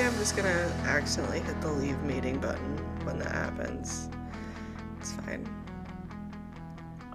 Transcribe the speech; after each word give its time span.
I'm 0.00 0.14
just 0.18 0.36
gonna 0.36 0.72
accidentally 0.84 1.40
hit 1.40 1.60
the 1.60 1.68
leave 1.68 2.00
meeting 2.02 2.38
button 2.38 2.76
when 3.04 3.18
that 3.18 3.32
happens. 3.32 4.08
It's 4.98 5.12
fine. 5.12 5.46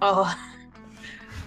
Oh. 0.00 0.34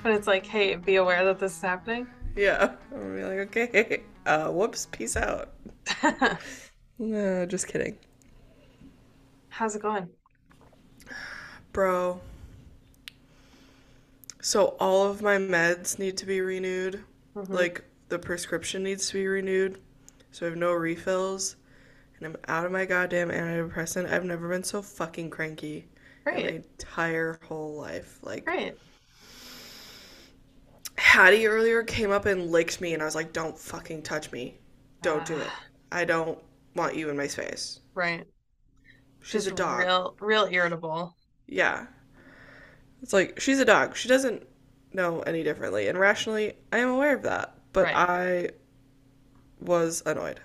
But 0.04 0.14
it's 0.14 0.26
like, 0.26 0.48
hey, 0.48 0.74
be 0.78 0.96
aware 0.96 1.24
that 1.26 1.38
this 1.38 1.56
is 1.56 1.62
happening. 1.62 2.08
Yeah. 2.36 2.72
I'm 2.92 3.00
gonna 3.00 3.16
be 3.16 3.24
like, 3.24 3.56
okay, 3.56 4.02
uh, 4.26 4.48
whoops, 4.50 4.88
peace 4.92 5.16
out. 5.16 5.54
No, 7.04 7.48
just 7.48 7.68
kidding. 7.68 7.98
How's 9.50 9.76
it 9.76 9.82
going? 9.82 10.08
Bro. 11.74 12.22
So 14.40 14.76
all 14.80 15.08
of 15.10 15.24
my 15.24 15.38
meds 15.38 15.98
need 15.98 16.16
to 16.18 16.28
be 16.28 16.42
renewed. 16.42 17.04
Mhm. 17.36 17.50
Like 17.50 17.84
the 18.10 18.20
prescription 18.20 18.84
needs 18.84 19.08
to 19.10 19.14
be 19.16 19.26
renewed. 19.28 19.80
So 20.32 20.46
I 20.46 20.50
have 20.50 20.58
no 20.58 20.74
refills. 20.74 21.58
And 22.18 22.28
I'm 22.28 22.38
out 22.48 22.66
of 22.66 22.72
my 22.72 22.86
goddamn 22.86 23.30
antidepressant. 23.30 24.12
I've 24.12 24.26
never 24.26 24.48
been 24.48 24.64
so 24.64 24.82
fucking 24.82 25.30
cranky 25.30 25.88
in 26.28 26.34
my 26.34 26.50
entire 26.50 27.40
whole 27.44 27.76
life. 27.76 28.20
Like 28.22 28.46
Great. 28.46 28.76
Hattie 30.98 31.48
earlier 31.48 31.84
came 31.84 32.12
up 32.12 32.26
and 32.26 32.52
licked 32.52 32.80
me 32.80 32.94
and 32.94 33.02
I 33.02 33.06
was 33.06 33.16
like, 33.16 33.34
Don't 33.34 33.58
fucking 33.58 34.04
touch 34.04 34.32
me. 34.32 34.60
Don't 35.02 35.26
do 35.26 35.38
it. 35.38 35.48
Ah. 35.50 35.64
I 35.92 36.06
don't 36.06 36.40
want 36.76 36.96
you 36.96 37.10
in 37.10 37.18
my 37.18 37.28
space. 37.28 37.80
Right. 37.94 38.26
She's 39.24 39.48
a 39.48 39.52
dog. 39.52 39.80
Real, 39.82 40.16
real 40.20 40.48
irritable. 40.52 41.16
Yeah. 41.48 41.88
It's 43.02 43.14
like 43.14 43.40
she's 43.40 43.60
a 43.60 43.66
dog. 43.66 43.96
She 43.96 44.08
doesn't 44.08 44.48
know 44.94 45.22
any 45.22 45.44
differently. 45.44 45.88
And 45.88 46.00
rationally, 46.00 46.54
I 46.72 46.78
am 46.80 46.90
aware 46.90 47.16
of 47.16 47.24
that. 47.24 47.56
But 47.74 47.86
Right. 47.86 47.96
I 47.96 48.50
was 49.62 50.04
annoyed. 50.06 50.40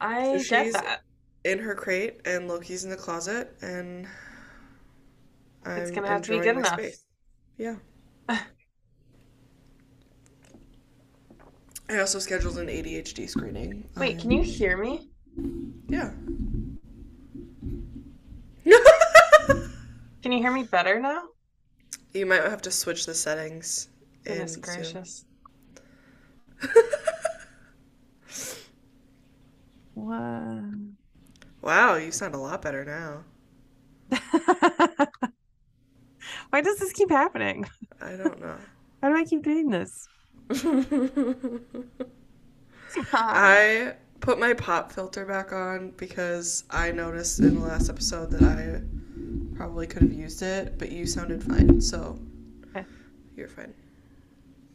I 0.00 0.38
So 0.38 0.50
get 0.50 0.64
she's- 0.66 0.72
that. 0.74 1.02
In 1.44 1.58
her 1.60 1.74
crate 1.74 2.20
and 2.24 2.48
Loki's 2.48 2.82
in 2.84 2.90
the 2.90 2.96
closet 2.96 3.56
and 3.62 4.06
I'm 5.64 5.78
It's 5.82 5.90
gonna 5.92 6.08
have 6.08 6.22
to 6.22 6.30
be 6.30 6.38
good 6.40 6.54
my 6.56 6.60
enough. 6.62 6.72
space. 6.74 7.04
Yeah. 7.56 7.76
I 8.28 8.38
also 12.00 12.18
scheduled 12.18 12.58
an 12.58 12.66
ADHD 12.68 13.28
screening. 13.28 13.88
Wait, 13.96 14.18
can 14.18 14.30
you 14.30 14.42
hear 14.42 14.76
me? 14.76 15.10
Yeah. 15.88 16.10
Can 20.22 20.32
you 20.32 20.38
hear 20.38 20.50
me 20.52 20.64
better 20.64 20.98
now? 21.00 21.22
you 22.12 22.26
might 22.26 22.42
have 22.42 22.60
to 22.62 22.70
switch 22.70 23.06
the 23.06 23.14
settings. 23.14 23.88
Goodness 24.24 24.56
gracious. 24.56 25.24
What? 29.94 30.64
Wow, 31.60 31.94
you 31.94 32.10
sound 32.10 32.34
a 32.34 32.38
lot 32.38 32.62
better 32.62 32.84
now. 32.84 33.22
Why 36.50 36.60
does 36.60 36.78
this 36.78 36.92
keep 36.92 37.10
happening? 37.10 37.64
I 38.00 38.16
don't 38.16 38.40
know. 38.40 38.56
How 39.02 39.08
do 39.08 39.16
I 39.16 39.24
keep 39.24 39.42
doing 39.42 39.70
this? 39.70 40.08
I 43.12 43.94
put 44.20 44.38
my 44.38 44.54
pop 44.54 44.92
filter 44.92 45.24
back 45.24 45.52
on 45.52 45.90
because 45.92 46.64
I 46.70 46.90
noticed 46.92 47.40
in 47.40 47.54
the 47.54 47.60
last 47.60 47.88
episode 47.88 48.30
that 48.32 48.42
I 48.42 48.82
probably 49.56 49.86
could 49.86 50.02
have 50.02 50.12
used 50.12 50.42
it, 50.42 50.78
but 50.78 50.90
you 50.90 51.06
sounded 51.06 51.42
fine, 51.42 51.80
so 51.80 52.18
Okay. 52.74 52.86
you're 53.36 53.48
fine. 53.48 53.74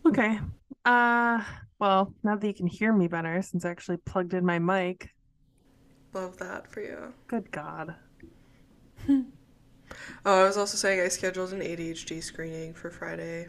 Okay. 0.06 0.40
Uh, 0.86 1.44
well, 1.84 2.14
now 2.24 2.38
that 2.38 2.48
you 2.48 2.54
can 2.54 2.68
hear 2.68 2.94
me 2.94 3.10
better, 3.10 3.42
since 3.42 3.66
I 3.66 3.70
actually 3.70 3.98
plugged 3.98 4.34
in 4.34 4.46
my 4.46 4.58
mic. 4.58 5.10
Love 6.14 6.38
that 6.38 6.72
for 6.72 6.80
you. 6.80 7.14
Good 7.28 7.52
God. 7.52 7.96
Oh, 10.26 10.42
I 10.42 10.44
was 10.44 10.58
also 10.58 10.78
saying 10.78 11.00
I 11.02 11.08
scheduled 11.08 11.54
an 11.54 11.62
ADHD 11.62 12.20
screening 12.22 12.74
for 12.74 12.90
Friday, 12.90 13.48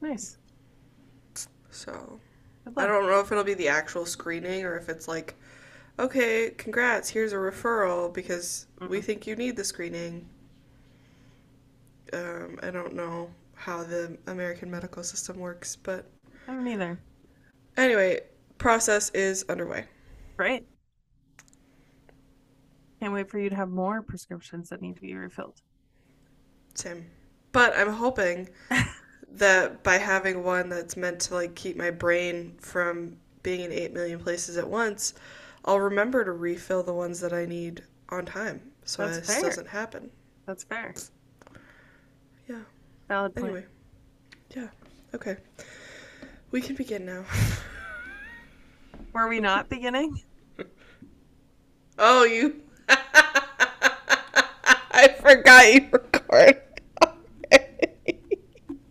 Nice. 0.00 0.38
so 1.70 2.18
I 2.76 2.86
don't 2.86 3.06
know 3.06 3.20
if 3.20 3.30
it'll 3.32 3.44
be 3.44 3.54
the 3.54 3.68
actual 3.68 4.06
screening 4.06 4.64
or 4.64 4.76
if 4.76 4.88
it's 4.88 5.08
like, 5.08 5.34
okay, 5.98 6.52
congrats, 6.56 7.10
here's 7.10 7.32
a 7.32 7.36
referral 7.36 8.12
because 8.12 8.66
we 8.88 9.00
Mhm. 9.00 9.04
think 9.04 9.26
you 9.26 9.36
need 9.36 9.56
the 9.56 9.64
screening. 9.64 10.28
Um, 12.12 12.58
I 12.62 12.70
don't 12.70 12.94
know 12.94 13.30
how 13.54 13.82
the 13.82 14.16
American 14.26 14.70
medical 14.70 15.02
system 15.02 15.38
works, 15.38 15.76
but 15.76 16.06
I 16.48 16.52
don't 16.54 16.66
either. 16.68 16.98
Anyway, 17.76 18.20
process 18.58 19.10
is 19.10 19.44
underway. 19.48 19.84
Great. 20.36 20.66
Can't 23.00 23.12
wait 23.12 23.30
for 23.30 23.38
you 23.38 23.50
to 23.50 23.56
have 23.56 23.68
more 23.68 24.02
prescriptions 24.02 24.70
that 24.70 24.80
need 24.80 24.94
to 24.96 25.00
be 25.00 25.14
refilled. 25.14 25.60
Same. 26.74 27.04
But 27.52 27.76
I'm 27.76 27.92
hoping 27.92 28.48
that 29.32 29.82
by 29.82 29.98
having 29.98 30.42
one 30.42 30.68
that's 30.68 30.96
meant 30.96 31.20
to 31.20 31.34
like 31.34 31.54
keep 31.54 31.76
my 31.76 31.90
brain 31.90 32.56
from 32.60 33.16
being 33.42 33.60
in 33.60 33.72
8 33.72 33.92
million 33.92 34.18
places 34.18 34.56
at 34.56 34.68
once, 34.68 35.14
I'll 35.64 35.80
remember 35.80 36.24
to 36.24 36.32
refill 36.32 36.82
the 36.82 36.94
ones 36.94 37.20
that 37.20 37.32
I 37.32 37.44
need 37.44 37.82
on 38.08 38.24
time 38.24 38.72
so 38.84 39.06
That's 39.06 39.26
this 39.26 39.34
fair. 39.34 39.42
doesn't 39.42 39.68
happen. 39.68 40.10
That's 40.46 40.64
fair. 40.64 40.94
Yeah. 42.48 42.60
Valid 43.08 43.34
point. 43.34 43.46
Anyway. 43.46 43.64
Yeah. 44.54 44.68
Okay. 45.14 45.36
We 46.54 46.60
can 46.60 46.76
begin 46.76 47.04
now. 47.04 47.24
Were 49.12 49.26
we 49.26 49.40
not 49.40 49.68
beginning? 49.68 50.22
Oh, 51.98 52.22
you. 52.22 52.62
I 54.92 55.08
forgot 55.18 55.74
you 55.74 55.88
recorded. 55.90 56.62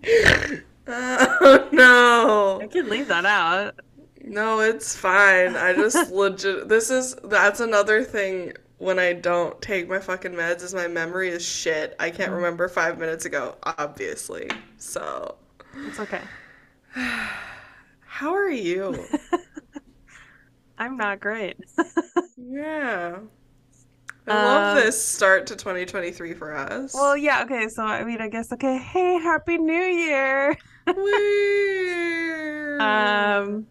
oh 0.89 1.69
no. 1.71 2.59
I 2.61 2.67
can 2.67 2.89
leave 2.89 3.07
that 3.07 3.25
out. 3.25 3.79
No, 4.21 4.59
it's 4.59 4.93
fine. 4.97 5.55
I 5.55 5.71
just 5.71 6.11
legit. 6.13 6.67
This 6.67 6.89
is 6.89 7.15
that's 7.23 7.61
another 7.61 8.03
thing 8.03 8.51
when 8.79 8.99
I 8.99 9.13
don't 9.13 9.61
take 9.61 9.87
my 9.87 9.99
fucking 9.99 10.33
meds 10.33 10.63
is 10.63 10.73
my 10.73 10.89
memory 10.89 11.29
is 11.29 11.45
shit. 11.45 11.95
I 11.97 12.09
can't 12.09 12.23
mm-hmm. 12.23 12.35
remember 12.35 12.67
five 12.67 12.99
minutes 12.99 13.23
ago, 13.23 13.55
obviously. 13.63 14.49
So, 14.79 15.35
It's 15.87 16.01
okay. 16.01 16.19
how 18.13 18.33
are 18.35 18.49
you? 18.49 19.09
I'm 20.77 20.97
not 20.97 21.19
great. 21.19 21.57
yeah. 22.37 23.19
I 24.27 24.33
love 24.33 24.65
Um, 24.65 24.73
this 24.73 25.01
start 25.03 25.47
to 25.47 25.55
2023 25.55 26.33
for 26.33 26.53
us. 26.55 26.93
Well, 26.93 27.17
yeah, 27.17 27.43
okay, 27.43 27.67
so 27.69 27.83
I 27.83 28.03
mean, 28.03 28.21
I 28.21 28.29
guess, 28.29 28.51
okay, 28.53 28.77
hey, 28.77 29.15
Happy 29.19 29.57
New 29.57 29.73
Year! 29.73 30.55
Woo! 30.95 31.03
Um, 32.79 33.67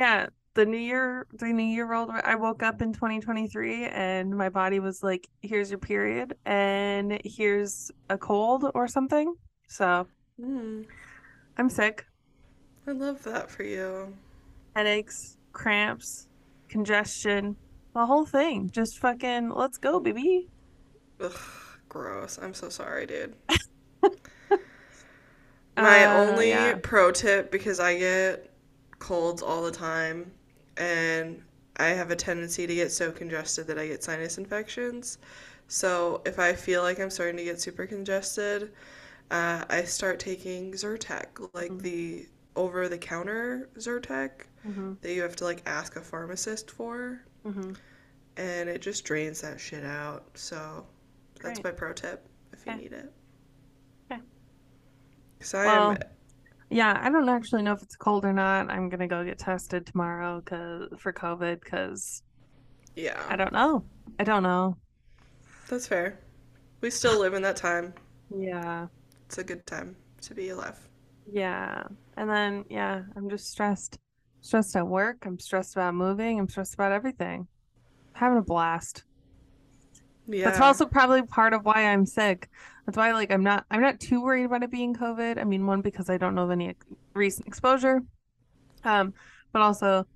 yeah, 0.00 0.28
the 0.54 0.66
new 0.66 0.78
year, 0.78 1.26
the 1.32 1.46
new 1.46 1.64
year 1.64 1.86
rolled. 1.86 2.10
I 2.10 2.34
woke 2.36 2.62
up 2.62 2.82
in 2.82 2.92
2023 2.92 3.86
and 3.86 4.36
my 4.36 4.48
body 4.50 4.80
was 4.80 5.02
like, 5.02 5.28
here's 5.42 5.70
your 5.70 5.78
period 5.80 6.36
and 6.44 7.20
here's 7.24 7.90
a 8.10 8.18
cold 8.18 8.70
or 8.74 8.88
something. 8.88 9.34
So 9.68 10.08
Mm, 10.40 10.86
I'm 11.58 11.68
sick. 11.70 12.05
I 12.86 12.92
love 12.92 13.22
that 13.24 13.50
for 13.50 13.64
you. 13.64 14.16
Headaches, 14.76 15.38
cramps, 15.52 16.28
congestion, 16.68 17.56
the 17.94 18.06
whole 18.06 18.26
thing. 18.26 18.70
Just 18.70 18.98
fucking, 18.98 19.50
let's 19.50 19.78
go, 19.78 19.98
baby. 19.98 20.50
Ugh, 21.20 21.32
gross. 21.88 22.38
I'm 22.38 22.54
so 22.54 22.68
sorry, 22.68 23.06
dude. 23.06 23.34
My 25.76 26.06
Uh, 26.06 26.08
only 26.10 26.46
yeah. 26.46 26.74
pro 26.74 27.12
tip 27.12 27.50
because 27.50 27.80
I 27.80 27.98
get 27.98 28.50
colds 28.98 29.42
all 29.42 29.62
the 29.62 29.70
time 29.70 30.32
and 30.76 31.42
I 31.76 31.88
have 31.88 32.10
a 32.10 32.16
tendency 32.16 32.66
to 32.66 32.74
get 32.74 32.92
so 32.92 33.12
congested 33.12 33.66
that 33.66 33.78
I 33.78 33.86
get 33.86 34.02
sinus 34.02 34.38
infections. 34.38 35.18
So 35.68 36.22
if 36.24 36.38
I 36.38 36.54
feel 36.54 36.82
like 36.82 36.98
I'm 37.00 37.10
starting 37.10 37.36
to 37.38 37.44
get 37.44 37.60
super 37.60 37.86
congested, 37.86 38.72
uh, 39.30 39.64
I 39.68 39.82
start 39.84 40.18
taking 40.20 40.72
Zyrtec, 40.72 41.26
like 41.54 41.70
Mhm. 41.70 41.78
the 41.78 42.28
over 42.56 42.88
the 42.88 42.98
counter 42.98 43.68
Zyrtec 43.78 44.46
hmm 44.64 44.94
that 45.02 45.12
you 45.14 45.22
have 45.22 45.36
to 45.36 45.44
like 45.44 45.62
ask 45.66 45.96
a 45.96 46.00
pharmacist 46.02 46.70
for, 46.70 47.22
hmm 47.44 47.76
and 48.36 48.68
it 48.68 48.80
just 48.82 49.04
drains 49.04 49.40
that 49.40 49.60
shit 49.60 49.84
out. 49.84 50.24
So 50.34 50.86
that's 51.42 51.42
Great. 51.52 51.64
my 51.64 51.70
pro 51.70 51.92
tip 51.92 52.26
if 52.52 52.66
you 52.66 52.74
need 52.74 52.92
it. 52.92 53.12
Okay. 54.10 54.20
Because 55.38 55.54
I 55.54 55.66
Well, 55.66 55.90
am 55.90 55.98
Yeah, 56.70 56.98
I 57.02 57.10
don't 57.10 57.28
actually 57.28 57.62
know 57.62 57.72
if 57.74 57.82
it's 57.82 57.96
cold 57.96 58.24
or 58.26 58.32
not. 58.32 58.70
I'm 58.70 58.88
gonna 58.90 59.08
go 59.08 59.24
get 59.24 59.38
tested 59.38 59.86
tomorrow 59.86 60.40
'cause 60.42 60.88
for 60.98 61.12
COVID 61.12 61.60
because 61.62 62.22
Yeah, 62.96 63.22
I 63.28 63.36
don't 63.36 63.52
know. 63.52 63.86
I 64.18 64.24
don't 64.24 64.42
know. 64.42 64.78
that's 65.68 65.86
fair. 65.86 66.18
We 66.80 66.90
still 66.90 67.18
live 67.18 67.34
in 67.34 67.42
that 67.42 67.56
time. 67.56 67.94
Yeah. 68.30 68.88
It's 69.26 69.38
a 69.38 69.44
good 69.44 69.64
time 69.66 69.94
to 70.22 70.34
be 70.34 70.48
alive. 70.48 70.88
Yeah. 71.30 71.84
And 72.16 72.30
then, 72.30 72.64
yeah, 72.70 73.02
I'm 73.16 73.28
just 73.28 73.50
stressed. 73.50 73.98
stressed 74.40 74.76
at 74.76 74.86
work. 74.86 75.24
I'm 75.26 75.38
stressed 75.38 75.74
about 75.74 75.94
moving. 75.94 76.38
I'm 76.38 76.48
stressed 76.48 76.74
about 76.74 76.92
everything. 76.92 77.48
having 78.14 78.38
a 78.38 78.42
blast. 78.42 79.04
Yeah. 80.28 80.46
That's 80.46 80.60
also 80.60 80.86
probably 80.86 81.22
part 81.22 81.52
of 81.52 81.64
why 81.64 81.86
I'm 81.86 82.06
sick. 82.06 82.48
That's 82.84 82.96
why 82.96 83.12
like 83.12 83.30
I'm 83.30 83.42
not 83.42 83.64
I'm 83.70 83.80
not 83.80 84.00
too 84.00 84.22
worried 84.22 84.44
about 84.44 84.62
it 84.62 84.70
being 84.70 84.94
COVID. 84.94 85.38
I 85.38 85.44
mean, 85.44 85.66
one 85.66 85.82
because 85.82 86.10
I 86.10 86.16
don't 86.18 86.34
know 86.34 86.44
of 86.44 86.50
any 86.50 86.74
recent 87.14 87.46
exposure. 87.46 88.02
Um, 88.84 89.14
but 89.52 89.62
also 89.62 90.06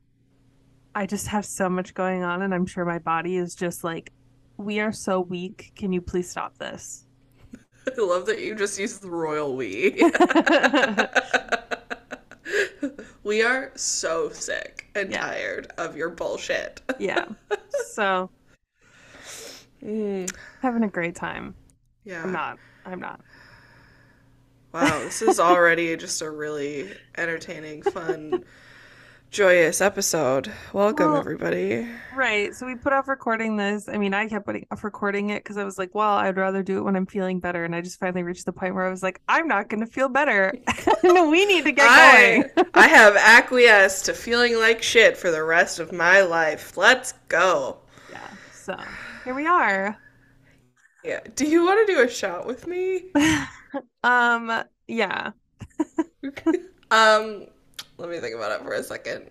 I 0.94 1.06
just 1.06 1.28
have 1.28 1.44
so 1.44 1.68
much 1.68 1.94
going 1.94 2.22
on 2.22 2.42
and 2.42 2.54
I'm 2.54 2.66
sure 2.66 2.84
my 2.84 2.98
body 2.98 3.36
is 3.36 3.54
just 3.54 3.84
like 3.84 4.12
we 4.56 4.80
are 4.80 4.92
so 4.92 5.20
weak. 5.20 5.72
Can 5.76 5.92
you 5.92 6.00
please 6.00 6.30
stop 6.30 6.58
this? 6.58 7.06
I 7.98 8.00
love 8.00 8.26
that 8.26 8.40
you 8.40 8.54
just 8.54 8.78
used 8.78 9.02
the 9.02 9.10
royal 9.10 9.56
we. 9.56 10.02
we 13.22 13.42
are 13.42 13.72
so 13.74 14.28
sick 14.30 14.88
and 14.94 15.08
Yeah. 15.08 15.12
tired 15.12 15.72
of 15.78 15.96
your 15.96 16.10
bullshit. 16.10 16.80
Yeah. 16.98 17.26
So, 17.70 18.30
Mm, 19.82 20.30
having 20.62 20.82
a 20.82 20.88
great 20.88 21.14
time. 21.16 21.54
yeah. 22.04 22.24
I'm 22.24 22.32
not. 22.32 22.58
I'm 22.84 23.00
not. 23.00 23.20
Wow, 24.72 25.04
this 25.04 25.22
is 25.22 25.40
already 25.40 25.96
just 25.96 26.22
a 26.22 26.30
really 26.30 26.92
entertaining, 27.16 27.82
fun, 27.82 28.44
joyous 29.30 29.80
episode. 29.80 30.50
Welcome, 30.72 31.12
Well- 31.12 31.20
everybody. 31.20 31.86
Right. 32.14 32.52
So 32.54 32.66
we 32.66 32.74
put 32.74 32.92
off 32.92 33.06
recording 33.06 33.56
this. 33.56 33.88
I 33.88 33.96
mean, 33.96 34.12
I 34.12 34.28
kept 34.28 34.44
putting 34.44 34.66
off 34.70 34.82
recording 34.82 35.30
it 35.30 35.44
because 35.44 35.56
I 35.56 35.64
was 35.64 35.78
like, 35.78 35.94
well, 35.94 36.14
I'd 36.14 36.36
rather 36.36 36.62
do 36.62 36.78
it 36.78 36.82
when 36.82 36.96
I'm 36.96 37.06
feeling 37.06 37.38
better. 37.38 37.64
And 37.64 37.74
I 37.74 37.80
just 37.80 38.00
finally 38.00 38.24
reached 38.24 38.44
the 38.44 38.52
point 38.52 38.74
where 38.74 38.84
I 38.84 38.90
was 38.90 39.02
like, 39.02 39.20
I'm 39.28 39.46
not 39.46 39.68
going 39.68 39.80
to 39.80 39.86
feel 39.86 40.08
better. 40.08 40.52
we 41.04 41.46
need 41.46 41.64
to 41.64 41.72
get 41.72 41.88
I, 41.88 42.38
going. 42.56 42.66
I 42.74 42.88
have 42.88 43.16
acquiesced 43.16 44.06
to 44.06 44.14
feeling 44.14 44.58
like 44.58 44.82
shit 44.82 45.16
for 45.16 45.30
the 45.30 45.42
rest 45.44 45.78
of 45.78 45.92
my 45.92 46.22
life. 46.22 46.76
Let's 46.76 47.12
go. 47.28 47.78
Yeah. 48.10 48.18
So 48.52 48.76
here 49.24 49.34
we 49.34 49.46
are. 49.46 49.96
Yeah. 51.04 51.20
Do 51.36 51.46
you 51.46 51.64
want 51.64 51.86
to 51.86 51.94
do 51.94 52.02
a 52.02 52.08
shot 52.08 52.46
with 52.46 52.66
me? 52.66 53.12
Um, 54.02 54.64
yeah. 54.88 55.30
um, 56.90 57.46
let 58.00 58.10
me 58.10 58.18
think 58.18 58.34
about 58.34 58.52
it 58.52 58.64
for 58.64 58.72
a 58.72 58.82
second. 58.82 59.30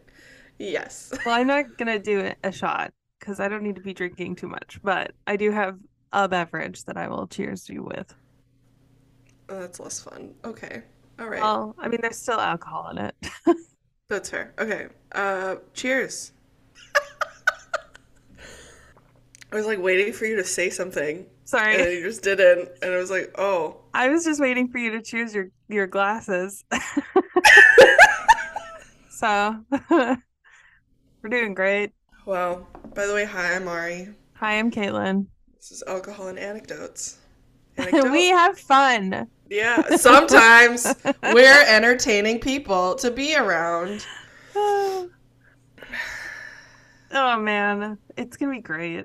Yes. 0.60 1.12
Well, 1.26 1.36
I'm 1.36 1.48
not 1.48 1.78
going 1.78 1.88
to 1.88 2.00
do 2.00 2.32
a 2.44 2.52
shot 2.52 2.94
because 3.20 3.40
I 3.40 3.48
don't 3.48 3.64
need 3.64 3.76
to 3.76 3.82
be 3.82 3.94
drinking 3.94 4.36
too 4.36 4.48
much, 4.48 4.80
but 4.84 5.12
I 5.26 5.36
do 5.36 5.52
have 5.52 5.80
a 6.14 6.28
beverage 6.28 6.86
that 6.86 6.98
I 6.98 7.08
will 7.08 7.28
cheers 7.28 7.68
you 7.70 7.84
with. 7.84 8.14
Oh, 9.50 9.60
that's 9.60 9.80
less 9.80 10.00
fun. 10.02 10.34
Okay. 10.46 10.84
All 11.20 11.28
right. 11.28 11.42
Well, 11.42 11.76
I 11.80 11.88
mean, 11.88 12.00
there's 12.02 12.18
still 12.18 12.40
alcohol 12.40 12.90
in 12.92 12.98
it. 13.00 13.16
That's 14.08 14.30
fair. 14.30 14.54
Okay. 14.60 14.88
Uh, 15.12 15.56
cheers. 15.74 16.32
I 19.52 19.56
was 19.56 19.66
like 19.66 19.80
waiting 19.80 20.14
for 20.14 20.26
you 20.26 20.36
to 20.36 20.44
say 20.44 20.70
something, 20.70 21.26
Sorry. 21.44 21.76
and 21.76 21.92
you 21.92 22.04
just 22.04 22.24
didn't, 22.24 22.70
and 22.82 22.94
I 22.94 22.98
was 22.98 23.10
like, 23.10 23.34
oh. 23.38 23.78
I 23.94 24.10
was 24.10 24.24
just 24.24 24.40
waiting 24.40 24.70
for 24.70 24.78
you 24.78 24.92
to 24.92 25.02
choose 25.02 25.34
your 25.34 25.50
your 25.68 25.88
glasses. 25.88 26.64
So, 29.20 29.66
we're 29.92 31.30
doing 31.30 31.54
great. 31.54 31.92
Wow. 32.26 32.66
By 32.96 33.06
the 33.06 33.14
way, 33.14 33.26
hi, 33.26 33.54
I'm 33.54 33.66
Mari. 33.66 34.08
Hi, 34.36 34.58
I'm 34.58 34.72
Caitlin. 34.72 35.26
This 35.58 35.72
is 35.74 35.84
Alcohol 35.86 36.30
and 36.30 36.40
Anecdotes. 36.40 37.18
we 37.92 38.30
have 38.30 38.58
fun. 38.58 39.28
yeah, 39.50 39.82
sometimes 39.98 40.96
we're 41.34 41.66
entertaining 41.68 42.40
people 42.40 42.96
to 42.96 43.12
be 43.12 43.36
around. 43.36 44.06
oh 44.56 45.10
man, 47.12 47.98
it's 48.16 48.38
gonna 48.38 48.54
be 48.54 48.62
great. 48.62 49.04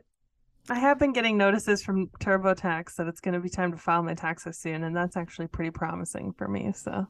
I 0.70 0.78
have 0.78 1.00
been 1.00 1.12
getting 1.12 1.36
notices 1.36 1.82
from 1.82 2.06
TurboTax 2.20 2.94
that 2.94 3.08
it's 3.08 3.20
gonna 3.20 3.40
be 3.40 3.48
time 3.48 3.72
to 3.72 3.78
file 3.78 4.04
my 4.04 4.14
taxes 4.14 4.58
soon, 4.58 4.84
and 4.84 4.96
that's 4.96 5.16
actually 5.16 5.48
pretty 5.48 5.72
promising 5.72 6.32
for 6.38 6.46
me. 6.46 6.70
So, 6.72 7.04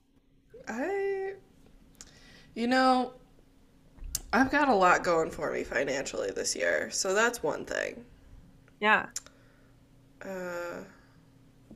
I, 0.67 1.14
you 2.55 2.67
know, 2.67 3.13
I've 4.35 4.51
got 4.51 4.69
a 4.69 4.75
lot 4.75 5.03
going 5.03 5.31
for 5.31 5.51
me 5.51 5.65
financially 5.65 6.31
this 6.31 6.55
year, 6.55 6.91
so 6.91 7.15
that's 7.15 7.43
one 7.43 7.65
thing. 7.65 8.05
yeah, 8.81 9.07
Uh, 10.23 10.83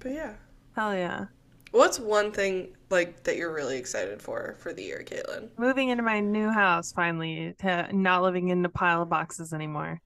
but 0.01 0.13
yeah. 0.13 0.35
hell 0.75 0.95
yeah. 0.95 1.27
What's 1.71 1.99
one 1.99 2.31
thing 2.31 2.77
like 2.91 3.23
that 3.25 3.37
you're 3.39 3.53
really 3.55 3.79
excited 3.79 4.21
for 4.21 4.57
for 4.59 4.75
the 4.75 4.83
year, 4.83 5.03
Caitlin? 5.03 5.49
Moving 5.59 5.91
into 5.91 6.03
my 6.03 6.21
new 6.21 6.49
house 6.51 6.91
finally, 6.93 7.55
to 7.59 7.95
not 7.95 8.23
living 8.23 8.49
in 8.49 8.65
a 8.65 8.69
pile 8.71 9.03
of 9.03 9.11
boxes 9.11 9.53
anymore. 9.53 10.01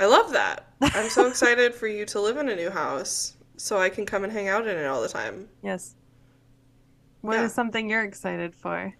I 0.00 0.06
love 0.06 0.32
that. 0.32 0.66
I'm 0.92 1.08
so 1.08 1.26
excited 1.28 1.72
for 1.74 1.86
you 1.86 2.04
to 2.06 2.20
live 2.20 2.36
in 2.36 2.48
a 2.48 2.56
new 2.56 2.70
house 2.70 3.36
so 3.56 3.78
I 3.78 3.90
can 3.90 4.06
come 4.06 4.24
and 4.24 4.32
hang 4.32 4.48
out 4.48 4.66
in 4.66 4.76
it 4.76 4.86
all 4.86 5.02
the 5.02 5.08
time. 5.08 5.50
Yes. 5.62 5.96
What 7.20 7.38
is 7.38 7.52
Yeah. 7.52 7.54
something 7.54 7.88
you're 7.88 8.02
excited 8.02 8.56
for? 8.56 8.96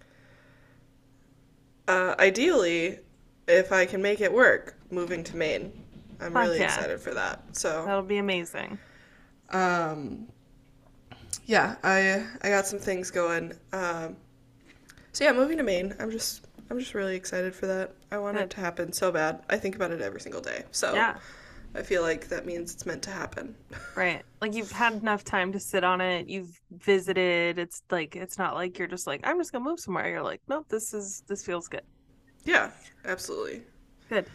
Uh, 1.89 2.15
ideally, 2.19 2.99
if 3.47 3.71
I 3.71 3.85
can 3.85 4.01
make 4.01 4.21
it 4.21 4.31
work, 4.31 4.77
moving 4.91 5.23
to 5.23 5.35
Maine. 5.35 5.73
I'm 6.21 6.33
Fuck 6.33 6.43
really 6.43 6.59
yeah. 6.59 6.65
excited 6.65 6.99
for 6.99 7.13
that. 7.15 7.41
So, 7.55 7.83
That'll 7.85 8.03
be 8.03 8.17
amazing. 8.17 8.77
um, 9.49 10.27
yeah, 11.45 11.75
I 11.83 12.23
I 12.43 12.49
got 12.49 12.67
some 12.67 12.77
things 12.79 13.09
going. 13.09 13.53
Um, 13.73 14.15
so 15.13 15.23
yeah, 15.23 15.31
moving 15.31 15.57
to 15.57 15.63
Maine. 15.63 15.95
I'm 15.99 16.11
just 16.11 16.45
I'm 16.69 16.77
just 16.77 16.93
really 16.93 17.15
excited 17.15 17.55
for 17.55 17.65
that. 17.65 17.93
I 18.11 18.19
want 18.19 18.37
it 18.37 18.51
to 18.51 18.59
happen 18.59 18.93
so 18.93 19.11
bad. 19.11 19.41
I 19.49 19.57
think 19.57 19.75
about 19.75 19.91
it 19.91 20.01
every 20.01 20.21
single 20.21 20.41
day. 20.41 20.63
So 20.71 20.93
Yeah, 20.93 21.17
I 21.75 21.81
feel 21.83 22.01
like 22.01 22.29
that 22.29 22.45
means 22.45 22.73
it's 22.73 22.85
meant 22.85 23.03
to 23.03 23.11
happen. 23.11 23.55
right. 23.95 24.23
Like 24.41 24.53
you've 24.55 24.71
had 24.71 24.93
enough 24.93 25.23
time 25.23 25.51
to 25.53 25.59
sit 25.59 25.83
on 25.83 26.01
it. 26.01 26.27
You've 26.27 26.59
visited. 26.71 27.59
It's 27.59 27.83
like 27.91 28.15
it's 28.15 28.37
not 28.37 28.55
like 28.55 28.79
you're 28.79 28.87
just 28.87 29.07
like 29.07 29.21
I'm 29.23 29.37
just 29.39 29.51
gonna 29.51 29.65
move 29.65 29.79
somewhere. 29.79 30.09
You're 30.09 30.23
like, 30.23 30.41
nope, 30.47 30.65
this 30.69 30.93
is 30.93 31.23
this 31.27 31.45
feels 31.45 31.67
good. 31.67 31.83
Yeah, 32.45 32.71
absolutely. 33.05 33.63
Good. 34.09 34.27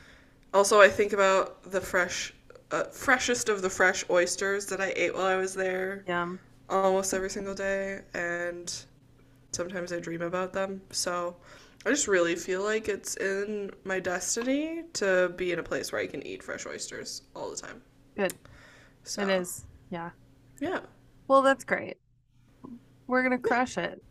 Also, 0.53 0.81
I 0.81 0.89
think 0.89 1.13
about 1.13 1.65
the 1.65 1.81
fresh, 1.81 2.33
uh, 2.71 2.85
freshest 2.85 3.49
of 3.49 3.63
the 3.63 3.71
fresh 3.71 4.05
oysters 4.09 4.67
that 4.67 4.81
I 4.81 4.93
ate 4.95 5.15
while 5.15 5.27
I 5.27 5.37
was 5.37 5.55
there 5.55 6.05
Yum. 6.07 6.39
almost 6.69 7.13
every 7.13 7.31
single 7.31 7.55
day, 7.55 8.03
and 8.15 8.73
sometimes 9.53 9.93
I 9.93 9.99
dream 10.01 10.23
about 10.23 10.53
them. 10.53 10.83
So 10.91 11.37
I 11.87 11.91
just 11.91 12.09
really 12.09 12.35
feel 12.35 12.63
like 12.63 12.89
it's 12.89 13.17
in 13.17 13.71
my 13.85 14.01
destiny 14.01 14.85
to 14.95 15.33
be 15.37 15.53
in 15.53 15.59
a 15.59 15.63
place 15.63 15.93
where 15.93 16.01
I 16.01 16.07
can 16.07 16.27
eat 16.27 16.43
fresh 16.43 16.67
oysters 16.67 17.23
all 17.37 17.51
the 17.51 17.57
time. 17.57 17.83
Good. 18.17 18.35
So, 19.03 19.23
It 19.23 19.29
is. 19.29 19.67
Yeah. 19.91 20.11
Yeah. 20.61 20.81
Well, 21.29 21.43
that's 21.43 21.65
great. 21.65 21.99
We're 23.07 23.23
gonna 23.23 23.39
crush 23.39 23.77
it. 23.77 24.03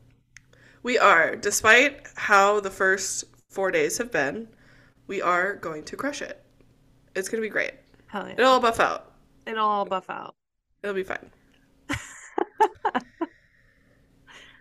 We 0.84 1.00
are, 1.00 1.36
despite 1.36 2.08
how 2.15 2.60
the 2.60 2.70
first 2.70 3.24
four 3.50 3.72
days 3.72 3.98
have 3.98 4.12
been, 4.12 4.50
we 5.08 5.22
are 5.22 5.56
going 5.56 5.84
to 5.86 5.96
crush 5.96 6.22
it. 6.22 6.44
It's 7.15 7.30
going 7.30 7.42
to 7.42 7.48
be 7.48 7.51
great. 7.51 7.72
Hell 8.08 8.27
yeah. 8.27 8.34
It'll 8.34 8.51
all 8.51 8.60
buff 8.60 8.80
out. 8.82 9.13
It'll 9.48 9.65
all 9.65 9.86
buff 9.86 10.10
out. 10.10 10.36
It'll 10.82 10.96
be 10.96 11.03
fine. 11.03 11.30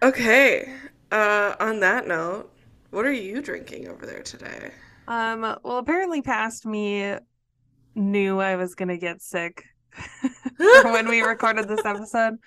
okay. 0.03 0.73
Uh, 1.11 1.55
on 1.59 1.81
that 1.81 2.07
note, 2.07 2.52
what 2.93 3.05
are 3.07 3.13
you 3.13 3.43
drinking 3.43 3.89
over 3.89 4.07
there 4.07 4.23
today? 4.23 4.71
Um, 5.09 5.41
well, 5.41 5.79
apparently 5.79 6.23
past 6.23 6.65
me 6.65 7.17
knew 7.95 8.41
I 8.41 8.57
was 8.57 8.75
gonna 8.75 8.97
get 8.97 9.21
sick 9.21 9.65
when 10.57 11.09
we 11.09 11.23
recorded 11.23 11.69
this 11.69 11.85
episode. 11.85 12.39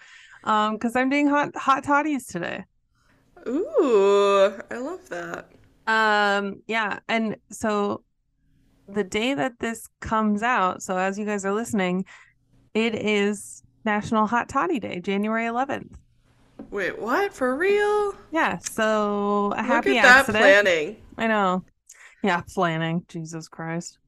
Um, 0.43 0.73
because 0.73 0.95
I'm 0.95 1.09
doing 1.09 1.27
hot 1.27 1.55
hot 1.55 1.83
toddies 1.83 2.27
today. 2.27 2.63
Ooh, 3.47 4.53
I 4.71 4.77
love 4.77 5.09
that. 5.09 5.49
Um, 5.87 6.61
yeah, 6.67 6.99
and 7.07 7.37
so 7.51 8.03
the 8.87 9.03
day 9.03 9.33
that 9.33 9.59
this 9.59 9.87
comes 9.99 10.43
out, 10.43 10.83
so 10.83 10.97
as 10.97 11.17
you 11.17 11.25
guys 11.25 11.45
are 11.45 11.53
listening, 11.53 12.05
it 12.73 12.93
is 12.93 13.63
National 13.83 14.27
Hot 14.27 14.49
Toddy 14.49 14.79
Day, 14.79 14.99
January 14.99 15.45
11th. 15.45 15.95
Wait, 16.71 16.99
what? 16.99 17.33
For 17.33 17.55
real? 17.55 18.13
Yeah, 18.31 18.57
so 18.57 19.47
a 19.47 19.57
Look 19.57 19.57
happy 19.57 19.97
at 19.97 20.03
that 20.03 20.19
accident. 20.19 20.43
planning. 20.43 20.97
I 21.17 21.27
know. 21.27 21.63
Yeah, 22.23 22.41
planning. 22.53 23.05
Jesus 23.07 23.47
Christ. 23.47 23.99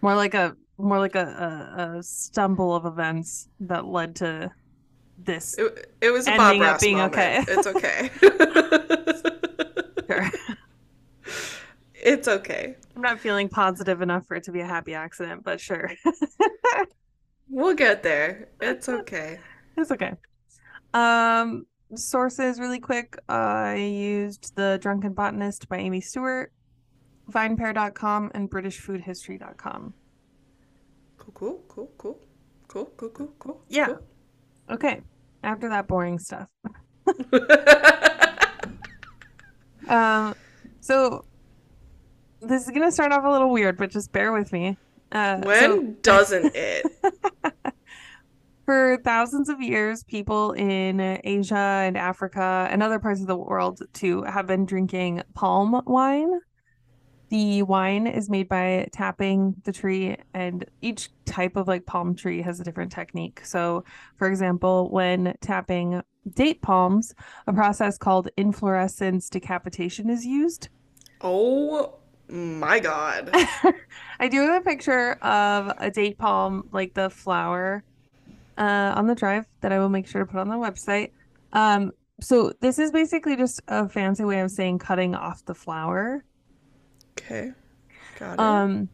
More 0.00 0.14
like 0.14 0.34
a 0.34 0.56
more 0.78 0.98
like 0.98 1.16
a, 1.16 1.20
a, 1.76 1.98
a 1.98 2.02
stumble 2.02 2.74
of 2.74 2.86
events 2.86 3.48
that 3.60 3.84
led 3.84 4.16
to 4.16 4.50
this. 5.18 5.58
It, 5.58 5.92
it 6.00 6.10
was 6.10 6.28
a 6.28 6.36
Bob 6.36 6.54
Ending 6.54 6.62
up 6.62 6.80
being 6.80 6.96
moment. 6.98 7.14
okay. 7.14 7.44
It's 7.48 7.66
okay. 7.66 8.10
Sure. 10.06 10.30
it's 11.94 12.28
okay. 12.28 12.76
I'm 12.94 13.02
not 13.02 13.18
feeling 13.18 13.48
positive 13.48 14.02
enough 14.02 14.26
for 14.26 14.36
it 14.36 14.44
to 14.44 14.52
be 14.52 14.60
a 14.60 14.66
happy 14.66 14.94
accident, 14.94 15.42
but 15.44 15.60
sure. 15.60 15.90
We'll 17.50 17.74
get 17.74 18.02
there. 18.02 18.48
It's 18.60 18.88
okay. 18.88 19.40
It's 19.76 19.90
okay. 19.90 20.12
Um, 20.92 21.64
sources 21.94 22.60
really 22.60 22.80
quick. 22.80 23.18
I 23.28 23.74
used 23.76 24.54
The 24.56 24.78
Drunken 24.80 25.12
Botanist 25.14 25.68
by 25.68 25.78
Amy 25.78 26.00
Stewart. 26.00 26.52
vinepair.com, 27.30 28.30
and 28.34 28.50
britishfoodhistory.com. 28.50 29.94
Cool, 31.18 31.32
cool, 31.34 31.64
cool, 31.68 31.92
cool, 31.98 32.20
cool, 32.68 32.86
cool, 32.96 33.08
cool, 33.10 33.32
cool. 33.38 33.62
Yeah. 33.68 33.96
Okay. 34.70 35.02
After 35.42 35.68
that 35.68 35.86
boring 35.86 36.18
stuff. 36.18 36.48
Um, 39.88 40.34
so 40.80 41.24
this 42.40 42.64
is 42.64 42.70
gonna 42.70 42.92
start 42.92 43.12
off 43.12 43.24
a 43.24 43.30
little 43.30 43.50
weird, 43.50 43.78
but 43.78 43.90
just 43.90 44.12
bear 44.12 44.32
with 44.32 44.52
me. 44.52 44.76
Uh, 45.12 45.38
when 45.38 45.60
so 45.60 45.82
doesn't 46.02 46.52
it? 46.54 46.84
for 48.68 48.98
thousands 49.02 49.48
of 49.48 49.62
years, 49.62 50.04
people 50.04 50.52
in 50.52 51.00
Asia 51.24 51.56
and 51.56 51.96
Africa 51.96 52.68
and 52.70 52.82
other 52.82 52.98
parts 52.98 53.22
of 53.22 53.26
the 53.26 53.34
world 53.34 53.80
too 53.94 54.24
have 54.24 54.46
been 54.46 54.66
drinking 54.66 55.22
palm 55.32 55.80
wine. 55.86 56.38
The 57.30 57.62
wine 57.62 58.06
is 58.06 58.28
made 58.28 58.46
by 58.46 58.88
tapping 58.92 59.54
the 59.64 59.72
tree, 59.72 60.18
and 60.34 60.66
each 60.82 61.08
type 61.24 61.56
of 61.56 61.66
like 61.66 61.86
palm 61.86 62.14
tree 62.14 62.42
has 62.42 62.60
a 62.60 62.62
different 62.62 62.92
technique. 62.92 63.40
So, 63.42 63.84
for 64.16 64.28
example, 64.28 64.90
when 64.90 65.34
tapping 65.40 66.02
date 66.34 66.60
palms, 66.60 67.14
a 67.46 67.54
process 67.54 67.96
called 67.96 68.28
inflorescence 68.36 69.30
decapitation 69.30 70.10
is 70.10 70.26
used. 70.26 70.68
Oh 71.22 71.94
my 72.28 72.80
god. 72.80 73.30
I 74.20 74.28
do 74.28 74.42
have 74.42 74.60
a 74.60 74.64
picture 74.64 75.12
of 75.22 75.72
a 75.78 75.90
date 75.90 76.18
palm, 76.18 76.68
like 76.70 76.92
the 76.92 77.08
flower, 77.08 77.82
uh, 78.58 78.92
on 78.96 79.06
the 79.06 79.14
drive 79.14 79.46
that 79.60 79.72
I 79.72 79.78
will 79.78 79.88
make 79.88 80.06
sure 80.06 80.24
to 80.24 80.30
put 80.30 80.40
on 80.40 80.48
the 80.48 80.56
website. 80.56 81.12
Um, 81.52 81.92
so 82.20 82.52
this 82.60 82.78
is 82.78 82.90
basically 82.90 83.36
just 83.36 83.60
a 83.68 83.88
fancy 83.88 84.24
way 84.24 84.40
of 84.40 84.50
saying 84.50 84.80
cutting 84.80 85.14
off 85.14 85.44
the 85.44 85.54
flower. 85.54 86.24
Okay. 87.18 87.52
Got 88.18 88.34
it. 88.34 88.40
Um, 88.40 88.88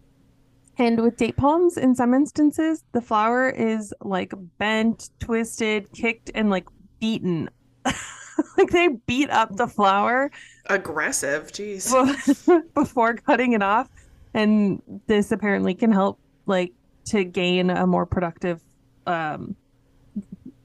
and 0.77 1.01
with 1.01 1.17
date 1.17 1.37
palms, 1.37 1.77
in 1.77 1.95
some 1.95 2.15
instances, 2.15 2.85
the 2.93 3.01
flower 3.01 3.49
is 3.49 3.95
like 4.03 4.35
bent, 4.59 5.11
twisted, 5.21 5.91
kicked, 5.93 6.31
and 6.35 6.51
like 6.51 6.67
beaten. 7.01 7.49
like 7.85 8.71
they 8.71 8.89
beat 9.07 9.31
up 9.31 9.57
the 9.57 9.69
flower 9.69 10.31
Aggressive. 10.67 11.53
Jeez. 11.53 12.47
be- 12.47 12.69
before 12.75 13.15
cutting 13.15 13.53
it 13.53 13.63
off. 13.63 13.89
And 14.33 14.83
this 15.07 15.31
apparently 15.31 15.75
can 15.75 15.93
help 15.93 16.19
like 16.47 16.73
to 17.07 17.25
gain 17.25 17.71
a 17.71 17.87
more 17.87 18.07
productive 18.07 18.61
um 19.07 19.57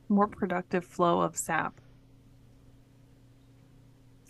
more 0.10 0.28
productive 0.28 0.86
flow 0.86 1.22
of 1.22 1.38
sap. 1.38 1.80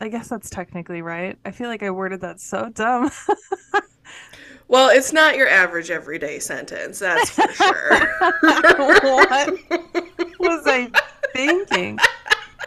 I 0.01 0.07
guess 0.07 0.27
that's 0.29 0.49
technically 0.49 1.01
right. 1.01 1.37
I 1.45 1.51
feel 1.51 1.67
like 1.67 1.83
I 1.83 1.89
worded 1.89 2.21
that 2.21 2.39
so 2.39 2.69
dumb. 2.69 3.11
Well, 4.69 4.89
it's 4.89 5.11
not 5.11 5.35
your 5.35 5.47
average 5.47 5.89
everyday 5.89 6.37
sentence, 6.37 6.99
that's 6.99 7.31
for 7.31 7.51
sure. 7.53 7.99
What? 9.01 9.49
was 10.39 10.63
I 10.67 10.91
thinking? 11.33 11.97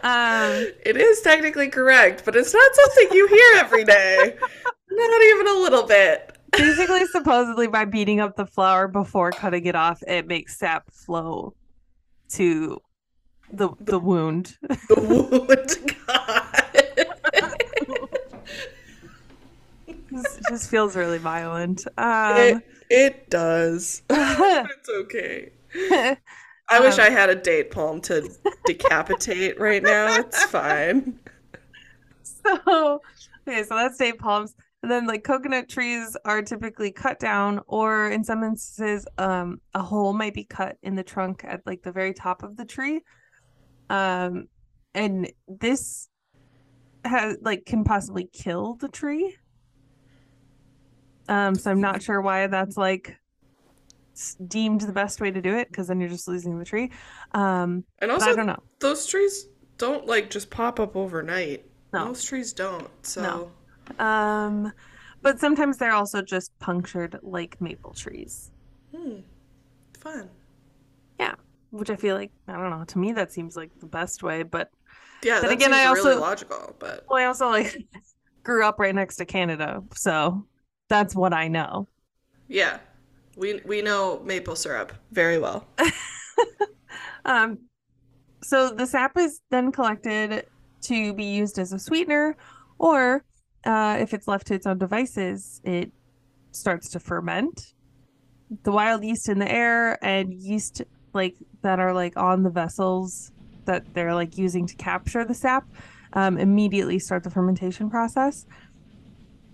Um 0.03 0.67
It 0.85 0.97
is 0.97 1.21
technically 1.21 1.69
correct, 1.69 2.23
but 2.25 2.35
it's 2.35 2.53
not 2.53 2.75
something 2.75 3.17
you 3.17 3.27
hear 3.27 3.53
every 3.55 3.85
day. 3.85 4.35
Not 4.95 5.21
even 5.23 5.47
a 5.47 5.53
little 5.59 5.83
bit. 5.83 6.32
Basically 6.57 7.05
supposedly 7.07 7.67
by 7.67 7.85
beating 7.85 8.19
up 8.19 8.35
the 8.35 8.45
flower 8.45 8.87
before 8.87 9.31
cutting 9.31 9.65
it 9.65 9.75
off, 9.75 10.01
it 10.07 10.27
makes 10.27 10.57
sap 10.57 10.91
flow 10.91 11.53
to 12.29 12.79
the 13.51 13.69
the 13.79 13.99
wound. 13.99 14.57
The 14.61 14.99
wound, 14.99 15.95
God. 16.07 16.49
This 20.11 20.39
just 20.47 20.69
feels 20.69 20.95
really 20.95 21.17
violent. 21.17 21.85
Um, 21.97 22.37
It, 22.37 22.63
it 22.89 23.29
does. 23.29 24.03
it's 24.09 24.89
okay. 24.89 25.49
I 26.69 26.79
wish 26.79 26.99
Um, 26.99 27.05
I 27.05 27.09
had 27.09 27.29
a 27.29 27.35
date 27.35 27.71
palm 27.71 27.99
to 28.01 28.29
decapitate 28.65 29.59
right 29.59 29.81
now. 29.81 30.19
It's 30.19 30.43
fine. 30.45 31.19
so 32.23 33.01
okay, 33.47 33.63
so 33.63 33.75
that's 33.75 33.97
date 33.97 34.19
palms. 34.19 34.53
And 34.83 34.91
then 34.91 35.07
like 35.07 35.23
coconut 35.23 35.69
trees 35.69 36.17
are 36.25 36.41
typically 36.41 36.91
cut 36.91 37.17
down, 37.17 37.61
or 37.67 38.09
in 38.09 38.21
some 38.23 38.43
instances, 38.43 39.07
um, 39.17 39.61
a 39.73 39.81
hole 39.81 40.11
might 40.11 40.33
be 40.33 40.43
cut 40.43 40.75
in 40.83 40.93
the 40.95 41.03
trunk 41.03 41.45
at 41.47 41.61
like 41.65 41.81
the 41.83 41.91
very 41.93 42.13
top 42.13 42.43
of 42.43 42.57
the 42.57 42.65
tree. 42.65 43.01
Um, 43.89 44.49
and 44.93 45.31
this 45.47 46.09
has 47.05 47.37
like 47.41 47.65
can 47.65 47.85
possibly 47.85 48.29
kill 48.33 48.75
the 48.75 48.89
tree. 48.89 49.37
Um, 51.29 51.55
so 51.55 51.71
I'm 51.71 51.79
not 51.79 52.03
sure 52.03 52.21
why 52.21 52.47
that's 52.47 52.75
like 52.75 53.15
deemed 54.47 54.81
the 54.81 54.91
best 54.91 55.21
way 55.21 55.31
to 55.31 55.41
do 55.41 55.55
it, 55.55 55.69
because 55.69 55.87
then 55.87 56.01
you're 56.01 56.09
just 56.09 56.27
losing 56.27 56.59
the 56.59 56.65
tree. 56.65 56.91
Um, 57.31 57.85
And 57.99 58.11
but 58.11 58.21
I 58.21 58.35
don't 58.35 58.47
know. 58.47 58.61
those 58.79 59.05
trees 59.05 59.47
don't 59.77 60.05
like 60.07 60.29
just 60.29 60.49
pop 60.49 60.81
up 60.81 60.97
overnight. 60.97 61.65
No. 61.93 62.07
Most 62.07 62.27
trees 62.27 62.51
don't. 62.51 62.89
So 63.05 63.49
Um, 63.99 64.71
but 65.21 65.39
sometimes 65.39 65.77
they're 65.77 65.93
also 65.93 66.21
just 66.21 66.57
punctured 66.59 67.19
like 67.21 67.59
maple 67.61 67.93
trees, 67.93 68.51
hmm, 68.95 69.17
fun. 69.99 70.29
Yeah. 71.19 71.35
Which 71.71 71.89
I 71.89 71.95
feel 71.95 72.15
like, 72.15 72.31
I 72.47 72.53
don't 72.53 72.69
know, 72.69 72.83
to 72.85 72.97
me 72.99 73.13
that 73.13 73.31
seems 73.31 73.55
like 73.55 73.71
the 73.79 73.85
best 73.87 74.21
way. 74.23 74.43
But 74.43 74.69
Yeah, 75.23 75.35
Then 75.39 75.49
that 75.49 75.51
again, 75.53 75.69
seems 75.71 75.75
I 75.75 75.91
really 75.93 76.09
also- 76.11 76.21
logical, 76.21 76.75
but 76.79 77.05
well, 77.09 77.19
I 77.21 77.25
also 77.25 77.49
like 77.49 77.75
grew 78.43 78.65
up 78.65 78.79
right 78.79 78.93
next 78.93 79.15
to 79.17 79.25
Canada, 79.25 79.81
so 79.95 80.45
that's 80.89 81.15
what 81.15 81.33
I 81.33 81.47
know. 81.47 81.87
yeah. 82.47 82.79
We 83.35 83.61
we 83.65 83.81
know 83.81 84.21
maple 84.23 84.55
syrup 84.55 84.93
very 85.11 85.39
well. 85.39 85.65
Um, 87.25 87.59
so 88.43 88.69
the 88.69 88.85
sap 88.85 89.17
is 89.17 89.39
then 89.49 89.71
collected 89.71 90.45
to 90.81 91.13
be 91.13 91.23
used 91.23 91.57
as 91.57 91.71
a 91.71 91.79
sweetener, 91.79 92.35
or 92.79 93.23
uh, 93.65 93.97
if 93.99 94.13
it's 94.13 94.27
left 94.27 94.47
to 94.47 94.55
its 94.55 94.65
own 94.65 94.77
devices, 94.77 95.61
it 95.63 95.91
starts 96.51 96.89
to 96.91 96.99
ferment. 96.99 97.73
The 98.63 98.71
wild 98.71 99.03
yeast 99.03 99.29
in 99.29 99.39
the 99.39 99.51
air 99.51 100.03
and 100.03 100.33
yeast 100.33 100.81
like 101.13 101.35
that 101.61 101.79
are 101.79 101.93
like 101.93 102.17
on 102.17 102.43
the 102.43 102.49
vessels 102.49 103.31
that 103.65 103.93
they're 103.93 104.13
like 104.13 104.37
using 104.37 104.67
to 104.67 104.75
capture 104.75 105.23
the 105.23 105.33
sap 105.33 105.65
um, 106.13 106.37
immediately 106.37 106.99
start 106.99 107.23
the 107.23 107.29
fermentation 107.29 107.89
process. 107.89 108.45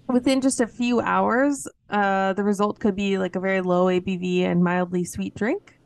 Within 0.08 0.42
just 0.42 0.60
a 0.60 0.68
few 0.68 1.00
hours, 1.02 1.68
uh, 1.90 2.34
the 2.34 2.44
result 2.44 2.80
could 2.80 2.96
be 2.96 3.18
like 3.18 3.36
a 3.36 3.40
very 3.40 3.62
low 3.62 3.86
ABV 3.86 4.42
and 4.42 4.64
mildly 4.64 5.06
sweet 5.06 5.36
drink. 5.36 5.80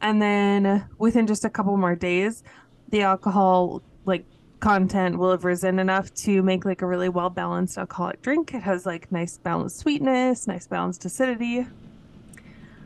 And 0.00 0.20
then 0.20 0.88
within 0.98 1.26
just 1.26 1.44
a 1.44 1.50
couple 1.50 1.76
more 1.76 1.94
days, 1.94 2.42
the 2.88 3.02
alcohol 3.02 3.82
like 4.04 4.26
content 4.60 5.18
will 5.18 5.30
have 5.30 5.44
risen 5.44 5.78
enough 5.78 6.12
to 6.14 6.42
make 6.42 6.64
like 6.64 6.82
a 6.82 6.86
really 6.86 7.08
well 7.08 7.30
balanced 7.30 7.78
alcoholic 7.78 8.22
drink. 8.22 8.54
It 8.54 8.62
has 8.62 8.86
like 8.86 9.10
nice 9.12 9.38
balanced 9.38 9.78
sweetness, 9.78 10.46
nice 10.46 10.66
balanced 10.66 11.04
acidity. 11.04 11.66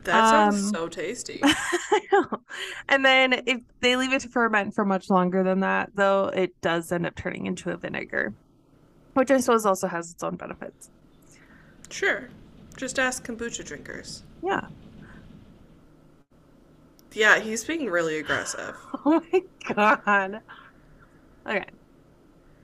That 0.03 0.29
sounds 0.29 0.55
Um, 0.55 0.69
so 0.73 0.87
tasty. 0.87 1.39
I 1.43 2.01
know. 2.11 2.43
And 2.89 3.03
then 3.03 3.41
if 3.47 3.61
they 3.81 3.95
leave 3.95 4.13
it 4.13 4.21
to 4.21 4.29
ferment 4.29 4.75
for 4.75 4.85
much 4.85 5.09
longer 5.09 5.43
than 5.43 5.61
that, 5.61 5.91
though, 5.95 6.27
it 6.27 6.59
does 6.61 6.91
end 6.91 7.05
up 7.07 7.15
turning 7.15 7.47
into 7.47 7.71
a 7.71 7.77
vinegar, 7.77 8.35
which 9.13 9.31
I 9.31 9.39
suppose 9.39 9.65
also 9.65 9.87
has 9.87 10.11
its 10.11 10.23
own 10.23 10.37
benefits. 10.37 10.91
Sure. 11.89 12.29
Just 12.77 12.99
ask 12.99 13.25
kombucha 13.25 13.65
drinkers. 13.65 14.23
Yeah. 14.43 14.67
Yeah, 17.13 17.39
he's 17.39 17.63
being 17.63 17.89
really 17.89 18.19
aggressive. 18.19 18.75
Oh 19.05 19.21
my 19.31 19.41
God. 19.75 20.41
Okay. 21.47 21.65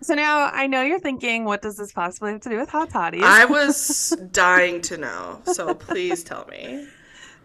So 0.01 0.15
now 0.15 0.50
I 0.51 0.65
know 0.67 0.81
you're 0.81 1.00
thinking, 1.00 1.45
what 1.45 1.61
does 1.61 1.77
this 1.77 1.91
possibly 1.91 2.31
have 2.31 2.41
to 2.41 2.50
do 2.50 2.57
with 2.57 2.69
hot 2.69 2.89
toddies? 2.89 3.21
I 3.23 3.45
was 3.57 4.17
dying 4.31 4.81
to 4.81 4.97
know, 4.97 5.41
so 5.45 5.73
please 5.75 6.23
tell 6.23 6.45
me. 6.47 6.88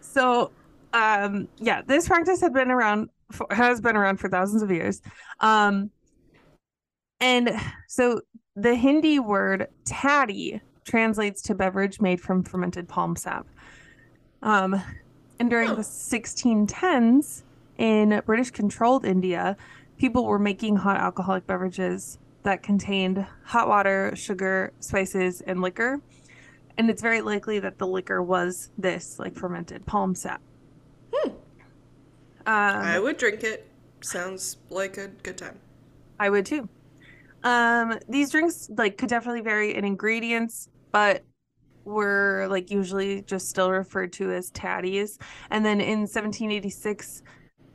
So, 0.00 0.50
um, 0.94 1.48
yeah, 1.58 1.82
this 1.82 2.08
practice 2.08 2.40
had 2.40 2.54
been 2.54 2.70
around 2.70 3.10
for, 3.30 3.46
has 3.50 3.80
been 3.82 3.96
around 3.96 4.16
for 4.18 4.30
thousands 4.30 4.62
of 4.62 4.70
years. 4.70 5.02
Um, 5.40 5.90
and 7.20 7.60
so 7.88 8.22
the 8.54 8.74
Hindi 8.74 9.18
word 9.18 9.68
taddy 9.84 10.60
translates 10.84 11.42
to 11.42 11.54
beverage 11.54 12.00
made 12.00 12.20
from 12.20 12.42
fermented 12.42 12.88
palm 12.88 13.16
sap. 13.16 13.46
Um, 14.42 14.80
and 15.38 15.50
during 15.50 15.70
Oh. 15.70 15.74
the 15.74 15.82
1610s 15.82 17.42
in 17.76 18.22
British 18.24 18.50
controlled 18.50 19.04
India, 19.04 19.56
people 19.98 20.24
were 20.24 20.38
making 20.38 20.76
hot 20.76 20.98
alcoholic 20.98 21.46
beverages 21.46 22.18
that 22.42 22.62
contained 22.62 23.26
hot 23.44 23.68
water, 23.68 24.12
sugar, 24.14 24.72
spices, 24.80 25.40
and 25.40 25.60
liquor 25.60 26.00
and 26.78 26.90
it's 26.90 27.02
very 27.02 27.20
likely 27.20 27.58
that 27.58 27.78
the 27.78 27.86
liquor 27.86 28.22
was 28.22 28.70
this 28.78 29.18
like 29.18 29.34
fermented 29.34 29.86
palm 29.86 30.14
sap. 30.14 30.40
Hmm. 31.12 31.30
Um, 31.30 31.36
I 32.46 32.98
would 32.98 33.16
drink 33.16 33.42
it. 33.44 33.66
Sounds 34.02 34.58
like 34.70 34.98
a 34.98 35.08
good 35.08 35.38
time. 35.38 35.58
I 36.20 36.30
would 36.30 36.46
too. 36.46 36.68
Um, 37.42 37.98
these 38.08 38.30
drinks 38.30 38.68
like 38.76 38.98
could 38.98 39.08
definitely 39.08 39.40
vary 39.40 39.74
in 39.74 39.84
ingredients, 39.84 40.68
but 40.92 41.24
were 41.84 42.46
like 42.50 42.70
usually 42.70 43.22
just 43.22 43.48
still 43.48 43.70
referred 43.70 44.12
to 44.14 44.32
as 44.32 44.50
tatties. 44.50 45.18
And 45.50 45.64
then 45.64 45.80
in 45.80 46.00
1786, 46.00 47.22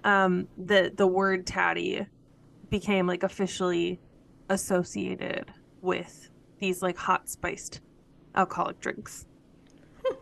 um, 0.04 0.48
the 0.58 0.92
the 0.96 1.08
word 1.08 1.46
tatty 1.46 2.06
became 2.70 3.08
like 3.08 3.24
officially 3.24 4.00
associated 4.50 5.52
with 5.82 6.30
these 6.60 6.82
like 6.82 6.98
hot 6.98 7.30
spiced 7.30 7.82
alcoholic 8.36 8.80
drinks. 8.80 9.26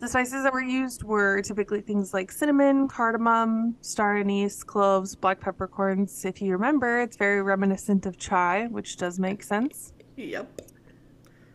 The 0.00 0.08
spices 0.08 0.42
that 0.42 0.52
were 0.52 0.60
used 0.60 1.02
were 1.02 1.40
typically 1.40 1.80
things 1.80 2.12
like 2.12 2.30
cinnamon, 2.30 2.88
cardamom, 2.88 3.76
star 3.80 4.18
anise, 4.18 4.62
cloves, 4.62 5.14
black 5.16 5.40
peppercorns. 5.40 6.26
If 6.26 6.42
you 6.42 6.52
remember, 6.52 7.00
it's 7.00 7.16
very 7.16 7.40
reminiscent 7.40 8.04
of 8.04 8.18
chai, 8.18 8.66
which 8.66 8.98
does 8.98 9.18
make 9.18 9.42
sense. 9.42 9.94
Yep. 10.16 10.60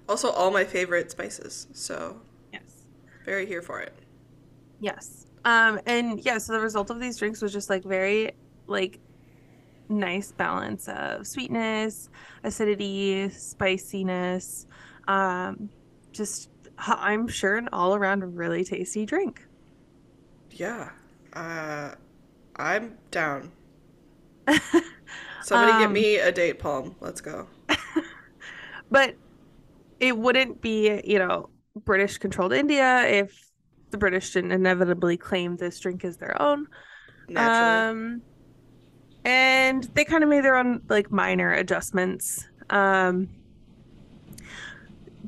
Also, 0.07 0.31
all 0.31 0.49
my 0.49 0.63
favorite 0.63 1.11
spices, 1.11 1.67
so 1.73 2.21
Yes. 2.51 2.85
very 3.23 3.45
here 3.45 3.61
for 3.61 3.81
it. 3.81 3.93
Yes. 4.79 5.27
Um, 5.49 5.79
and 5.85 6.19
yeah, 6.25 6.37
so 6.37 6.53
the 6.53 6.59
result 6.61 6.89
of 6.89 6.99
these 6.99 7.17
drinks 7.17 7.41
was 7.41 7.53
just 7.53 7.69
like 7.69 7.83
very 7.83 8.31
like 8.67 8.99
nice 9.89 10.31
balance 10.31 10.87
of 10.89 11.27
sweetness, 11.27 12.09
acidity, 12.43 13.29
spiciness. 13.29 14.67
Um, 15.07 15.71
just 16.13 16.49
I'm 16.79 17.27
sure 17.27 17.57
an 17.57 17.69
all 17.73 17.95
around 17.95 18.35
really 18.37 18.63
tasty 18.65 19.05
drink. 19.05 19.47
Yeah. 20.51 20.91
Uh, 21.33 21.95
I'm 22.57 22.97
down. 23.11 23.51
Somebody 25.39 25.75
get 25.75 25.91
Um, 25.91 25.91
me 25.91 26.17
a 26.17 26.31
date 26.31 26.59
palm. 26.59 26.95
Let's 26.99 27.21
go. 27.21 27.47
But 28.89 29.15
it 29.99 30.17
wouldn't 30.17 30.61
be, 30.61 31.01
you 31.05 31.19
know, 31.19 31.51
British 31.75 32.19
controlled 32.19 32.53
India 32.53 33.03
if 33.07 33.48
the 33.91 33.97
British 33.97 34.31
didn't 34.31 34.51
inevitably 34.51 35.17
claim 35.17 35.57
this 35.57 35.79
drink 35.79 36.03
as 36.05 36.17
their 36.17 36.39
own. 36.41 36.67
Naturally. 37.27 37.89
Um, 37.89 38.21
and 39.25 39.83
they 39.93 40.05
kind 40.05 40.23
of 40.23 40.29
made 40.29 40.43
their 40.43 40.55
own 40.55 40.81
like 40.89 41.11
minor 41.11 41.53
adjustments. 41.53 42.47
Um, 42.69 43.29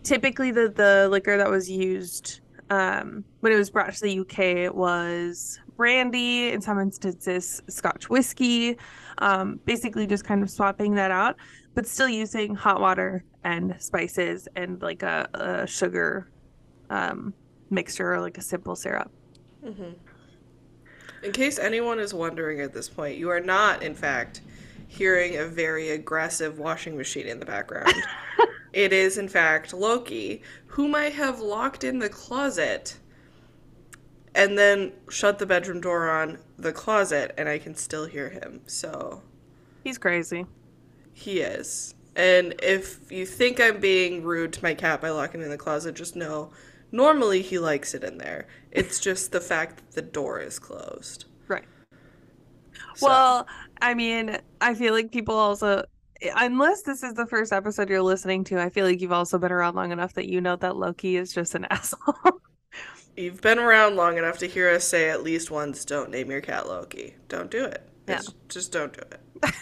typically, 0.03 0.51
the 0.51 0.69
the 0.69 1.07
liquor 1.09 1.37
that 1.37 1.49
was 1.49 1.69
used 1.69 2.41
um, 2.69 3.23
when 3.41 3.51
it 3.51 3.57
was 3.57 3.69
brought 3.69 3.93
to 3.93 4.01
the 4.01 4.19
UK 4.19 4.73
was 4.73 5.59
brandy. 5.75 6.51
In 6.51 6.61
some 6.61 6.79
instances, 6.79 7.61
Scotch 7.67 8.09
whiskey. 8.09 8.77
Um, 9.17 9.59
basically, 9.65 10.07
just 10.07 10.23
kind 10.23 10.41
of 10.41 10.49
swapping 10.49 10.95
that 10.95 11.11
out, 11.11 11.35
but 11.75 11.85
still 11.85 12.09
using 12.09 12.55
hot 12.55 12.81
water 12.81 13.23
and 13.43 13.75
spices 13.79 14.47
and 14.55 14.81
like 14.81 15.03
a, 15.03 15.27
a 15.33 15.67
sugar 15.67 16.31
um, 16.89 17.33
mixture 17.71 18.13
or 18.13 18.19
like 18.21 18.37
a 18.37 18.41
simple 18.41 18.75
syrup. 18.75 19.11
hmm 19.63 19.91
In 21.23 21.31
case 21.31 21.57
anyone 21.59 21.99
is 21.99 22.13
wondering 22.13 22.61
at 22.61 22.73
this 22.73 22.89
point, 22.89 23.17
you 23.17 23.29
are 23.29 23.39
not, 23.39 23.81
in 23.83 23.95
fact, 23.95 24.41
hearing 24.87 25.37
a 25.37 25.45
very 25.45 25.89
aggressive 25.89 26.59
washing 26.59 26.97
machine 26.97 27.27
in 27.27 27.39
the 27.39 27.45
background. 27.45 27.93
it 28.73 28.91
is, 28.91 29.17
in 29.17 29.29
fact, 29.29 29.73
Loki, 29.73 30.41
whom 30.67 30.93
I 30.95 31.05
have 31.09 31.39
locked 31.39 31.83
in 31.83 31.99
the 31.99 32.09
closet 32.09 32.97
and 34.33 34.57
then 34.57 34.93
shut 35.09 35.39
the 35.39 35.45
bedroom 35.45 35.81
door 35.81 36.09
on 36.09 36.37
the 36.57 36.71
closet, 36.71 37.33
and 37.37 37.49
I 37.49 37.57
can 37.57 37.75
still 37.75 38.05
hear 38.05 38.29
him. 38.29 38.61
So 38.65 39.21
He's 39.83 39.97
crazy. 39.97 40.45
he 41.13 41.41
is. 41.41 41.95
And 42.15 42.55
if 42.63 43.11
you 43.11 43.25
think 43.25 43.59
I'm 43.59 43.79
being 43.81 44.23
rude 44.23 44.53
to 44.53 44.63
my 44.63 44.73
cat 44.73 45.01
by 45.01 45.09
locking 45.09 45.41
him 45.41 45.45
in 45.45 45.51
the 45.51 45.57
closet, 45.57 45.95
just 45.95 46.15
know 46.15 46.51
normally 46.91 47.41
he 47.41 47.59
likes 47.59 47.93
it 47.93 48.03
in 48.03 48.17
there. 48.17 48.47
It's 48.71 48.99
just 48.99 49.31
the 49.31 49.41
fact 49.41 49.77
that 49.77 49.91
the 49.93 50.01
door 50.01 50.39
is 50.39 50.59
closed. 50.59 51.25
Right. 51.47 51.65
So- 52.95 53.07
Well, 53.07 53.47
I 53.81 53.93
mean, 53.93 54.37
I 54.59 54.73
feel 54.75 54.93
like 54.93 55.11
people 55.11 55.35
also, 55.35 55.83
unless 56.37 56.83
this 56.83 57.03
is 57.03 57.13
the 57.15 57.25
first 57.25 57.51
episode 57.51 57.89
you're 57.89 58.01
listening 58.01 58.43
to, 58.45 58.61
I 58.61 58.69
feel 58.69 58.85
like 58.85 59.01
you've 59.01 59.11
also 59.11 59.37
been 59.39 59.51
around 59.51 59.75
long 59.75 59.91
enough 59.91 60.13
that 60.13 60.27
you 60.29 60.39
know 60.41 60.55
that 60.57 60.75
Loki 60.77 61.17
is 61.17 61.33
just 61.33 61.55
an 61.55 61.65
asshole. 61.69 62.15
You've 63.17 63.41
been 63.41 63.59
around 63.59 63.97
long 63.97 64.17
enough 64.17 64.37
to 64.39 64.47
hear 64.47 64.69
us 64.69 64.87
say 64.87 65.09
at 65.09 65.21
least 65.23 65.51
once, 65.51 65.83
don't 65.83 66.09
name 66.11 66.31
your 66.31 66.41
cat 66.41 66.67
Loki. 66.67 67.15
Don't 67.27 67.51
do 67.51 67.65
it. 67.65 67.87
Yeah. 68.07 68.15
It's- 68.19 68.33
Just 68.49 68.71
don't 68.71 68.93
do 68.93 69.01
it. 69.11 69.53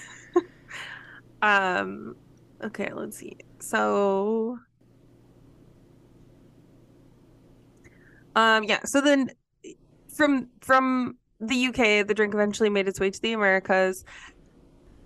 um, 1.42 2.16
okay, 2.64 2.92
let's 2.94 3.18
see. 3.18 3.38
So, 3.60 4.60
um, 8.40 8.64
yeah. 8.64 8.84
So 8.86 9.02
then, 9.02 9.32
from 10.08 10.48
from 10.62 11.18
the 11.40 11.68
UK, 11.68 12.08
the 12.08 12.14
drink 12.14 12.34
eventually 12.34 12.70
made 12.70 12.88
its 12.88 13.00
way 13.00 13.10
to 13.10 13.22
the 13.22 13.34
Americas, 13.34 14.06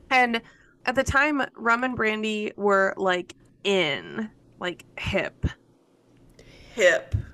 and 0.09 0.41
at 0.85 0.95
the 0.95 1.03
time, 1.03 1.41
rum 1.55 1.83
and 1.83 1.95
brandy 1.95 2.51
were 2.55 2.93
like 2.97 3.35
in, 3.63 4.29
like 4.59 4.85
hip. 4.97 5.45
Hip. 6.75 7.15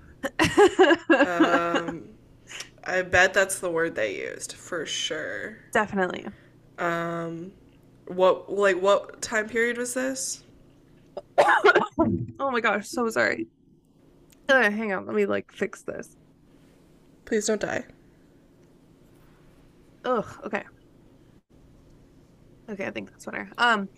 Um, 1.09 2.09
I 2.83 3.01
bet 3.03 3.33
that's 3.33 3.59
the 3.59 3.69
word 3.69 3.95
they 3.95 4.17
used 4.17 4.53
for 4.53 4.85
sure. 4.85 5.57
Definitely. 5.71 6.27
Um, 6.77 7.51
what 8.07 8.51
like 8.51 8.81
what 8.81 9.21
time 9.21 9.47
period 9.47 9.77
was 9.77 9.93
this? 9.93 10.43
oh 11.37 12.51
my 12.51 12.59
gosh, 12.59 12.87
so 12.87 13.09
sorry. 13.09 13.47
Uh, 14.49 14.69
hang 14.71 14.93
on, 14.93 15.05
let 15.05 15.15
me 15.15 15.25
like 15.25 15.51
fix 15.51 15.83
this. 15.83 16.15
Please 17.25 17.45
don't 17.47 17.61
die. 17.61 17.85
Ugh, 20.05 20.25
okay. 20.45 20.63
Okay, 22.69 22.85
I 22.85 22.91
think 22.91 23.09
that's 23.09 23.25
better. 23.25 23.49
Um, 23.57 23.89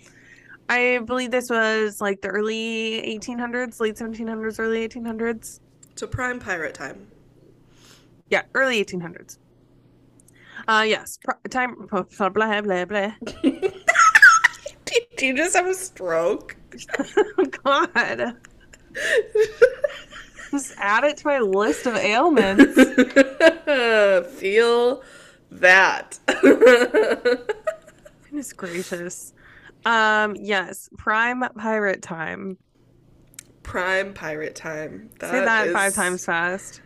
I 0.70 1.00
believe 1.06 1.32
this 1.32 1.50
was 1.50 2.00
like 2.00 2.22
the 2.22 2.30
early 2.30 3.02
1800s, 3.06 3.80
late 3.80 3.96
1700s, 3.96 4.60
early 4.60 4.88
1800s. 4.88 5.60
So 5.96 6.08
prime 6.08 6.40
pirate 6.40 6.74
time. 6.74 7.08
Yeah, 8.30 8.44
early 8.54 8.84
1800s. 8.84 9.38
Uh, 10.68 10.86
yes, 10.88 11.20
pro- 11.24 11.36
time. 11.50 11.88
Blah 11.92 12.30
blah 12.30 12.62
blah 12.62 12.86
blah. 12.86 13.12
Did 13.42 13.68
you 15.20 15.36
just 15.36 15.56
have 15.56 15.68
a 15.68 15.74
stroke? 15.74 16.56
God, 17.64 18.36
just 20.52 20.74
add 20.78 21.04
it 21.06 21.18
to 21.18 21.28
my 21.28 21.40
list 21.40 21.86
of 21.88 21.96
ailments. 21.96 22.76
Feel 24.40 25.02
that. 25.52 26.20
Goodness 28.24 28.54
gracious. 28.54 29.34
Um, 29.86 30.36
yes, 30.40 30.90
prime 30.98 31.44
pirate 31.58 32.02
time. 32.02 32.58
Prime 33.64 34.14
pirate 34.14 34.56
time. 34.56 35.10
Say 35.22 35.32
that 35.46 35.68
is- 35.68 35.74
five 35.74 35.94
times 35.94 36.26
fast. 36.26 36.82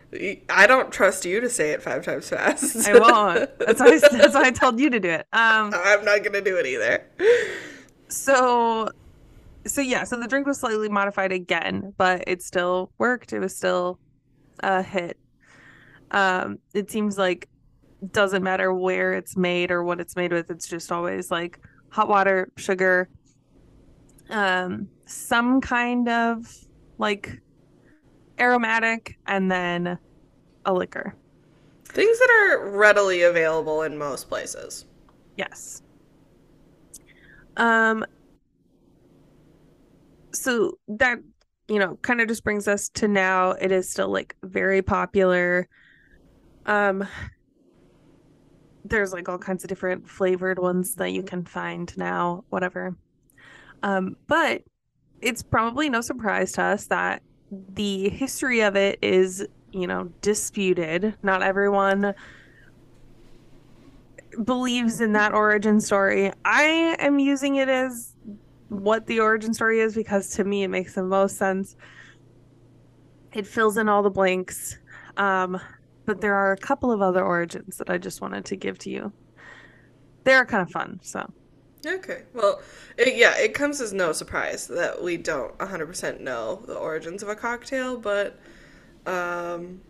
I 0.50 0.66
don't 0.66 0.94
trust 0.94 1.26
you 1.26 1.42
to 1.42 1.50
say 1.50 1.72
it 1.72 1.84
five 1.84 2.06
times 2.06 2.30
fast. 2.30 2.88
I 2.88 2.98
won't. 2.98 3.60
That's 3.60 3.82
why. 3.82 3.88
I, 3.88 4.00
that's 4.00 4.34
why 4.34 4.44
I 4.46 4.52
told 4.52 4.80
you 4.80 4.90
to 4.90 5.00
do 5.00 5.10
it. 5.10 5.28
Um. 5.34 5.74
I'm 5.74 6.06
not 6.06 6.24
gonna 6.24 6.40
do 6.40 6.56
it 6.56 6.66
either. 6.66 7.06
So, 8.08 8.90
so 9.66 9.82
yeah. 9.82 10.04
So 10.04 10.20
the 10.20 10.28
drink 10.28 10.48
was 10.48 10.60
slightly 10.60 10.90
modified 10.90 11.32
again, 11.32 11.94
but 11.98 12.24
it 12.28 12.42
still 12.42 12.92
worked. 12.98 13.34
It 13.34 13.40
was 13.40 13.56
still 13.56 14.00
a 14.62 14.82
hit. 14.82 15.18
Um. 16.12 16.60
It 16.74 16.92
seems 16.92 17.18
like 17.18 17.50
doesn't 18.12 18.44
matter 18.44 18.74
where 18.74 19.14
it's 19.14 19.36
made 19.36 19.72
or 19.72 19.84
what 19.84 20.00
it's 20.00 20.16
made 20.16 20.32
with. 20.32 20.52
It's 20.52 20.68
just 20.68 20.92
always 20.92 21.32
like 21.32 21.60
hot 21.90 22.08
water, 22.08 22.52
sugar, 22.58 23.10
um, 24.30 24.88
some 25.06 25.62
kind 25.62 26.10
of 26.10 26.46
like 26.98 27.42
aromatic, 28.40 29.18
and 29.28 29.52
then 29.52 29.98
a 30.66 30.74
liquor. 30.74 31.16
Things 31.86 32.20
that 32.20 32.30
are 32.30 32.70
readily 32.72 33.22
available 33.22 33.84
in 33.84 33.98
most 33.98 34.28
places. 34.28 34.86
Yes. 35.38 35.82
Um 37.58 38.06
so 40.36 40.78
that 40.88 41.20
you 41.68 41.80
know 41.80 41.98
kind 42.02 42.22
of 42.22 42.28
just 42.28 42.44
brings 42.44 42.68
us 42.68 42.90
to 42.90 43.08
now. 43.08 43.52
It 43.52 43.72
is 43.72 43.90
still 43.90 44.10
like 44.10 44.36
very 44.44 44.82
popular. 44.82 45.68
Um 46.66 47.08
there's 48.84 49.14
like 49.14 49.28
all 49.28 49.40
kinds 49.40 49.64
of 49.64 49.68
different 49.68 50.08
flavored 50.08 50.60
ones 50.60 50.96
that 50.96 51.12
you 51.12 51.24
can 51.24 51.44
find 51.44 51.96
now 51.98 52.44
whatever. 52.50 52.96
Um 53.84 54.16
but 54.28 54.64
it's 55.22 55.42
probably 55.42 55.90
no 55.90 56.02
surprise 56.02 56.52
to 56.54 56.62
us 56.62 56.88
that 56.88 57.24
the 57.52 58.10
history 58.10 58.62
of 58.62 58.76
it 58.76 59.00
is 59.02 59.46
you 59.72 59.88
know 59.88 60.12
disputed. 60.22 61.16
Not 61.24 61.42
everyone 61.42 62.14
believes 64.44 65.02
in 65.02 65.14
that 65.14 65.34
origin 65.34 65.80
story. 65.80 66.32
I 66.44 66.96
am 67.00 67.20
using 67.20 67.56
it 67.56 67.70
as 67.70 68.15
what 68.70 69.06
the 69.06 69.20
origin 69.20 69.54
story 69.54 69.80
is 69.80 69.96
because 69.96 70.30
to 70.30 70.44
me 70.44 70.64
it 70.64 70.70
makes 70.70 70.96
the 70.96 71.04
most 71.04 71.38
sense. 71.38 71.76
it 73.34 73.46
fills 73.46 73.78
in 73.78 73.90
all 73.90 74.02
the 74.04 74.10
blanks. 74.10 74.78
Um, 75.18 75.60
but 76.06 76.22
there 76.22 76.36
are 76.36 76.52
a 76.52 76.58
couple 76.58 76.92
of 76.92 77.02
other 77.02 77.24
origins 77.24 77.78
that 77.78 77.90
I 77.90 77.98
just 77.98 78.22
wanted 78.22 78.46
to 78.46 78.56
give 78.56 78.78
to 78.80 78.90
you. 78.90 79.12
They're 80.24 80.46
kind 80.46 80.62
of 80.62 80.72
fun, 80.72 81.00
so. 81.04 81.32
Okay. 81.86 82.24
Well, 82.34 82.62
it, 82.98 83.16
yeah, 83.16 83.38
it 83.38 83.54
comes 83.54 83.82
as 83.82 83.94
no 83.94 84.12
surprise 84.12 84.68
that 84.68 85.02
we 85.02 85.18
don't 85.18 85.56
100% 85.58 86.20
know 86.20 86.64
the 86.66 86.76
origins 86.76 87.22
of 87.24 87.30
a 87.30 87.36
cocktail, 87.36 87.98
but 87.98 88.40
um, 89.06 89.82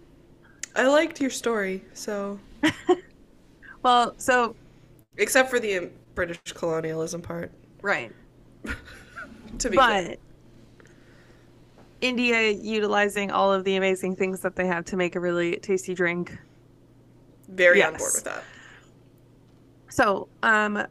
I 0.76 0.88
liked 0.88 1.22
your 1.22 1.30
story, 1.30 1.84
so. 1.94 2.40
well, 3.84 4.14
so. 4.18 4.56
Except 5.18 5.50
for 5.50 5.60
the 5.60 5.90
British 6.16 6.40
colonialism 6.54 7.22
part. 7.22 7.52
Right. 7.82 8.12
To 9.60 9.70
be 9.70 9.78
but 9.78 10.04
clear. 10.04 10.18
India 12.02 12.52
utilizing 12.52 13.32
all 13.32 13.52
of 13.52 13.64
the 13.64 13.76
amazing 13.76 14.16
things 14.16 14.42
that 14.42 14.56
they 14.56 14.68
have 14.68 14.86
to 14.86 14.98
make 14.98 15.16
a 15.16 15.20
really 15.20 15.58
tasty 15.58 15.94
drink. 15.94 16.38
Very 17.48 17.80
yes. 17.80 17.88
on 17.88 17.98
board 17.98 18.12
with 18.14 18.24
that. 18.26 18.44
So, 19.90 20.28
um, 20.44 20.86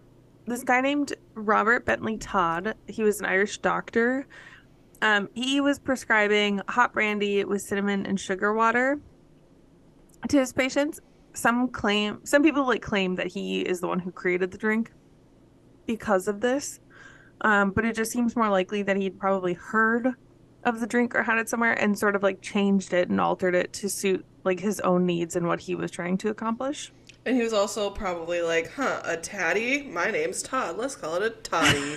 this 0.47 0.63
guy 0.63 0.81
named 0.81 1.15
Robert 1.35 1.85
Bentley 1.85 2.17
Todd, 2.19 2.75
he 2.87 3.03
was 3.03 3.21
an 3.21 3.27
Irish 3.27 3.59
doctor. 3.59 4.27
Um, 5.03 5.29
he 5.35 5.61
was 5.61 5.79
prescribing 5.79 6.61
hot 6.69 6.93
brandy 6.93 7.45
with 7.45 7.63
cinnamon 7.63 8.07
and 8.07 8.19
sugar 8.19 8.53
water 8.55 8.99
to 10.29 10.39
his 10.39 10.53
patients. 10.53 11.01
Some 11.35 11.69
claim, 11.69 12.21
some 12.25 12.43
people 12.43 12.67
like 12.67 12.83
claim 12.83 13.17
that 13.17 13.27
he 13.27 13.61
is 13.61 13.81
the 13.81 13.89
one 13.89 13.99
who 13.99 14.11
created 14.11 14.51
the 14.51 14.59
drink 14.59 14.93
because 15.87 16.29
of 16.29 16.41
this. 16.41 16.81
Um, 17.44 17.70
but 17.70 17.85
it 17.85 17.94
just 17.94 18.11
seems 18.11 18.35
more 18.35 18.48
likely 18.48 18.83
that 18.83 18.96
he'd 18.96 19.20
probably 19.20 19.52
heard 19.52 20.14
of 20.64 20.80
the 20.80 20.87
drink 20.87 21.14
or 21.14 21.22
had 21.22 21.37
it 21.38 21.48
somewhere 21.48 21.74
and 21.74 21.96
sort 21.96 22.16
of 22.16 22.22
like 22.22 22.40
changed 22.40 22.94
it 22.94 23.11
and 23.11 23.20
altered 23.20 23.54
it 23.54 23.72
to 23.74 23.88
suit 23.88 24.24
like 24.44 24.59
his 24.59 24.80
own 24.80 25.04
needs 25.04 25.37
and 25.37 25.46
what 25.46 25.61
he 25.61 25.74
was 25.74 25.90
trying 25.90 26.16
to 26.18 26.30
accomplish. 26.30 26.90
And 27.26 27.37
he 27.37 27.42
was 27.42 27.52
also 27.52 27.90
probably 27.90 28.40
like, 28.40 28.72
huh, 28.72 29.02
a 29.04 29.18
tatty? 29.18 29.83
My 29.83 30.11
name's 30.11 30.42
Todd. 30.42 30.78
Let's 30.78 30.96
call 30.96 31.16
it 31.16 31.22
a 31.22 31.30
toddy. 31.30 31.96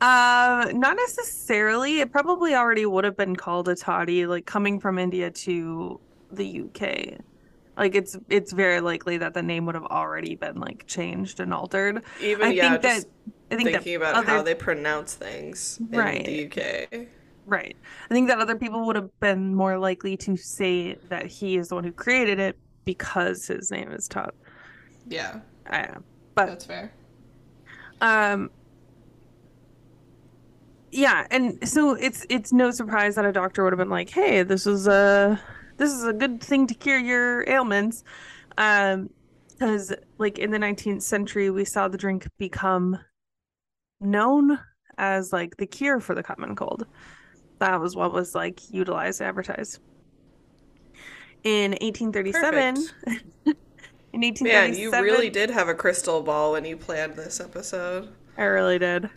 uh, 0.00 0.70
not 0.72 0.96
necessarily. 0.96 2.00
It 2.00 2.12
probably 2.12 2.54
already 2.54 2.86
would 2.86 3.04
have 3.04 3.16
been 3.16 3.34
called 3.34 3.68
a 3.68 3.74
toddy, 3.74 4.26
like 4.26 4.46
coming 4.46 4.78
from 4.78 4.98
India 4.98 5.30
to 5.30 6.00
the 6.30 6.62
UK. 6.62 7.20
Like 7.76 7.94
it's 7.94 8.16
it's 8.28 8.52
very 8.52 8.80
likely 8.80 9.18
that 9.18 9.34
the 9.34 9.42
name 9.42 9.66
would 9.66 9.74
have 9.74 9.86
already 9.86 10.36
been 10.36 10.60
like 10.60 10.86
changed 10.86 11.40
and 11.40 11.52
altered. 11.52 12.04
Even 12.20 12.48
I 12.48 12.50
yeah, 12.52 12.70
think 12.70 12.82
that 12.82 13.04
I 13.50 13.56
think 13.56 13.70
thinking 13.70 13.96
about 13.96 14.14
other... 14.14 14.26
how 14.26 14.42
they 14.42 14.54
pronounce 14.54 15.14
things 15.14 15.80
in 15.90 15.98
right. 15.98 16.24
the 16.24 16.46
UK. 16.46 17.08
Right. 17.46 17.76
I 18.08 18.14
think 18.14 18.28
that 18.28 18.38
other 18.38 18.56
people 18.56 18.86
would 18.86 18.96
have 18.96 19.10
been 19.20 19.54
more 19.54 19.78
likely 19.78 20.16
to 20.18 20.36
say 20.36 20.94
that 21.08 21.26
he 21.26 21.56
is 21.56 21.68
the 21.68 21.74
one 21.74 21.84
who 21.84 21.92
created 21.92 22.38
it 22.38 22.56
because 22.84 23.46
his 23.46 23.70
name 23.70 23.90
is 23.90 24.08
Todd. 24.08 24.32
Yeah. 25.08 25.40
I 25.66 25.80
am. 25.80 26.04
But 26.34 26.46
that's 26.46 26.64
fair. 26.64 26.92
Um 28.00 28.50
yeah, 30.90 31.26
and 31.32 31.68
so 31.68 31.94
it's 31.94 32.24
it's 32.28 32.52
no 32.52 32.70
surprise 32.70 33.16
that 33.16 33.24
a 33.24 33.32
doctor 33.32 33.64
would 33.64 33.72
have 33.72 33.78
been 33.78 33.90
like, 33.90 34.10
"Hey, 34.10 34.44
this 34.44 34.64
is 34.64 34.86
a 34.86 35.40
this 35.76 35.92
is 35.92 36.04
a 36.04 36.12
good 36.12 36.42
thing 36.42 36.66
to 36.66 36.74
cure 36.74 36.98
your 36.98 37.48
ailments." 37.48 38.04
Um 38.58 39.10
because 39.48 39.92
like 40.18 40.38
in 40.38 40.50
the 40.50 40.58
19th 40.58 41.02
century 41.02 41.48
we 41.50 41.64
saw 41.64 41.86
the 41.86 41.96
drink 41.96 42.26
become 42.38 42.98
known 44.00 44.58
as 44.98 45.32
like 45.32 45.56
the 45.56 45.66
cure 45.66 46.00
for 46.00 46.14
the 46.14 46.22
common 46.22 46.56
cold. 46.56 46.86
That 47.60 47.80
was 47.80 47.96
what 47.96 48.12
was 48.12 48.34
like 48.34 48.60
utilized 48.70 49.20
and 49.20 49.28
advertised 49.28 49.80
in 51.44 51.72
1837. 51.72 52.76
in 54.12 54.20
1837. 54.20 54.42
Man, 54.42 54.74
you 54.78 54.90
really 54.90 55.30
did 55.30 55.50
have 55.50 55.68
a 55.68 55.74
crystal 55.74 56.22
ball 56.22 56.52
when 56.52 56.64
you 56.64 56.76
planned 56.76 57.14
this 57.14 57.40
episode. 57.40 58.08
I 58.36 58.44
really 58.44 58.78
did. 58.78 59.08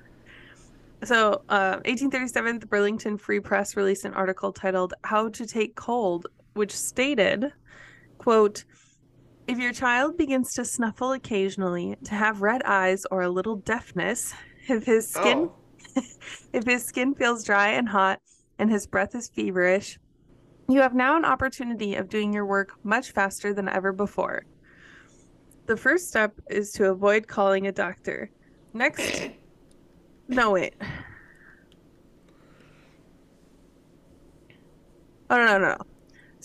So, 1.04 1.43
uh, 1.50 1.78
1837, 1.86 2.60
the 2.60 2.65
Burlington 2.65 3.17
Free 3.17 3.39
Press 3.39 3.78
released 3.78 4.06
an 4.06 4.13
article 4.13 4.52
titled 4.52 4.93
"How 5.04 5.30
to 5.30 5.46
Take 5.46 5.76
Cold," 5.76 6.28
which 6.58 6.76
stated, 6.76 7.54
"quote." 8.17 8.65
If 9.48 9.60
your 9.60 9.72
child 9.72 10.17
begins 10.17 10.54
to 10.56 10.65
snuffle 10.65 11.13
occasionally, 11.13 11.96
to 12.04 12.15
have 12.15 12.41
red 12.41 12.63
eyes 12.63 13.06
or 13.10 13.22
a 13.22 13.30
little 13.30 13.56
deafness, 13.56 14.34
if 14.67 14.86
his 14.86 15.10
skin 15.10 15.50
oh. 15.50 15.56
if 16.54 16.65
his 16.65 16.84
skin 16.84 17.15
feels 17.15 17.43
dry 17.43 17.70
and 17.70 17.88
hot 17.88 18.20
and 18.60 18.70
his 18.70 18.88
breath 18.88 19.15
is 19.15 19.30
feverish, 19.30 20.00
you 20.70 20.82
have 20.82 20.93
now 20.93 21.15
an 21.15 21.26
opportunity 21.26 21.96
of 21.96 22.10
doing 22.10 22.34
your 22.34 22.46
work 22.46 22.74
much 22.84 23.12
faster 23.12 23.54
than 23.54 23.70
ever 23.70 23.93
before. 23.93 24.46
The 25.65 25.78
first 25.78 26.08
step 26.08 26.34
is 26.50 26.72
to 26.74 26.91
avoid 26.91 27.28
calling 27.28 27.67
a 27.67 27.72
doctor. 27.72 28.30
Next, 28.74 29.30
no, 30.28 30.52
wait. 30.52 30.76
Oh, 35.30 35.36
no, 35.36 35.46
no, 35.46 35.60
no. 35.60 35.78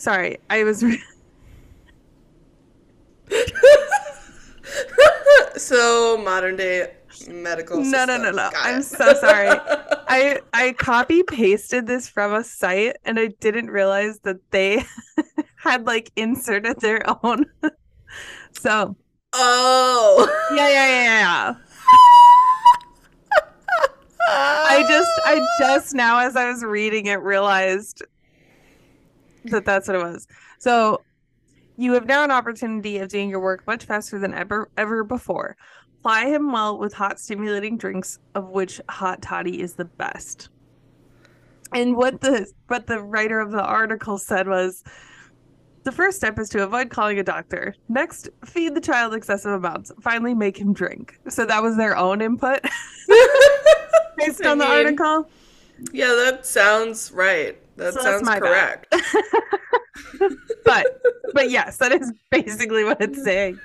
Sorry, 0.02 0.38
I 0.50 0.64
was. 0.64 0.82
Re- 0.82 1.00
so, 5.56 6.18
modern 6.18 6.56
day 6.56 6.94
medical 7.28 7.80
No, 7.84 8.04
no, 8.06 8.16
no, 8.16 8.32
no. 8.32 8.50
I'm 8.52 8.82
so 8.82 9.14
sorry. 9.14 9.50
I 10.08 10.40
I 10.52 10.72
copy 10.72 11.22
pasted 11.22 11.86
this 11.86 12.08
from 12.08 12.34
a 12.34 12.42
site 12.42 12.96
and 13.04 13.16
I 13.16 13.28
didn't 13.38 13.70
realize 13.70 14.18
that 14.24 14.38
they 14.50 14.84
had 15.56 15.86
like 15.86 16.10
inserted 16.16 16.80
their 16.80 17.04
own. 17.24 17.46
so. 18.50 18.96
Oh. 19.32 20.28
Yeah, 20.56 20.68
yeah, 20.68 20.88
yeah, 20.88 21.04
yeah. 21.20 21.54
I 24.28 24.84
just 24.88 25.10
I 25.24 25.40
just 25.60 25.94
now 25.94 26.18
as 26.18 26.34
I 26.34 26.50
was 26.50 26.64
reading 26.64 27.06
it 27.06 27.20
realized 27.22 28.02
that 29.44 29.64
that's 29.64 29.88
what 29.88 29.96
it 29.96 30.02
was. 30.02 30.26
So 30.58 31.02
you 31.76 31.94
have 31.94 32.06
now 32.06 32.24
an 32.24 32.30
opportunity 32.30 32.98
of 32.98 33.08
doing 33.08 33.30
your 33.30 33.40
work 33.40 33.66
much 33.66 33.84
faster 33.84 34.18
than 34.18 34.34
ever 34.34 34.70
ever 34.76 35.04
before. 35.04 35.56
Ply 36.02 36.26
him 36.26 36.52
well 36.52 36.78
with 36.78 36.92
hot 36.92 37.20
stimulating 37.20 37.76
drinks, 37.76 38.18
of 38.34 38.48
which 38.48 38.80
hot 38.88 39.22
toddy 39.22 39.60
is 39.60 39.74
the 39.74 39.84
best. 39.84 40.48
And 41.72 41.96
what 41.96 42.20
the 42.20 42.46
what 42.66 42.86
the 42.86 43.00
writer 43.00 43.40
of 43.40 43.50
the 43.50 43.62
article 43.62 44.18
said 44.18 44.48
was 44.48 44.82
the 45.84 45.92
first 45.92 46.16
step 46.16 46.38
is 46.38 46.48
to 46.50 46.62
avoid 46.62 46.90
calling 46.90 47.18
a 47.18 47.24
doctor. 47.24 47.74
Next, 47.88 48.28
feed 48.44 48.74
the 48.74 48.80
child 48.80 49.14
excessive 49.14 49.52
amounts. 49.52 49.92
Finally, 50.00 50.34
make 50.34 50.56
him 50.56 50.72
drink. 50.72 51.18
So 51.28 51.44
that 51.46 51.62
was 51.62 51.76
their 51.76 51.96
own 51.96 52.20
input 52.20 52.60
based 54.16 54.44
on 54.44 54.58
the 54.58 54.66
article. 54.66 55.28
Yeah, 55.92 56.08
that 56.24 56.46
sounds 56.46 57.10
right. 57.12 57.58
That 57.76 57.94
so 57.94 58.00
sounds 58.00 58.28
correct. 58.28 58.86
but 60.64 61.02
but 61.32 61.50
yes, 61.50 61.78
that 61.78 61.92
is 61.92 62.12
basically 62.30 62.84
what 62.84 63.00
it's 63.00 63.22
saying. 63.22 63.58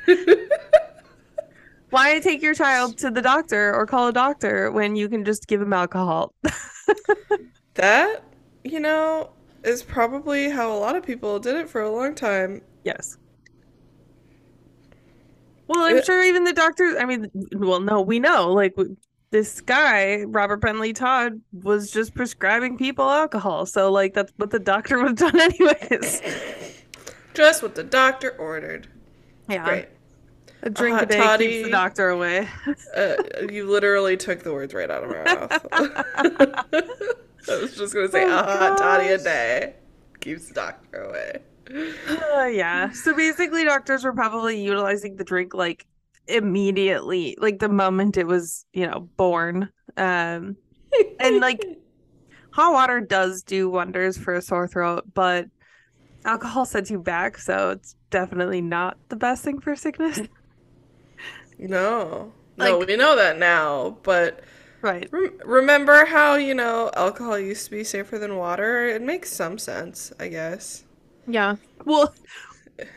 Why 1.90 2.20
take 2.20 2.42
your 2.42 2.54
child 2.54 2.98
to 3.00 3.10
the 3.10 3.22
doctor 3.22 3.74
or 3.74 3.86
call 3.86 4.10
a 4.10 4.14
doctor 4.14 4.72
when 4.72 4.96
you 4.96 5.08
can 5.08 5.24
just 5.24 5.48
give 5.48 5.62
him 5.62 5.72
alcohol? 5.72 6.34
that, 7.76 8.24
you 8.64 8.80
know, 8.82 9.30
is 9.64 9.84
probably 9.84 10.50
how 10.50 10.72
a 10.72 10.78
lot 10.78 10.98
of 10.98 11.06
people 11.06 11.40
did 11.40 11.56
it 11.56 11.70
for 11.70 11.82
a 11.82 11.90
long 11.90 12.14
time. 12.14 12.62
Yes. 12.84 13.18
Well, 15.68 15.84
I'm 15.84 15.98
it, 15.98 16.06
sure 16.06 16.22
even 16.24 16.44
the 16.44 16.54
doctors, 16.54 16.96
I 17.00 17.06
mean, 17.06 17.30
well, 17.54 17.80
no, 17.80 18.02
we 18.02 18.20
know. 18.20 18.52
Like, 18.52 18.76
this 19.30 19.62
guy, 19.62 20.24
Robert 20.24 20.58
Bentley 20.58 20.94
Todd, 20.94 21.42
was 21.52 21.92
just 21.92 22.16
prescribing 22.16 22.78
people 22.78 23.10
alcohol. 23.10 23.66
So, 23.66 23.92
like, 23.92 24.14
that's 24.14 24.32
what 24.38 24.52
the 24.52 24.60
doctor 24.60 24.98
would 25.04 25.20
have 25.20 25.34
done, 25.34 25.40
anyways. 25.40 26.22
Just 27.34 27.62
what 27.62 27.76
the 27.76 27.84
doctor 27.84 28.32
ordered. 28.38 28.88
Yeah. 29.50 29.66
Great. 29.66 29.88
A 30.64 30.70
drink 30.70 31.00
a, 31.00 31.04
a 31.04 31.06
day 31.06 31.18
toddy. 31.18 31.48
keeps 31.48 31.66
the 31.66 31.72
doctor 31.72 32.10
away. 32.10 32.48
uh, 32.96 33.16
you 33.50 33.70
literally 33.70 34.18
took 34.18 34.44
the 34.44 34.52
words 34.52 34.74
right 34.74 34.90
out 34.90 35.04
of 35.04 35.12
my 35.12 35.24
mouth. 35.24 35.68
I 37.50 37.62
was 37.62 37.76
just 37.78 37.94
gonna 37.94 38.10
say 38.10 38.24
oh, 38.26 38.40
a 38.40 38.44
hot 38.44 38.78
toddy 38.78 39.10
a 39.10 39.18
day 39.18 39.76
keeps 40.20 40.48
the 40.48 40.56
doctor 40.56 41.04
away. 41.04 41.40
Uh, 42.36 42.46
yeah. 42.46 42.92
So 42.92 43.16
basically, 43.16 43.64
doctors 43.66 44.04
were 44.04 44.14
probably 44.14 44.62
utilizing 44.62 45.16
the 45.16 45.24
drink 45.24 45.54
like 45.54 45.86
immediately, 46.28 47.38
like 47.40 47.60
the 47.60 47.70
moment 47.70 48.18
it 48.18 48.28
was, 48.28 48.66
you 48.74 48.88
know, 48.88 49.10
born. 49.18 49.70
Um, 49.98 50.58
and 51.20 51.40
like 51.40 51.66
hot 52.54 52.74
water 52.74 53.02
does 53.02 53.44
do 53.44 53.70
wonders 53.70 54.18
for 54.18 54.34
a 54.34 54.42
sore 54.42 54.68
throat, 54.68 55.06
but 55.14 55.46
alcohol 56.26 56.66
sets 56.66 56.92
you 56.92 57.00
back, 57.00 57.38
so 57.38 57.72
it's 57.72 57.96
definitely 58.10 58.62
not 58.62 58.98
the 59.10 59.16
best 59.16 59.44
thing 59.44 59.60
for 59.60 59.76
sickness. 59.76 60.20
No. 61.60 62.32
No, 62.58 62.80
like, 62.80 62.88
we 62.88 62.96
know 62.96 63.16
that 63.16 63.38
now, 63.38 63.98
but 64.04 64.44
Right. 64.82 65.10
Rem- 65.12 65.40
remember 65.44 66.06
how, 66.06 66.36
you 66.36 66.54
know, 66.54 66.92
alcohol 66.96 67.40
used 67.40 67.66
to 67.66 67.72
be 67.72 67.84
safer 67.84 68.18
than 68.20 68.36
water? 68.38 68.86
It 68.88 69.02
makes 69.02 69.32
some 69.32 69.58
sense, 69.58 70.12
I 70.20 70.28
guess. 70.28 70.84
Yeah. 71.28 71.56
Well, 71.86 72.14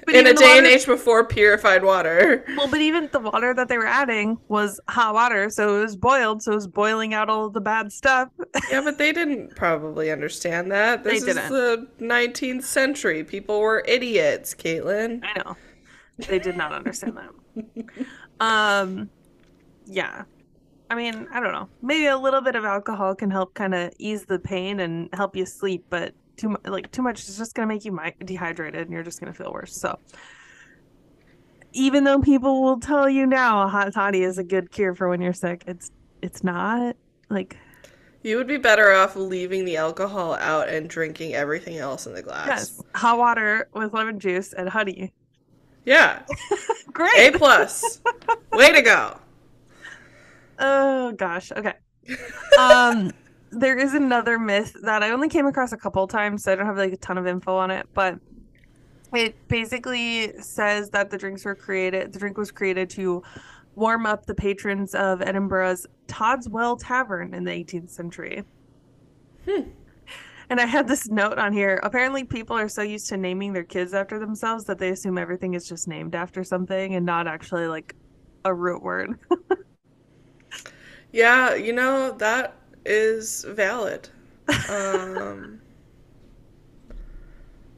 but 0.06 0.14
In 0.14 0.26
a 0.26 0.34
day 0.34 0.58
and 0.58 0.66
age 0.66 0.86
before 0.86 1.24
purified 1.26 1.82
water. 1.84 2.44
Well, 2.56 2.68
but 2.68 2.80
even 2.80 3.08
the 3.12 3.20
water 3.20 3.54
that 3.54 3.68
they 3.68 3.78
were 3.78 3.86
adding 3.86 4.38
was 4.48 4.80
hot 4.88 5.14
water, 5.14 5.48
so 5.50 5.78
it 5.78 5.80
was 5.82 5.96
boiled, 5.96 6.42
so 6.42 6.52
it 6.52 6.56
was 6.56 6.66
boiling 6.66 7.14
out 7.14 7.30
all 7.30 7.48
the 7.48 7.60
bad 7.60 7.90
stuff. 7.92 8.28
Yeah, 8.70 8.82
but 8.82 8.98
they 8.98 9.12
didn't 9.12 9.56
probably 9.56 10.10
understand 10.10 10.70
that. 10.72 11.04
They 11.04 11.12
This 11.18 11.22
is 11.24 11.34
didn't. 11.36 11.50
the 11.50 11.88
19th 12.00 12.62
century. 12.64 13.24
People 13.24 13.60
were 13.60 13.82
idiots, 13.86 14.54
Caitlin. 14.54 15.24
I 15.24 15.38
know. 15.38 15.56
They 16.28 16.38
did 16.38 16.56
not 16.56 16.72
understand 16.72 17.16
that. 17.16 17.84
Um 18.40 19.10
yeah. 19.86 20.22
I 20.90 20.94
mean, 20.94 21.28
I 21.32 21.40
don't 21.40 21.52
know. 21.52 21.68
Maybe 21.82 22.06
a 22.06 22.18
little 22.18 22.40
bit 22.40 22.56
of 22.56 22.64
alcohol 22.64 23.14
can 23.14 23.30
help 23.30 23.54
kind 23.54 23.74
of 23.74 23.92
ease 23.98 24.24
the 24.24 24.38
pain 24.38 24.80
and 24.80 25.08
help 25.12 25.36
you 25.36 25.46
sleep, 25.46 25.84
but 25.90 26.14
too 26.36 26.50
much 26.50 26.60
like 26.64 26.90
too 26.92 27.02
much 27.02 27.20
is 27.28 27.36
just 27.38 27.54
going 27.54 27.68
to 27.68 27.74
make 27.74 27.84
you 27.84 27.98
dehydrated 28.24 28.82
and 28.82 28.90
you're 28.90 29.02
just 29.02 29.20
going 29.20 29.32
to 29.32 29.36
feel 29.36 29.52
worse. 29.52 29.74
So 29.76 29.98
even 31.72 32.04
though 32.04 32.18
people 32.20 32.62
will 32.62 32.80
tell 32.80 33.08
you 33.08 33.26
now 33.26 33.62
a 33.62 33.68
hot 33.68 33.92
toddy 33.92 34.22
is 34.22 34.38
a 34.38 34.44
good 34.44 34.70
cure 34.72 34.94
for 34.94 35.08
when 35.08 35.20
you're 35.20 35.32
sick, 35.32 35.64
it's 35.66 35.90
it's 36.22 36.42
not. 36.42 36.96
Like 37.28 37.56
You 38.22 38.36
would 38.38 38.48
be 38.48 38.56
better 38.56 38.90
off 38.92 39.14
leaving 39.16 39.64
the 39.64 39.76
alcohol 39.76 40.34
out 40.34 40.68
and 40.68 40.88
drinking 40.88 41.34
everything 41.34 41.78
else 41.78 42.06
in 42.06 42.14
the 42.14 42.22
glass. 42.22 42.46
yes, 42.48 42.82
hot 42.94 43.18
water 43.18 43.68
with 43.72 43.92
lemon 43.94 44.18
juice 44.18 44.52
and 44.52 44.68
honey. 44.68 45.12
Yeah. 45.84 46.22
Great. 46.92 47.34
A 47.34 47.38
plus. 47.38 48.00
Way 48.52 48.72
to 48.72 48.82
go. 48.82 49.16
Oh 50.62 51.12
gosh. 51.12 51.52
Okay. 51.52 51.72
Um 52.58 53.12
there 53.50 53.76
is 53.76 53.94
another 53.94 54.38
myth 54.38 54.76
that 54.82 55.02
I 55.02 55.10
only 55.10 55.28
came 55.28 55.46
across 55.46 55.72
a 55.72 55.76
couple 55.76 56.06
times, 56.06 56.44
so 56.44 56.52
I 56.52 56.56
don't 56.56 56.66
have 56.66 56.76
like 56.76 56.92
a 56.92 56.96
ton 56.96 57.18
of 57.18 57.26
info 57.26 57.56
on 57.56 57.70
it, 57.70 57.86
but 57.94 58.18
it 59.14 59.36
basically 59.48 60.32
says 60.40 60.90
that 60.90 61.10
the 61.10 61.18
drinks 61.18 61.44
were 61.44 61.54
created 61.54 62.12
the 62.12 62.18
drink 62.18 62.38
was 62.38 62.52
created 62.52 62.88
to 62.90 63.24
warm 63.74 64.06
up 64.06 64.26
the 64.26 64.34
patrons 64.34 64.94
of 64.94 65.20
Edinburgh's 65.20 65.86
Todd's 66.06 66.48
Well 66.48 66.76
Tavern 66.76 67.34
in 67.34 67.44
the 67.44 67.50
18th 67.50 67.90
century. 67.90 68.44
Hmm. 69.48 69.62
And 70.48 70.60
I 70.60 70.66
had 70.66 70.88
this 70.88 71.08
note 71.08 71.38
on 71.38 71.52
here. 71.52 71.78
Apparently, 71.84 72.24
people 72.24 72.56
are 72.56 72.68
so 72.68 72.82
used 72.82 73.08
to 73.08 73.16
naming 73.16 73.52
their 73.52 73.64
kids 73.64 73.94
after 73.94 74.18
themselves 74.18 74.64
that 74.64 74.78
they 74.78 74.90
assume 74.90 75.16
everything 75.16 75.54
is 75.54 75.68
just 75.68 75.86
named 75.86 76.16
after 76.16 76.42
something 76.42 76.96
and 76.96 77.06
not 77.06 77.28
actually 77.28 77.68
like 77.68 77.94
a 78.44 78.52
root 78.52 78.82
word. 78.82 79.16
Yeah, 81.12 81.54
you 81.54 81.72
know, 81.72 82.12
that 82.18 82.54
is 82.84 83.44
valid. 83.48 84.08
Um, 84.68 85.60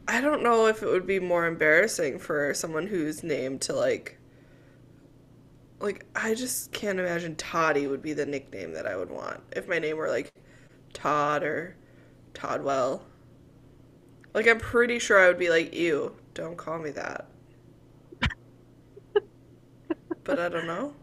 I 0.08 0.20
don't 0.20 0.42
know 0.42 0.66
if 0.66 0.82
it 0.82 0.86
would 0.86 1.06
be 1.06 1.20
more 1.20 1.46
embarrassing 1.46 2.18
for 2.18 2.54
someone 2.54 2.86
who's 2.86 3.22
named 3.22 3.60
to 3.62 3.72
like 3.74 4.18
like 5.80 6.06
I 6.14 6.34
just 6.34 6.72
can't 6.72 6.98
imagine 7.00 7.34
Toddy 7.36 7.86
would 7.86 8.02
be 8.02 8.12
the 8.12 8.24
nickname 8.26 8.72
that 8.72 8.86
I 8.86 8.96
would 8.96 9.10
want 9.10 9.40
if 9.52 9.68
my 9.68 9.78
name 9.78 9.96
were 9.96 10.08
like 10.08 10.32
Todd 10.92 11.42
or 11.42 11.76
Toddwell. 12.34 13.04
Like 14.32 14.46
I'm 14.46 14.58
pretty 14.58 14.98
sure 14.98 15.18
I 15.18 15.26
would 15.28 15.38
be 15.38 15.50
like, 15.50 15.74
ew, 15.74 16.14
don't 16.34 16.56
call 16.56 16.78
me 16.78 16.90
that. 16.90 17.26
but 20.24 20.38
I 20.38 20.48
don't 20.48 20.66
know. 20.66 20.94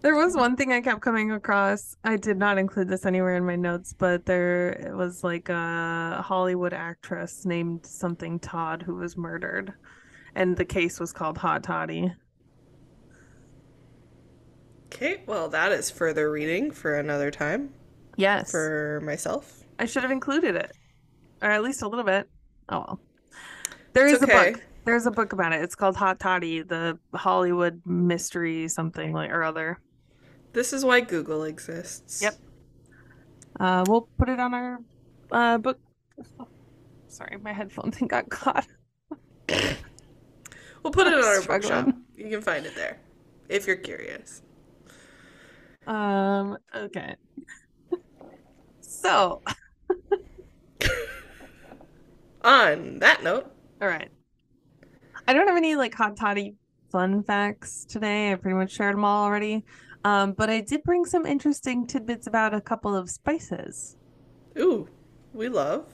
There 0.00 0.14
was 0.14 0.36
one 0.36 0.54
thing 0.54 0.72
I 0.72 0.80
kept 0.80 1.00
coming 1.00 1.32
across. 1.32 1.96
I 2.04 2.16
did 2.16 2.36
not 2.36 2.56
include 2.56 2.88
this 2.88 3.04
anywhere 3.04 3.36
in 3.36 3.44
my 3.44 3.56
notes, 3.56 3.92
but 3.92 4.26
there 4.26 4.70
it 4.70 4.94
was 4.94 5.24
like 5.24 5.48
a 5.48 6.22
Hollywood 6.24 6.72
actress 6.72 7.44
named 7.44 7.84
something 7.84 8.38
Todd 8.38 8.82
who 8.82 8.94
was 8.94 9.16
murdered, 9.16 9.72
and 10.36 10.56
the 10.56 10.64
case 10.64 11.00
was 11.00 11.12
called 11.12 11.36
Hot 11.38 11.64
Toddy. 11.64 12.12
Okay, 14.86 15.22
well 15.26 15.48
that 15.48 15.72
is 15.72 15.90
further 15.90 16.30
reading 16.30 16.70
for 16.70 16.94
another 16.94 17.30
time 17.30 17.74
Yes, 18.16 18.50
for 18.52 19.00
myself. 19.04 19.64
I 19.80 19.84
should 19.84 20.02
have 20.02 20.12
included 20.12 20.54
it, 20.54 20.76
or 21.42 21.50
at 21.50 21.62
least 21.62 21.82
a 21.82 21.88
little 21.88 22.04
bit. 22.04 22.28
Oh 22.68 22.84
well. 22.86 23.00
There 23.94 24.06
It's 24.06 24.18
is 24.18 24.22
a 24.22 24.26
book. 24.28 24.64
There's 24.84 25.06
a 25.06 25.10
book 25.10 25.32
about 25.32 25.52
it. 25.52 25.60
It's 25.60 25.74
called 25.74 25.96
Hot 25.96 26.20
Toddy, 26.20 26.62
the 26.62 26.98
Hollywood 27.14 27.82
mystery 27.84 28.68
something 28.68 29.12
like 29.12 29.30
or 29.30 29.42
other. 29.42 29.80
This 30.52 30.72
is 30.72 30.84
why 30.84 31.00
Google 31.00 31.44
exists. 31.44 32.22
Yep. 32.22 32.34
Uh, 33.60 33.84
we'll 33.88 34.08
put 34.18 34.28
it 34.28 34.40
on 34.40 34.54
our 34.54 34.78
uh 35.30 35.58
book. 35.58 35.78
Sorry, 37.08 37.36
my 37.42 37.52
headphone 37.52 37.90
thing 37.90 38.08
got 38.16 38.28
caught. 38.28 38.66
We'll 40.84 40.92
put 40.92 41.08
it 41.08 41.12
on 41.14 41.24
our 41.24 41.40
Struggling. 41.42 41.84
bookshop. 41.84 41.96
You 42.16 42.30
can 42.30 42.40
find 42.40 42.64
it 42.64 42.74
there 42.76 42.98
if 43.48 43.66
you're 43.66 43.76
curious. 43.76 44.42
Um, 45.88 46.56
okay. 46.74 47.16
So, 48.80 49.42
On 52.42 52.98
that 53.00 53.22
note, 53.22 53.50
all 53.82 53.88
right. 53.88 54.08
I 55.26 55.32
don't 55.32 55.46
have 55.48 55.56
any 55.56 55.74
like 55.76 55.94
hot 55.94 56.16
toddy 56.16 56.54
fun 56.90 57.22
facts 57.22 57.84
today. 57.84 58.32
I 58.32 58.36
pretty 58.36 58.56
much 58.56 58.72
shared 58.72 58.94
them 58.94 59.04
all 59.04 59.24
already. 59.24 59.64
Um, 60.04 60.32
but 60.32 60.48
I 60.48 60.60
did 60.60 60.82
bring 60.84 61.04
some 61.04 61.26
interesting 61.26 61.86
tidbits 61.86 62.26
about 62.26 62.54
a 62.54 62.60
couple 62.60 62.94
of 62.94 63.10
spices. 63.10 63.96
ooh, 64.58 64.88
we 65.32 65.48
love. 65.48 65.86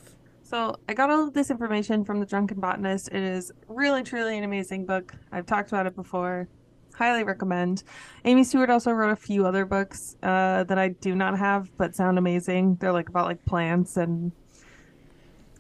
So 0.43 0.77
I 0.88 0.95
got 0.95 1.11
all 1.11 1.27
of 1.27 1.33
this 1.33 1.51
information 1.51 2.05
from 2.05 2.21
The 2.21 2.27
Drunken 2.27 2.61
Botanist. 2.61 3.09
It 3.09 3.23
is 3.23 3.51
really, 3.67 4.03
truly 4.03 4.37
an 4.37 4.45
amazing 4.45 4.85
book. 4.85 5.14
I've 5.33 5.47
talked 5.47 5.71
about 5.71 5.87
it 5.87 5.97
before. 5.97 6.49
Highly 6.95 7.25
recommend. 7.25 7.83
Amy 8.25 8.45
Stewart 8.45 8.71
also 8.71 8.93
wrote 8.93 9.11
a 9.11 9.17
few 9.17 9.47
other 9.47 9.64
books 9.64 10.17
uh, 10.23 10.64
that 10.64 10.79
I 10.79 10.88
do 10.88 11.14
not 11.14 11.37
have, 11.38 11.75
but 11.77 11.95
sound 11.97 12.19
amazing. 12.19 12.77
They're 12.77 12.93
like 12.93 13.09
about 13.09 13.25
like 13.27 13.45
plants 13.47 13.97
and 13.97 14.33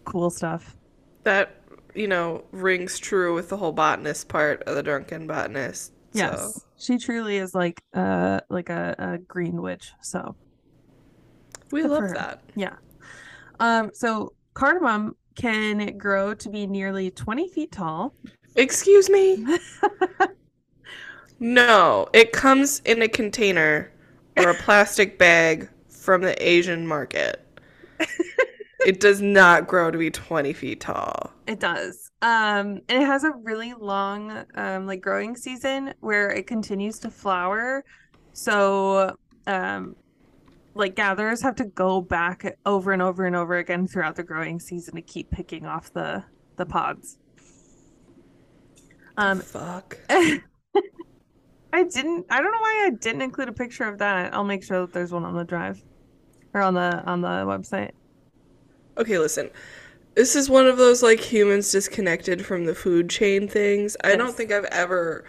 cool 0.04 0.30
stuff. 0.30 0.76
That, 1.24 1.56
you 1.94 2.06
know, 2.06 2.44
rings 2.52 2.98
true 2.98 3.34
with 3.34 3.48
the 3.48 3.56
whole 3.56 3.72
botanist 3.72 4.28
part 4.28 4.62
of 4.64 4.76
the 4.76 4.82
drunken 4.82 5.26
botanist. 5.26 5.92
So. 6.54 6.60
She 6.84 6.98
truly 6.98 7.38
is 7.38 7.54
like 7.54 7.82
uh 7.94 8.40
like 8.50 8.68
a, 8.68 8.94
a 8.98 9.18
green 9.18 9.62
witch. 9.62 9.92
So 10.02 10.36
We 11.70 11.82
Good 11.82 11.90
love 11.90 12.10
that. 12.14 12.42
yeah. 12.54 12.76
Um. 13.58 13.90
So 13.94 14.34
cardamom 14.54 15.16
can 15.34 15.96
grow 15.96 16.34
to 16.34 16.50
be 16.50 16.66
nearly 16.66 17.10
twenty 17.10 17.48
feet 17.48 17.72
tall. 17.72 18.14
Excuse 18.56 19.08
me? 19.10 19.44
no, 21.40 22.08
it 22.12 22.32
comes 22.32 22.80
in 22.84 23.02
a 23.02 23.08
container 23.08 23.90
or 24.36 24.50
a 24.50 24.54
plastic 24.54 25.18
bag 25.18 25.68
from 25.88 26.22
the 26.22 26.40
Asian 26.46 26.86
market. 26.86 27.40
it 28.84 29.00
does 29.00 29.20
not 29.20 29.66
grow 29.66 29.90
to 29.90 29.98
be 29.98 30.10
20 30.10 30.52
feet 30.52 30.80
tall. 30.80 31.32
It 31.46 31.60
does. 31.60 32.10
Um, 32.24 32.80
and 32.88 33.02
it 33.02 33.06
has 33.06 33.22
a 33.22 33.32
really 33.42 33.74
long, 33.74 34.46
um, 34.54 34.86
like 34.86 35.02
growing 35.02 35.36
season 35.36 35.92
where 36.00 36.30
it 36.30 36.46
continues 36.46 36.98
to 37.00 37.10
flower. 37.10 37.84
So, 38.32 39.14
um, 39.46 39.94
like 40.74 40.96
gatherers 40.96 41.42
have 41.42 41.54
to 41.56 41.66
go 41.66 42.00
back 42.00 42.56
over 42.64 42.92
and 42.92 43.02
over 43.02 43.26
and 43.26 43.36
over 43.36 43.58
again 43.58 43.86
throughout 43.86 44.16
the 44.16 44.22
growing 44.22 44.58
season 44.58 44.94
to 44.94 45.02
keep 45.02 45.30
picking 45.30 45.66
off 45.66 45.92
the 45.92 46.24
the 46.56 46.64
pods. 46.64 47.18
Um, 49.18 49.40
Fuck. 49.40 49.98
I 50.08 51.82
didn't. 51.82 52.24
I 52.30 52.40
don't 52.40 52.52
know 52.52 52.58
why 52.58 52.84
I 52.86 52.90
didn't 52.98 53.20
include 53.20 53.50
a 53.50 53.52
picture 53.52 53.84
of 53.84 53.98
that. 53.98 54.32
I'll 54.32 54.44
make 54.44 54.64
sure 54.64 54.80
that 54.80 54.94
there's 54.94 55.12
one 55.12 55.26
on 55.26 55.36
the 55.36 55.44
drive 55.44 55.84
or 56.54 56.62
on 56.62 56.72
the 56.72 57.04
on 57.04 57.20
the 57.20 57.44
website. 57.44 57.90
Okay, 58.96 59.18
listen. 59.18 59.50
This 60.14 60.36
is 60.36 60.48
one 60.48 60.66
of 60.66 60.76
those 60.76 61.02
like 61.02 61.20
humans 61.20 61.72
disconnected 61.72 62.44
from 62.46 62.64
the 62.64 62.74
food 62.74 63.10
chain 63.10 63.48
things. 63.48 63.96
I 64.04 64.14
don't 64.16 64.34
think 64.34 64.52
I've 64.52 64.64
ever 64.66 65.24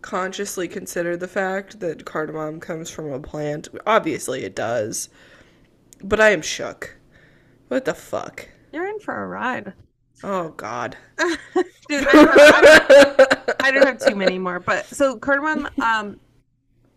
consciously 0.00 0.68
considered 0.68 1.18
the 1.18 1.26
fact 1.28 1.80
that 1.80 2.04
cardamom 2.04 2.60
comes 2.60 2.88
from 2.88 3.10
a 3.12 3.18
plant. 3.18 3.68
Obviously, 3.86 4.44
it 4.44 4.54
does. 4.54 5.08
But 6.04 6.20
I 6.20 6.30
am 6.30 6.42
shook. 6.42 6.96
What 7.66 7.84
the 7.84 7.94
fuck? 7.94 8.48
You're 8.72 8.86
in 8.86 9.00
for 9.00 9.22
a 9.22 9.26
ride, 9.26 9.72
Oh, 10.22 10.50
God. 10.50 10.96
dude. 11.18 12.06
I 12.06 12.12
don't, 12.12 12.28
I 12.40 12.60
don't- 13.14 13.38
I 13.60 13.70
don't 13.70 13.86
have 13.86 13.98
too 13.98 14.14
many 14.16 14.38
more, 14.38 14.60
but 14.60 14.86
so 14.86 15.16
cardamom. 15.18 15.68
Um, 15.82 16.18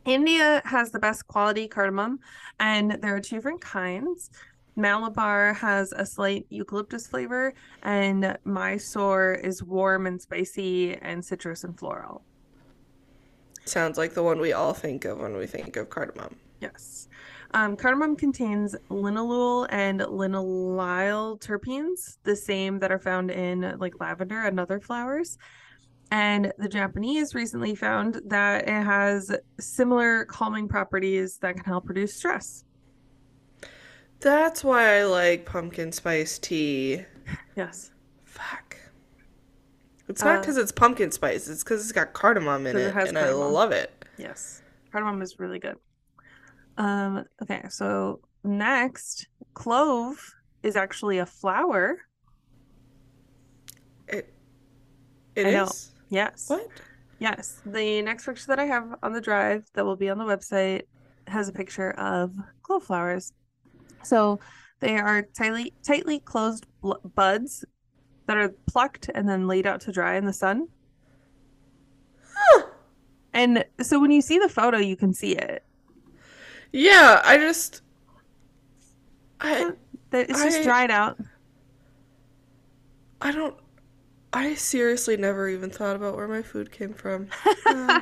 India 0.05 0.61
has 0.65 0.91
the 0.91 0.99
best 0.99 1.27
quality 1.27 1.67
cardamom, 1.67 2.19
and 2.59 2.91
there 3.01 3.15
are 3.15 3.19
two 3.19 3.35
different 3.35 3.61
kinds. 3.61 4.29
Malabar 4.75 5.53
has 5.53 5.91
a 5.91 6.05
slight 6.05 6.45
eucalyptus 6.49 7.07
flavor, 7.07 7.53
and 7.83 8.37
Mysore 8.45 9.33
is 9.33 9.63
warm 9.63 10.07
and 10.07 10.21
spicy 10.21 10.95
and 10.95 11.23
citrus 11.23 11.63
and 11.63 11.77
floral. 11.77 12.23
Sounds 13.65 13.97
like 13.97 14.13
the 14.13 14.23
one 14.23 14.39
we 14.39 14.53
all 14.53 14.73
think 14.73 15.05
of 15.05 15.19
when 15.19 15.35
we 15.35 15.45
think 15.45 15.75
of 15.75 15.89
cardamom. 15.89 16.35
Yes. 16.61 17.07
Um, 17.53 17.75
cardamom 17.75 18.15
contains 18.15 18.75
linalool 18.89 19.67
and 19.69 19.99
linalyl 19.99 21.39
terpenes, 21.39 22.17
the 22.23 22.35
same 22.35 22.79
that 22.79 22.91
are 22.91 22.99
found 22.99 23.29
in 23.29 23.75
like 23.77 23.99
lavender 23.99 24.41
and 24.43 24.59
other 24.59 24.79
flowers. 24.79 25.37
And 26.11 26.51
the 26.57 26.69
Japanese 26.69 27.35
recently 27.35 27.75
found 27.75 28.21
that 28.25 28.67
it 28.67 28.83
has 28.83 29.31
similar 29.59 30.25
calming 30.25 30.67
properties 30.67 31.37
that 31.37 31.55
can 31.55 31.65
help 31.65 31.87
reduce 31.87 32.15
stress. 32.15 32.63
That's 34.21 34.63
why 34.63 34.99
I 34.99 35.03
like 35.03 35.45
pumpkin 35.45 35.91
spice 35.91 36.37
tea. 36.37 37.03
Yes. 37.55 37.91
Fuck. 38.23 38.77
It's 40.07 40.23
not 40.23 40.37
Uh, 40.37 40.39
because 40.41 40.57
it's 40.57 40.71
pumpkin 40.71 41.11
spice. 41.11 41.47
It's 41.47 41.63
because 41.63 41.81
it's 41.81 41.91
got 41.91 42.13
cardamom 42.13 42.67
in 42.67 42.77
it 42.77 42.95
it, 42.95 43.07
and 43.07 43.17
I 43.17 43.31
love 43.31 43.71
it. 43.71 44.05
Yes. 44.17 44.61
Cardamom 44.91 45.21
is 45.21 45.39
really 45.39 45.59
good. 45.59 45.77
Um, 46.77 47.25
okay, 47.41 47.63
so 47.69 48.19
next, 48.43 49.27
clove 49.53 50.35
is 50.63 50.75
actually 50.75 51.17
a 51.17 51.25
flower. 51.25 51.99
It. 54.07 54.33
It 55.35 55.47
I 55.47 55.51
know. 55.51 55.69
Yes. 56.09 56.49
What? 56.49 56.67
Yes. 57.19 57.61
The 57.65 58.01
next 58.01 58.25
picture 58.25 58.47
that 58.47 58.59
I 58.59 58.65
have 58.65 58.95
on 59.01 59.13
the 59.13 59.21
drive 59.21 59.65
that 59.73 59.85
will 59.85 59.95
be 59.95 60.09
on 60.09 60.17
the 60.17 60.25
website 60.25 60.83
has 61.27 61.47
a 61.47 61.53
picture 61.53 61.91
of 61.91 62.35
clove 62.63 62.83
flowers. 62.83 63.31
So 64.03 64.39
they 64.79 64.97
are 64.97 65.21
tightly 65.21 65.73
tightly 65.83 66.19
closed 66.19 66.65
bl- 66.81 66.93
buds 67.15 67.65
that 68.27 68.37
are 68.37 68.49
plucked 68.67 69.09
and 69.13 69.27
then 69.27 69.47
laid 69.47 69.65
out 69.67 69.81
to 69.81 69.91
dry 69.91 70.15
in 70.15 70.25
the 70.25 70.33
sun. 70.33 70.67
Huh. 72.33 72.63
And 73.33 73.63
so 73.81 73.99
when 73.99 74.11
you 74.11 74.21
see 74.21 74.39
the 74.39 74.49
photo, 74.49 74.77
you 74.77 74.95
can 74.95 75.13
see 75.13 75.33
it. 75.35 75.63
Yeah, 76.73 77.21
I 77.23 77.37
just. 77.37 77.81
I 79.39 79.71
It's 80.11 80.41
just 80.43 80.59
I- 80.59 80.63
dried 80.63 80.91
out. 80.91 81.19
I 83.21 83.31
don't. 83.31 83.55
I 84.33 84.55
seriously 84.55 85.17
never 85.17 85.49
even 85.49 85.69
thought 85.69 85.95
about 85.95 86.15
where 86.15 86.27
my 86.27 86.41
food 86.41 86.71
came 86.71 86.93
from. 86.93 87.27
Uh, 87.65 88.01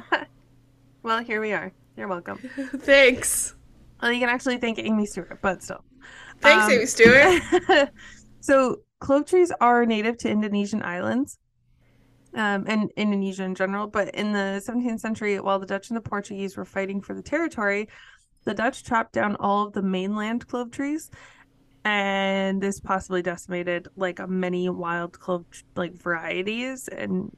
well, 1.03 1.19
here 1.19 1.41
we 1.41 1.53
are. 1.53 1.71
You're 1.97 2.07
welcome. 2.07 2.38
Thanks. 2.77 3.55
Well, 4.01 4.12
you 4.12 4.19
can 4.19 4.29
actually 4.29 4.57
thank 4.57 4.79
Amy 4.79 5.05
Stewart, 5.05 5.39
but 5.41 5.62
still. 5.63 5.83
Thanks, 6.39 6.65
Um, 6.65 6.71
Amy 6.71 6.85
Stewart. 6.85 7.89
so 8.39 8.77
clove 8.99 9.25
trees 9.25 9.51
are 9.59 9.85
native 9.85 10.17
to 10.19 10.29
Indonesian 10.29 10.81
islands 10.83 11.38
um, 12.33 12.65
and 12.67 12.91
Indonesia 12.95 13.43
in 13.43 13.55
general. 13.55 13.88
But 13.88 14.15
in 14.15 14.31
the 14.31 14.62
17th 14.65 14.99
century, 14.99 15.39
while 15.39 15.59
the 15.59 15.65
Dutch 15.65 15.89
and 15.89 15.97
the 15.97 16.01
Portuguese 16.01 16.55
were 16.55 16.65
fighting 16.65 17.01
for 17.01 17.13
the 17.13 17.21
territory, 17.21 17.89
the 18.45 18.53
Dutch 18.53 18.83
chopped 18.83 19.13
down 19.13 19.35
all 19.38 19.67
of 19.67 19.73
the 19.73 19.81
mainland 19.81 20.47
clove 20.47 20.71
trees, 20.71 21.12
and 21.83 22.62
this 22.62 22.79
possibly 22.79 23.21
decimated 23.21 23.88
like 23.95 24.25
many 24.29 24.69
wild 24.69 25.19
clove 25.19 25.45
like 25.75 25.93
varieties 26.01 26.88
and 26.88 27.35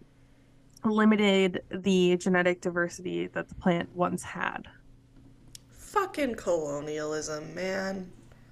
limited 0.84 1.62
the 1.71 2.17
genetic 2.17 2.62
diversity 2.62 3.28
that 3.28 3.50
the 3.50 3.56
plant 3.56 3.89
once 3.95 4.24
had. 4.24 4.67
Fucking 5.91 6.36
colonialism, 6.36 7.54
man. 7.54 8.10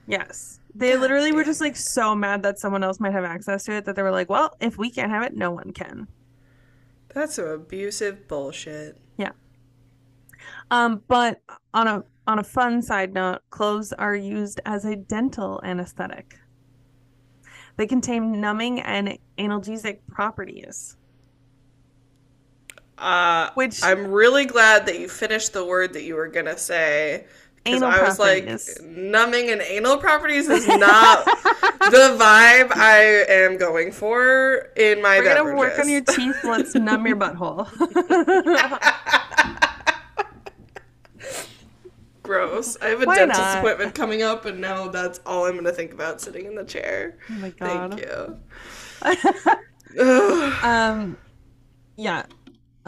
Yes. 0.08 0.60
They 0.76 0.92
God 0.92 1.00
literally 1.00 1.32
were 1.32 1.46
just 1.46 1.62
like 1.62 1.78
so 1.78 2.14
mad 2.14 2.44
that 2.44 2.60
someone 2.60 2.84
else 2.84 3.00
might 3.00 3.14
have 3.14 3.24
access 3.24 3.64
to 3.64 3.72
it 3.72 3.86
that 3.86 3.96
they 3.96 4.02
were 4.02 4.12
like, 4.12 4.30
well, 4.30 4.58
if 4.60 4.78
we 4.78 4.92
can't 4.92 5.10
have 5.10 5.24
it, 5.24 5.38
no 5.38 5.50
one 5.52 5.72
can. 5.72 6.10
That's 7.14 7.36
some 7.36 7.46
abusive 7.46 8.28
bullshit. 8.28 8.98
Yeah. 9.16 9.32
Um, 10.70 11.02
but 11.08 11.42
on 11.74 11.88
a 11.88 12.04
on 12.28 12.40
a 12.40 12.44
fun 12.44 12.82
side 12.82 13.14
note, 13.14 13.40
cloves 13.52 13.94
are 13.94 14.16
used 14.16 14.60
as 14.66 14.84
a 14.84 14.98
dental 14.98 15.62
anesthetic. 15.64 16.38
They 17.78 17.88
contain 17.88 18.42
numbing 18.42 18.82
and 18.82 19.18
analgesic 19.38 20.00
properties, 20.10 20.98
Uh, 23.00 23.50
which 23.54 23.82
I'm 23.84 24.12
really 24.12 24.46
glad 24.46 24.86
that 24.88 25.00
you 25.00 25.08
finished 25.08 25.54
the 25.54 25.66
word 25.66 25.94
that 25.94 26.04
you 26.04 26.16
were 26.16 26.28
gonna 26.28 26.58
say. 26.58 27.26
Because 27.64 27.82
I 27.82 28.04
was 28.04 28.20
like, 28.20 28.46
numbing 28.84 29.50
and 29.50 29.62
anal 29.62 29.98
properties 29.98 30.50
is 30.50 30.68
not 30.68 31.26
the 31.26 32.18
vibe 32.20 32.72
I 32.76 33.24
am 33.28 33.58
going 33.58 33.92
for 33.92 34.70
in 34.76 35.02
my 35.02 35.20
life. 35.20 35.26
we're 35.26 35.36
gonna 35.36 35.56
work 35.56 35.80
on 35.80 35.90
your 35.90 36.02
teeth. 36.02 36.38
Let's 36.44 36.76
numb 36.76 37.06
your 37.06 37.18
butthole. 37.18 37.68
Gross. 42.24 42.78
I 42.82 42.88
have 42.88 43.02
a 43.02 43.06
Why 43.06 43.16
dentist 43.16 43.40
not? 43.40 43.58
appointment 43.60 43.96
coming 43.96 44.22
up, 44.22 44.46
and 44.46 44.60
now 44.62 44.88
that's 44.88 45.20
all 45.26 45.46
I'm 45.46 45.56
gonna 45.56 45.72
think 45.72 45.94
about 45.94 46.22
sitting 46.22 46.46
in 46.46 46.56
the 46.56 46.64
chair. 46.64 47.18
oh 47.30 47.34
my 47.34 47.50
god. 47.52 48.00
Thank 48.00 48.06
you. 48.06 48.40
Um 50.64 51.18
yeah 51.96 52.24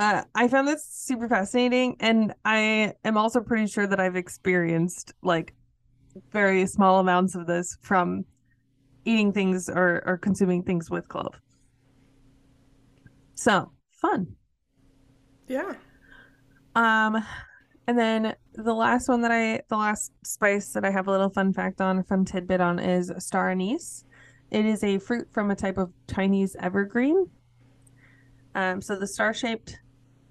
uh, 0.02 0.24
i 0.36 0.48
found 0.48 0.68
this 0.68 0.86
super 0.86 1.30
fascinating 1.30 1.96
and 2.00 2.34
i 2.44 2.94
am 3.06 3.16
also 3.16 3.40
pretty 3.40 3.68
sure 3.68 3.88
that 3.88 4.00
i've 4.00 4.16
experienced 4.18 5.14
like 5.22 5.54
very 6.32 6.66
small 6.66 7.00
amounts 7.00 7.36
of 7.36 7.48
this 7.48 7.78
from 7.82 8.26
eating 9.06 9.32
things 9.32 9.70
or, 9.70 10.04
or 10.06 10.18
consuming 10.18 10.64
things 10.64 10.90
with 10.90 11.08
clove. 11.08 11.40
So 13.36 13.72
fun. 13.90 14.36
Yeah. 15.48 15.74
um 16.76 17.24
and 17.88 18.00
then 18.00 18.36
the 18.54 18.74
last 18.74 19.10
one 19.10 19.22
that 19.22 19.32
i 19.32 19.62
the 19.68 19.76
last 19.76 20.14
spice 20.24 20.72
that 20.72 20.86
i 20.86 20.92
have 20.92 21.08
a 21.08 21.12
little 21.12 21.30
fun 21.30 21.52
fact 21.52 21.82
on 21.82 22.02
fun 22.04 22.24
tidbit 22.24 22.62
on 22.62 22.80
is 22.80 23.12
star 23.18 23.50
anise. 23.50 24.06
It 24.50 24.66
is 24.66 24.84
a 24.84 25.00
fruit 25.00 25.28
from 25.34 25.52
a 25.52 25.56
type 25.56 25.78
of 25.78 25.92
chinese 26.10 26.56
evergreen. 26.60 27.30
Um 28.56 28.82
so 28.82 28.96
the 28.96 29.08
star 29.08 29.34
shaped 29.34 29.81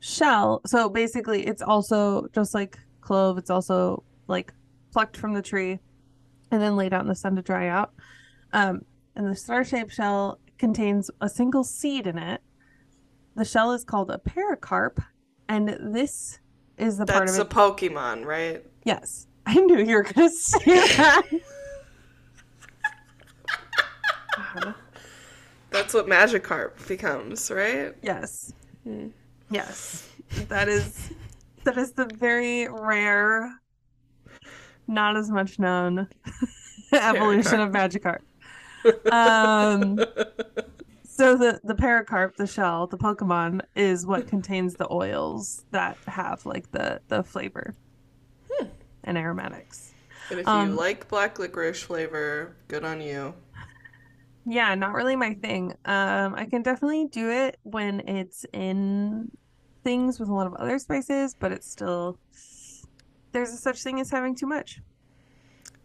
shell. 0.00 0.60
So 0.66 0.88
basically 0.88 1.46
it's 1.46 1.62
also 1.62 2.26
just 2.34 2.54
like 2.54 2.78
clove. 3.00 3.38
It's 3.38 3.50
also 3.50 4.02
like 4.26 4.52
plucked 4.92 5.16
from 5.16 5.34
the 5.34 5.42
tree 5.42 5.78
and 6.50 6.60
then 6.60 6.76
laid 6.76 6.92
out 6.92 7.02
in 7.02 7.08
the 7.08 7.14
sun 7.14 7.36
to 7.36 7.42
dry 7.42 7.68
out. 7.68 7.92
Um 8.52 8.84
and 9.16 9.26
the 9.26 9.36
star 9.36 9.64
shaped 9.64 9.92
shell 9.92 10.38
contains 10.58 11.10
a 11.20 11.28
single 11.28 11.64
seed 11.64 12.06
in 12.06 12.18
it. 12.18 12.40
The 13.36 13.44
shell 13.44 13.72
is 13.72 13.84
called 13.84 14.10
a 14.10 14.18
pericarp 14.18 15.02
and 15.48 15.94
this 15.94 16.38
is 16.78 16.98
the 16.98 17.06
part 17.06 17.26
That's 17.26 17.38
of 17.38 17.46
a 17.46 17.50
Pokemon, 17.50 18.24
right? 18.24 18.64
yes. 18.84 19.26
I 19.46 19.54
knew 19.54 19.78
you 19.78 19.96
were 19.96 20.02
gonna 20.02 20.28
say 20.30 20.58
that. 20.96 21.22
That's 25.70 25.94
what 25.94 26.06
Magikarp 26.06 26.86
becomes, 26.88 27.50
right? 27.50 27.94
yes. 28.02 28.52
Hmm. 28.84 29.08
Yes, 29.50 30.08
that 30.48 30.68
is 30.68 31.10
that 31.64 31.76
is 31.76 31.92
the 31.92 32.06
very 32.06 32.68
rare, 32.68 33.52
not 34.86 35.16
as 35.16 35.30
much 35.30 35.58
known 35.58 36.08
evolution 36.92 37.60
of 37.60 37.70
Magikarp. 37.70 38.20
Um, 39.12 39.98
so 41.04 41.36
the 41.36 41.60
the 41.64 41.74
pericarp, 41.74 42.36
the 42.36 42.46
shell, 42.46 42.86
the 42.86 42.96
Pokemon, 42.98 43.60
is 43.74 44.06
what 44.06 44.26
contains 44.26 44.74
the 44.76 44.90
oils 44.90 45.64
that 45.72 45.98
have 46.06 46.46
like 46.46 46.70
the 46.70 47.00
the 47.08 47.22
flavor 47.22 47.74
Hmm. 48.50 48.66
and 49.04 49.18
aromatics. 49.18 49.92
And 50.30 50.38
if 50.40 50.46
Um, 50.48 50.70
you 50.70 50.76
like 50.76 51.08
black 51.08 51.38
licorice 51.38 51.82
flavor, 51.82 52.56
good 52.68 52.84
on 52.84 53.00
you. 53.00 53.34
Yeah, 54.46 54.74
not 54.74 54.94
really 54.94 55.16
my 55.16 55.34
thing. 55.34 55.74
Um, 55.84 56.34
I 56.34 56.46
can 56.46 56.62
definitely 56.62 57.08
do 57.08 57.30
it 57.30 57.58
when 57.62 58.00
it's 58.08 58.46
in 58.52 59.30
things 59.82 60.18
with 60.20 60.28
a 60.28 60.34
lot 60.34 60.46
of 60.46 60.54
other 60.54 60.78
spices, 60.78 61.34
but 61.34 61.52
it's 61.52 61.70
still 61.70 62.18
there's 63.32 63.52
a 63.52 63.56
such 63.56 63.82
thing 63.82 64.00
as 64.00 64.10
having 64.10 64.34
too 64.34 64.46
much. 64.46 64.80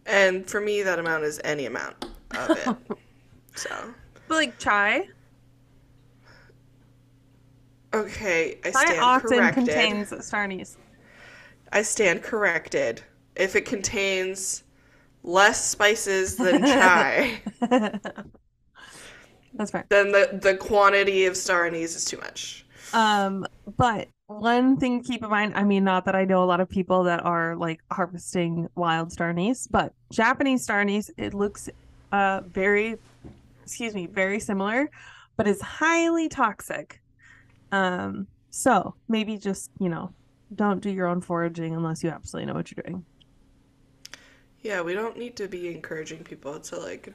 And 0.06 0.48
for 0.48 0.60
me, 0.60 0.82
that 0.82 0.98
amount 0.98 1.24
is 1.24 1.40
any 1.44 1.66
amount 1.66 2.04
of 2.34 2.54
it. 2.56 2.76
so, 3.54 3.94
But 4.28 4.34
like 4.36 4.58
chai, 4.58 5.08
okay, 7.94 8.58
I 8.64 8.70
chai 8.72 8.80
stand 8.84 8.98
often 9.00 9.20
corrected. 9.20 9.50
contains 9.50 10.12
star 10.24 10.44
anise. 10.44 10.78
I 11.72 11.82
stand 11.82 12.22
corrected. 12.22 13.02
If 13.36 13.54
it 13.56 13.66
contains 13.66 14.64
less 15.22 15.64
spices 15.64 16.38
than 16.38 16.64
chai, 16.64 17.40
That's 19.54 19.70
fair. 19.70 19.88
then 19.88 20.12
the, 20.12 20.38
the 20.42 20.56
quantity 20.56 21.26
of 21.26 21.36
star 21.36 21.66
anise 21.66 21.96
is 21.96 22.04
too 22.04 22.18
much. 22.18 22.65
Um, 22.92 23.46
but 23.76 24.08
one 24.26 24.76
thing 24.76 25.02
to 25.02 25.08
keep 25.08 25.22
in 25.22 25.30
mind, 25.30 25.54
I 25.54 25.64
mean, 25.64 25.84
not 25.84 26.04
that 26.06 26.16
I 26.16 26.24
know 26.24 26.42
a 26.42 26.46
lot 26.46 26.60
of 26.60 26.68
people 26.68 27.04
that 27.04 27.24
are 27.24 27.56
like 27.56 27.80
harvesting 27.90 28.68
wild 28.74 29.12
star 29.12 29.30
anise, 29.30 29.66
but 29.66 29.92
Japanese 30.10 30.62
star 30.62 30.80
anise, 30.80 31.10
it 31.16 31.34
looks 31.34 31.68
uh 32.12 32.40
very, 32.46 32.96
excuse 33.62 33.94
me, 33.94 34.06
very 34.06 34.40
similar, 34.40 34.90
but 35.36 35.46
is 35.46 35.60
highly 35.60 36.28
toxic. 36.28 37.00
Um, 37.72 38.26
so 38.50 38.94
maybe 39.08 39.36
just, 39.36 39.70
you 39.78 39.88
know, 39.88 40.12
don't 40.54 40.80
do 40.80 40.90
your 40.90 41.06
own 41.06 41.20
foraging 41.20 41.74
unless 41.74 42.02
you 42.02 42.10
absolutely 42.10 42.46
know 42.46 42.54
what 42.54 42.70
you're 42.70 42.82
doing. 42.82 43.04
Yeah, 44.62 44.80
we 44.80 44.94
don't 44.94 45.16
need 45.16 45.36
to 45.36 45.46
be 45.46 45.68
encouraging 45.68 46.24
people 46.24 46.58
to 46.58 46.78
like. 46.78 47.12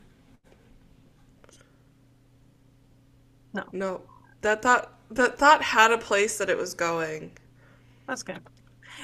No. 3.53 3.63
No, 3.73 4.01
that 4.41 4.61
thought 4.61 4.93
that 5.11 5.37
thought 5.37 5.61
had 5.61 5.91
a 5.91 5.97
place 5.97 6.37
that 6.37 6.49
it 6.49 6.57
was 6.57 6.73
going. 6.73 7.31
That's 8.07 8.23
good. 8.23 8.39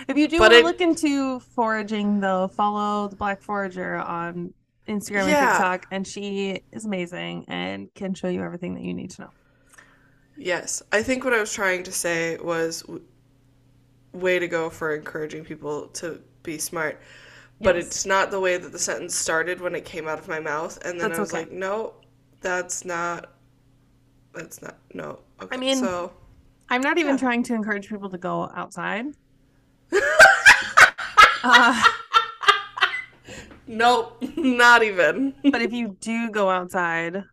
If 0.07 0.17
you 0.17 0.27
do 0.27 0.37
But 0.37 0.51
want 0.51 0.53
to 0.53 0.59
it- 0.59 0.65
look 0.65 0.81
into 0.81 1.39
foraging, 1.39 2.19
though, 2.19 2.47
follow 2.47 3.07
the 3.07 3.15
Black 3.15 3.41
Forager 3.41 3.95
on 3.95 4.53
Instagram 4.87 5.23
and 5.23 5.49
TikTok, 5.49 5.85
and 5.91 6.05
she 6.07 6.61
is 6.71 6.85
amazing 6.85 7.45
and 7.47 7.93
can 7.93 8.13
show 8.13 8.27
you 8.27 8.41
everything 8.43 8.73
that 8.75 8.83
you 8.83 8.93
need 8.93 9.09
to 9.11 9.23
know. 9.23 9.29
Yes, 10.37 10.83
I 10.91 11.01
think 11.01 11.23
what 11.23 11.33
I 11.33 11.39
was 11.39 11.51
trying 11.51 11.83
to 11.83 11.91
say 11.91 12.37
was 12.37 12.81
w- 12.83 13.03
way 14.13 14.37
to 14.39 14.47
go 14.47 14.69
for 14.69 14.93
encouraging 14.95 15.43
people 15.43 15.87
to 15.89 16.21
be 16.43 16.57
smart. 16.59 17.01
But 17.59 17.75
Yes. 17.75 17.87
it's 17.87 18.05
not 18.05 18.29
the 18.29 18.39
way 18.39 18.57
that 18.57 18.71
the 18.71 18.77
sentence 18.79 19.15
started 19.15 19.59
when 19.61 19.73
it 19.73 19.83
came 19.83 20.07
out 20.07 20.19
of 20.19 20.27
my 20.27 20.39
mouth, 20.39 20.77
and 20.85 20.99
then 21.01 21.09
That's 21.09 21.17
I 21.17 21.21
was 21.21 21.31
okay. 21.33 21.39
like, 21.39 21.51
no, 21.51 21.93
that's 22.41 22.85
not. 22.85 23.33
That's 24.33 24.61
not 24.61 24.77
no. 24.93 25.19
Okay, 25.41 25.57
mean- 25.57 25.77
so 25.77 26.11
I'm 26.69 26.81
not 26.81 26.97
even 26.97 27.15
Yeah. 27.15 27.19
trying 27.19 27.43
to 27.43 27.53
encourage 27.53 27.87
people 27.89 28.09
to 28.09 28.17
go 28.17 28.49
outside. 28.53 29.05
uh, 31.43 31.83
nope, 33.67 34.21
not 34.35 34.83
even. 34.83 35.33
but 35.51 35.61
if 35.61 35.71
you 35.71 35.95
do 36.01 36.29
go 36.29 36.49
outside 36.49 37.23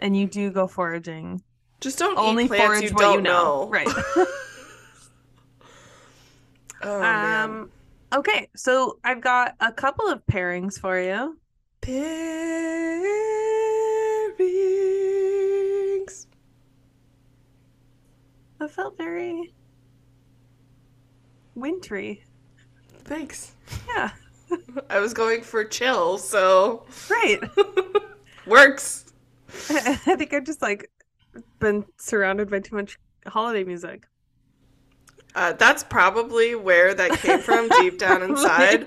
and 0.00 0.16
you 0.16 0.26
do 0.26 0.50
go 0.50 0.66
foraging, 0.66 1.42
Just 1.80 1.98
don't 1.98 2.16
only 2.18 2.48
forage 2.48 2.84
you 2.84 2.90
what 2.94 3.00
don't 3.02 3.16
you 3.16 3.20
know. 3.22 3.64
know. 3.64 3.68
Right. 3.68 3.88
Oh 6.84 7.00
um, 7.00 7.70
okay, 8.12 8.48
so 8.56 8.98
I've 9.04 9.20
got 9.20 9.54
a 9.60 9.70
couple 9.70 10.08
of 10.08 10.26
pairings 10.26 10.80
for 10.80 10.98
you. 10.98 11.38
Pairings. 11.80 13.41
That 18.62 18.70
felt 18.70 18.96
very 18.96 19.52
wintry. 21.56 22.22
Thanks. 22.98 23.56
Yeah, 23.88 24.12
I 24.88 25.00
was 25.00 25.12
going 25.12 25.42
for 25.42 25.64
chill, 25.64 26.16
so 26.16 26.86
right. 27.10 27.40
works. 28.46 29.12
I 29.68 29.96
think 29.96 30.32
I've 30.32 30.44
just 30.44 30.62
like 30.62 30.88
been 31.58 31.84
surrounded 31.98 32.50
by 32.50 32.60
too 32.60 32.76
much 32.76 33.00
holiday 33.26 33.64
music. 33.64 34.04
Uh, 35.34 35.54
that's 35.54 35.82
probably 35.82 36.54
where 36.54 36.94
that 36.94 37.18
came 37.18 37.40
from, 37.40 37.68
deep 37.80 37.98
down 37.98 38.22
inside. 38.22 38.86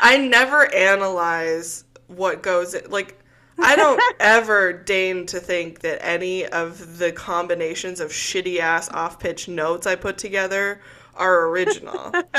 I 0.00 0.18
never 0.18 0.66
analyze 0.74 1.84
what 2.08 2.42
goes 2.42 2.74
in, 2.74 2.90
like. 2.90 3.21
I 3.58 3.76
don't 3.76 4.00
ever 4.20 4.72
deign 4.72 5.26
to 5.26 5.38
think 5.40 5.80
that 5.80 6.04
any 6.04 6.46
of 6.46 6.98
the 6.98 7.12
combinations 7.12 8.00
of 8.00 8.10
shitty 8.10 8.58
ass 8.58 8.88
off 8.90 9.18
pitch 9.20 9.48
notes 9.48 9.86
I 9.86 9.94
put 9.94 10.18
together 10.18 10.80
are 11.14 11.48
original. 11.48 12.12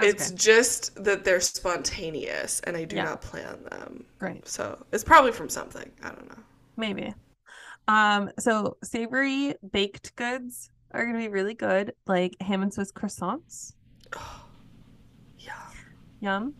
it's 0.00 0.28
okay. 0.28 0.36
just 0.36 1.02
that 1.04 1.24
they're 1.24 1.40
spontaneous 1.40 2.60
and 2.60 2.76
I 2.76 2.84
do 2.84 2.96
Yeah. 2.96 3.04
not 3.04 3.20
plan 3.22 3.62
them. 3.64 4.04
Great. 4.18 4.46
So 4.48 4.84
it's 4.92 5.04
probably 5.04 5.32
from 5.32 5.48
something. 5.48 5.90
I 6.02 6.08
don't 6.10 6.28
know. 6.28 6.42
Maybe. 6.76 7.14
Um, 7.88 8.30
so 8.38 8.76
savory 8.84 9.54
baked 9.72 10.14
goods 10.16 10.70
are 10.92 11.04
gonna 11.04 11.18
be 11.18 11.28
really 11.28 11.54
good, 11.54 11.94
like 12.06 12.34
ham 12.40 12.62
and 12.62 12.72
Swiss 12.72 12.92
croissants. 12.92 13.74
Yeah. 15.38 15.52
Yum. 16.20 16.54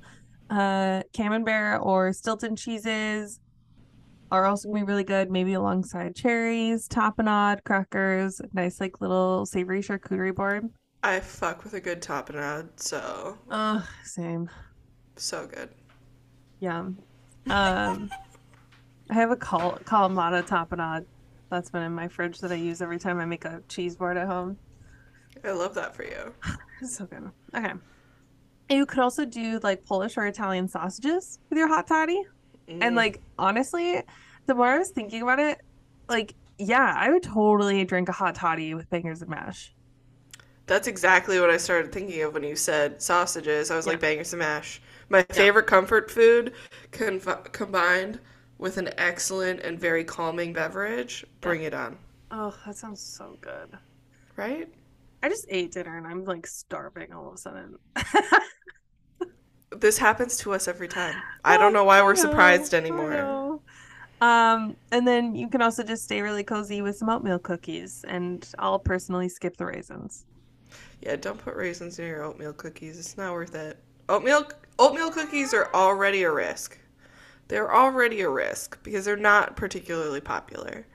Uh, 0.50 1.02
camembert 1.12 1.80
or 1.82 2.12
Stilton 2.12 2.56
cheeses 2.56 3.40
are 4.30 4.44
also 4.44 4.68
gonna 4.68 4.80
be 4.84 4.86
really 4.86 5.04
good, 5.04 5.30
maybe 5.30 5.54
alongside 5.54 6.14
cherries, 6.14 6.88
tapenade, 6.88 7.64
crackers, 7.64 8.40
nice 8.52 8.80
like 8.80 9.00
little 9.00 9.46
savory 9.46 9.80
charcuterie 9.80 10.34
board. 10.34 10.68
I 11.02 11.20
fuck 11.20 11.64
with 11.64 11.74
a 11.74 11.80
good 11.80 12.02
tapenade, 12.02 12.68
so 12.76 13.38
Ugh, 13.50 13.82
same. 14.04 14.50
so 15.16 15.46
good. 15.46 15.70
Yum. 16.60 16.98
Um, 17.48 18.10
I 19.10 19.14
have 19.14 19.30
a 19.30 19.36
col 19.36 19.78
Kalamata 19.84 20.42
tapenade 20.46 21.06
that's 21.50 21.70
been 21.70 21.82
in 21.82 21.94
my 21.94 22.08
fridge 22.08 22.40
that 22.40 22.52
I 22.52 22.56
use 22.56 22.82
every 22.82 22.98
time 22.98 23.18
I 23.20 23.24
make 23.24 23.44
a 23.44 23.62
cheese 23.68 23.96
board 23.96 24.16
at 24.16 24.26
home. 24.26 24.58
I 25.44 25.52
love 25.52 25.74
that 25.74 25.94
for 25.94 26.02
you. 26.04 26.34
It's 26.82 26.96
so 26.98 27.06
good. 27.06 27.30
Okay. 27.54 27.72
You 28.68 28.86
could 28.86 28.98
also 28.98 29.24
do 29.24 29.60
like 29.62 29.84
Polish 29.84 30.16
or 30.16 30.26
Italian 30.26 30.68
sausages 30.68 31.38
with 31.48 31.58
your 31.58 31.68
hot 31.68 31.86
toddy. 31.86 32.22
Mm. 32.68 32.78
And 32.82 32.96
like 32.96 33.20
honestly, 33.38 34.02
the 34.46 34.54
more 34.54 34.66
I 34.66 34.78
was 34.78 34.90
thinking 34.90 35.22
about 35.22 35.40
it, 35.40 35.60
like 36.08 36.34
yeah, 36.58 36.94
I 36.96 37.10
would 37.10 37.22
totally 37.22 37.84
drink 37.84 38.08
a 38.08 38.12
hot 38.12 38.34
toddy 38.34 38.74
with 38.74 38.90
bangers 38.90 39.22
and 39.22 39.30
mash. 39.30 39.74
That's 40.66 40.86
exactly 40.86 41.40
what 41.40 41.50
I 41.50 41.56
started 41.56 41.92
thinking 41.92 42.20
of 42.22 42.34
when 42.34 42.42
you 42.42 42.54
said 42.56 43.00
sausages. 43.00 43.70
I 43.70 43.76
was 43.76 43.86
Yeah. 43.86 43.92
like 43.92 44.00
bangers 44.00 44.32
and 44.32 44.40
mash. 44.40 44.82
My 45.08 45.22
favorite 45.30 45.66
comfort 45.66 46.10
food 46.10 46.52
conf- 46.90 47.52
combined 47.52 48.20
with 48.58 48.76
an 48.76 48.90
excellent 48.98 49.60
and 49.60 49.78
very 49.80 50.04
calming 50.04 50.52
beverage. 50.52 51.24
Bring 51.40 51.62
it 51.62 51.72
on. 51.74 51.96
Oh, 52.30 52.54
that 52.66 52.76
sounds 52.76 53.00
so 53.00 53.38
good. 53.40 53.78
Right? 54.36 54.68
I 55.22 55.28
just 55.28 55.46
ate 55.48 55.72
dinner 55.72 55.96
and 55.96 56.06
I'm 56.06 56.24
like 56.24 56.46
starving 56.46 57.12
all 57.12 57.28
of 57.28 57.34
a 57.34 57.38
sudden. 57.38 57.78
This 59.80 59.98
happens 59.98 60.36
to 60.38 60.54
us 60.54 60.66
every 60.66 60.88
time. 60.88 61.14
I 61.44 61.56
don't 61.56 61.72
know 61.72 61.84
why 61.84 62.02
we're 62.02 62.16
surprised 62.16 62.74
anymore. 62.74 63.60
Um, 64.20 64.76
and 64.90 65.06
then 65.06 65.34
you 65.34 65.48
can 65.48 65.62
also 65.62 65.82
just 65.82 66.04
stay 66.04 66.22
really 66.22 66.42
cozy 66.42 66.82
with 66.82 66.96
some 66.96 67.08
oatmeal 67.08 67.38
cookies, 67.38 68.04
and 68.08 68.46
I'll 68.58 68.78
personally 68.78 69.28
skip 69.28 69.56
the 69.56 69.66
raisins. 69.66 70.24
Yeah, 71.02 71.16
don't 71.16 71.38
put 71.38 71.54
raisins 71.54 71.98
in 71.98 72.06
your 72.06 72.24
oatmeal 72.24 72.52
cookies. 72.52 72.98
It's 72.98 73.16
not 73.16 73.32
worth 73.32 73.54
it. 73.54 73.78
Oatmeal 74.08 74.48
oatmeal 74.78 75.10
cookies 75.10 75.54
are 75.54 75.72
already 75.74 76.22
a 76.24 76.32
risk. 76.32 76.78
They're 77.46 77.74
already 77.74 78.22
a 78.22 78.28
risk 78.28 78.82
because 78.82 79.04
they're 79.04 79.16
not 79.16 79.56
particularly 79.56 80.20
popular. 80.20 80.86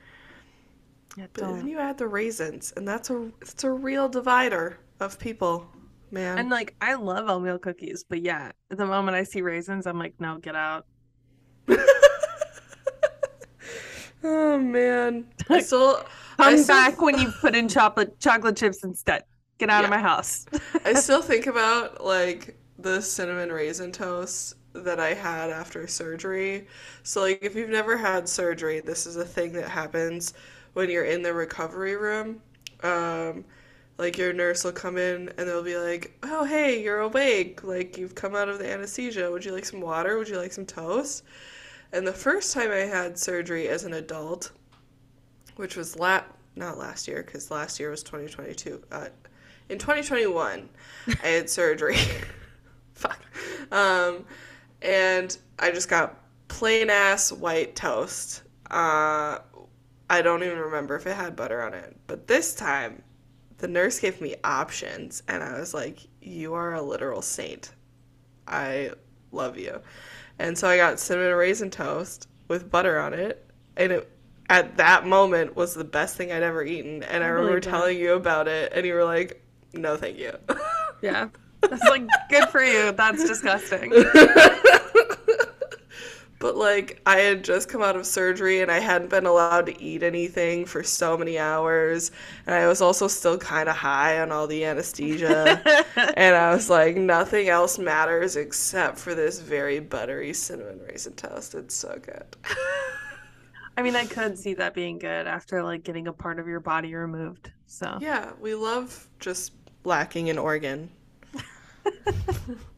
Yeah, 1.15 1.27
But 1.33 1.45
then 1.45 1.59
don't. 1.59 1.67
you 1.67 1.79
add 1.79 1.97
the 1.97 2.07
raisins, 2.07 2.73
and 2.75 2.87
that's 2.87 3.09
a 3.09 3.31
it's 3.41 3.63
a 3.63 3.71
real 3.71 4.09
divider 4.09 4.79
of 4.99 5.19
people, 5.19 5.67
man. 6.11 6.37
And 6.37 6.49
like, 6.49 6.75
I 6.81 6.95
love 6.95 7.29
oatmeal 7.29 7.59
cookies, 7.59 8.03
but 8.07 8.21
yeah, 8.21 8.51
the 8.69 8.85
moment 8.85 9.15
I 9.15 9.23
see 9.23 9.41
raisins, 9.41 9.85
I'm 9.87 9.99
like, 9.99 10.15
no, 10.19 10.39
get 10.39 10.55
out. 10.55 10.85
oh 14.23 14.57
man, 14.59 15.25
I 15.49 15.61
still 15.61 16.03
I 16.39 16.55
Come 16.55 16.57
still, 16.57 16.75
back 16.75 17.01
when 17.01 17.17
you 17.17 17.31
put 17.41 17.55
in 17.55 17.67
chocolate 17.67 18.19
chocolate 18.19 18.57
chips 18.57 18.83
instead. 18.83 19.23
Get 19.59 19.69
out 19.69 19.83
of 19.83 19.89
my 19.89 19.99
house. 19.99 20.45
I 20.83 20.93
still 20.95 21.21
think 21.21 21.47
about 21.47 22.03
like 22.03 22.57
the 22.79 23.01
cinnamon 23.01 23.51
raisin 23.51 23.91
toast 23.91 24.55
that 24.73 24.99
I 24.99 25.13
had 25.13 25.51
after 25.51 25.85
surgery. 25.87 26.67
So 27.03 27.21
like 27.21 27.39
if 27.43 27.55
you've 27.55 27.69
never 27.69 27.95
had 27.97 28.27
surgery, 28.27 28.79
this 28.81 29.05
is 29.05 29.15
a 29.15 29.25
thing 29.25 29.53
that 29.53 29.69
happens 29.69 30.33
when 30.73 30.89
you're 30.89 31.05
in 31.05 31.21
the 31.21 31.33
recovery 31.33 31.95
room. 31.95 32.41
Um 32.81 33.45
like 33.97 34.17
your 34.17 34.33
nurse 34.33 34.63
will 34.63 34.71
come 34.71 34.97
in 34.97 35.31
and 35.37 35.47
they'll 35.47 35.63
be 35.63 35.77
like, 35.77 36.17
"Oh, 36.23 36.43
hey, 36.45 36.81
you're 36.81 36.99
awake. 36.99 37.63
Like 37.63 37.97
you've 37.97 38.15
come 38.15 38.35
out 38.35 38.49
of 38.49 38.59
the 38.59 38.69
anesthesia. 38.69 39.31
Would 39.31 39.45
you 39.45 39.51
like 39.51 39.65
some 39.65 39.81
water? 39.81 40.17
Would 40.17 40.29
you 40.29 40.37
like 40.37 40.51
some 40.51 40.65
toast?" 40.65 41.23
And 41.91 42.07
the 42.07 42.13
first 42.13 42.53
time 42.53 42.71
I 42.71 42.77
had 42.77 43.19
surgery 43.19 43.67
as 43.69 43.83
an 43.83 43.93
adult, 43.93 44.51
which 45.57 45.75
was 45.75 45.95
la- 45.95 46.23
not 46.55 46.77
last 46.77 47.07
year 47.07 47.21
cuz 47.21 47.51
last 47.51 47.79
year 47.79 47.91
was 47.91 48.01
2022. 48.01 48.83
Uh, 48.91 49.09
in 49.69 49.77
2021, 49.77 50.69
I 51.23 51.27
had 51.27 51.49
surgery. 51.49 51.97
Fuck. 52.93 53.19
Um, 53.71 54.25
and 54.81 55.37
I 55.59 55.71
just 55.71 55.87
got 55.87 56.19
plain 56.47 56.89
ass 56.89 57.31
white 57.31 57.75
toast. 57.75 58.41
Uh, 58.69 59.39
I 60.09 60.21
don't 60.21 60.43
even 60.43 60.57
remember 60.57 60.95
if 60.95 61.07
it 61.07 61.15
had 61.15 61.35
butter 61.35 61.61
on 61.61 61.73
it. 61.73 61.95
But 62.07 62.27
this 62.27 62.53
time, 62.55 63.01
the 63.57 63.67
nurse 63.67 63.99
gave 63.99 64.19
me 64.21 64.35
options, 64.43 65.23
and 65.27 65.43
I 65.43 65.59
was 65.59 65.73
like, 65.73 65.99
You 66.21 66.53
are 66.53 66.73
a 66.73 66.81
literal 66.81 67.21
saint. 67.21 67.71
I 68.47 68.91
love 69.31 69.57
you. 69.57 69.81
And 70.39 70.57
so 70.57 70.67
I 70.67 70.77
got 70.77 70.99
cinnamon 70.99 71.35
raisin 71.35 71.69
toast 71.69 72.27
with 72.47 72.69
butter 72.69 72.99
on 72.99 73.13
it, 73.13 73.49
and 73.77 73.91
it 73.91 74.09
at 74.49 74.77
that 74.77 75.05
moment 75.05 75.55
was 75.55 75.73
the 75.73 75.83
best 75.83 76.17
thing 76.17 76.31
I'd 76.31 76.43
ever 76.43 76.63
eaten. 76.63 77.03
And 77.03 77.23
I, 77.23 77.27
I 77.27 77.29
remember 77.29 77.59
telling 77.59 77.97
you 77.97 78.13
about 78.13 78.47
it, 78.47 78.73
and 78.75 78.85
you 78.85 78.93
were 78.93 79.05
like, 79.05 79.41
"No, 79.73 79.95
thank 79.95 80.17
you." 80.17 80.33
Yeah. 81.01 81.29
That's 81.61 81.83
like 81.83 82.07
good 82.29 82.49
for 82.49 82.63
you. 82.63 82.91
That's 82.91 83.25
disgusting. 83.25 83.91
But 86.43 86.57
like 86.57 87.01
I 87.05 87.19
had 87.19 87.41
just 87.41 87.69
come 87.69 87.81
out 87.81 87.95
of 87.95 88.05
surgery 88.05 88.59
and 88.59 88.69
I 88.69 88.79
hadn't 88.79 89.09
been 89.09 89.25
allowed 89.25 89.65
to 89.67 89.81
eat 89.81 90.03
anything 90.03 90.65
for 90.65 90.83
so 90.83 91.17
many 91.17 91.39
hours 91.39 92.11
and 92.45 92.53
I 92.53 92.67
was 92.67 92.81
also 92.81 93.07
still 93.07 93.37
kind 93.37 93.69
of 93.69 93.77
high 93.77 94.19
on 94.19 94.29
all 94.29 94.45
the 94.45 94.65
anesthesia 94.65 95.85
and 96.17 96.35
I 96.35 96.53
was 96.53 96.69
like 96.69 96.97
nothing 96.97 97.47
else 97.47 97.79
matters 97.79 98.35
except 98.35 98.99
for 98.99 99.15
this 99.15 99.39
very 99.39 99.79
buttery 99.79 100.33
cinnamon 100.33 100.81
raisin 100.85 101.13
toast. 101.13 101.55
It's 101.55 101.75
so 101.75 101.97
good. 102.01 102.25
I 103.77 103.81
mean, 103.81 103.95
I 103.95 104.03
could 104.03 104.37
see 104.37 104.53
that 104.55 104.73
being 104.73 104.99
good 104.99 105.27
after 105.27 105.63
like 105.63 105.85
getting 105.85 106.07
a 106.09 106.13
part 106.13 106.39
of 106.39 106.47
your 106.49 106.59
body 106.59 106.93
removed. 106.93 107.53
So 107.67 107.99
yeah, 108.01 108.33
we 108.41 108.53
love 108.53 109.07
just 109.21 109.53
lacking 109.85 110.29
an 110.29 110.37
organ. 110.37 110.89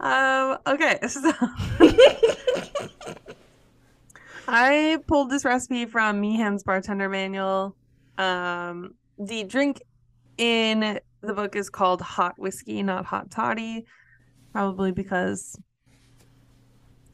um 0.00 0.58
okay, 0.66 0.98
so 1.08 1.32
I 4.48 4.98
pulled 5.06 5.30
this 5.30 5.44
recipe 5.44 5.86
from 5.86 6.20
Meehan's 6.20 6.64
bartender 6.64 7.08
manual. 7.08 7.76
Um 8.18 8.94
the 9.18 9.44
drink 9.44 9.82
in 10.38 10.98
the 11.20 11.34
book 11.34 11.54
is 11.54 11.68
called 11.68 12.00
hot 12.00 12.38
whiskey, 12.38 12.82
not 12.82 13.04
hot 13.04 13.30
toddy. 13.30 13.84
Probably 14.52 14.90
because 14.90 15.56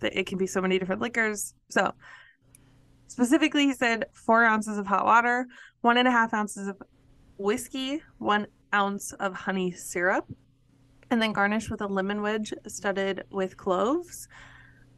it 0.00 0.26
can 0.26 0.38
be 0.38 0.46
so 0.46 0.60
many 0.60 0.78
different 0.78 1.00
liquors. 1.00 1.54
So 1.70 1.92
specifically 3.08 3.66
he 3.66 3.72
said 3.72 4.06
four 4.12 4.44
ounces 4.44 4.78
of 4.78 4.86
hot 4.86 5.04
water, 5.04 5.46
one 5.80 5.98
and 5.98 6.06
a 6.06 6.10
half 6.10 6.32
ounces 6.32 6.68
of 6.68 6.80
whiskey, 7.38 8.02
one 8.18 8.46
ounce 8.72 9.12
of 9.14 9.34
honey 9.34 9.72
syrup, 9.72 10.24
and 11.10 11.20
then 11.22 11.32
garnish 11.32 11.70
with 11.70 11.80
a 11.80 11.86
lemon 11.86 12.22
wedge 12.22 12.52
studded 12.66 13.24
with 13.30 13.56
cloves. 13.56 14.28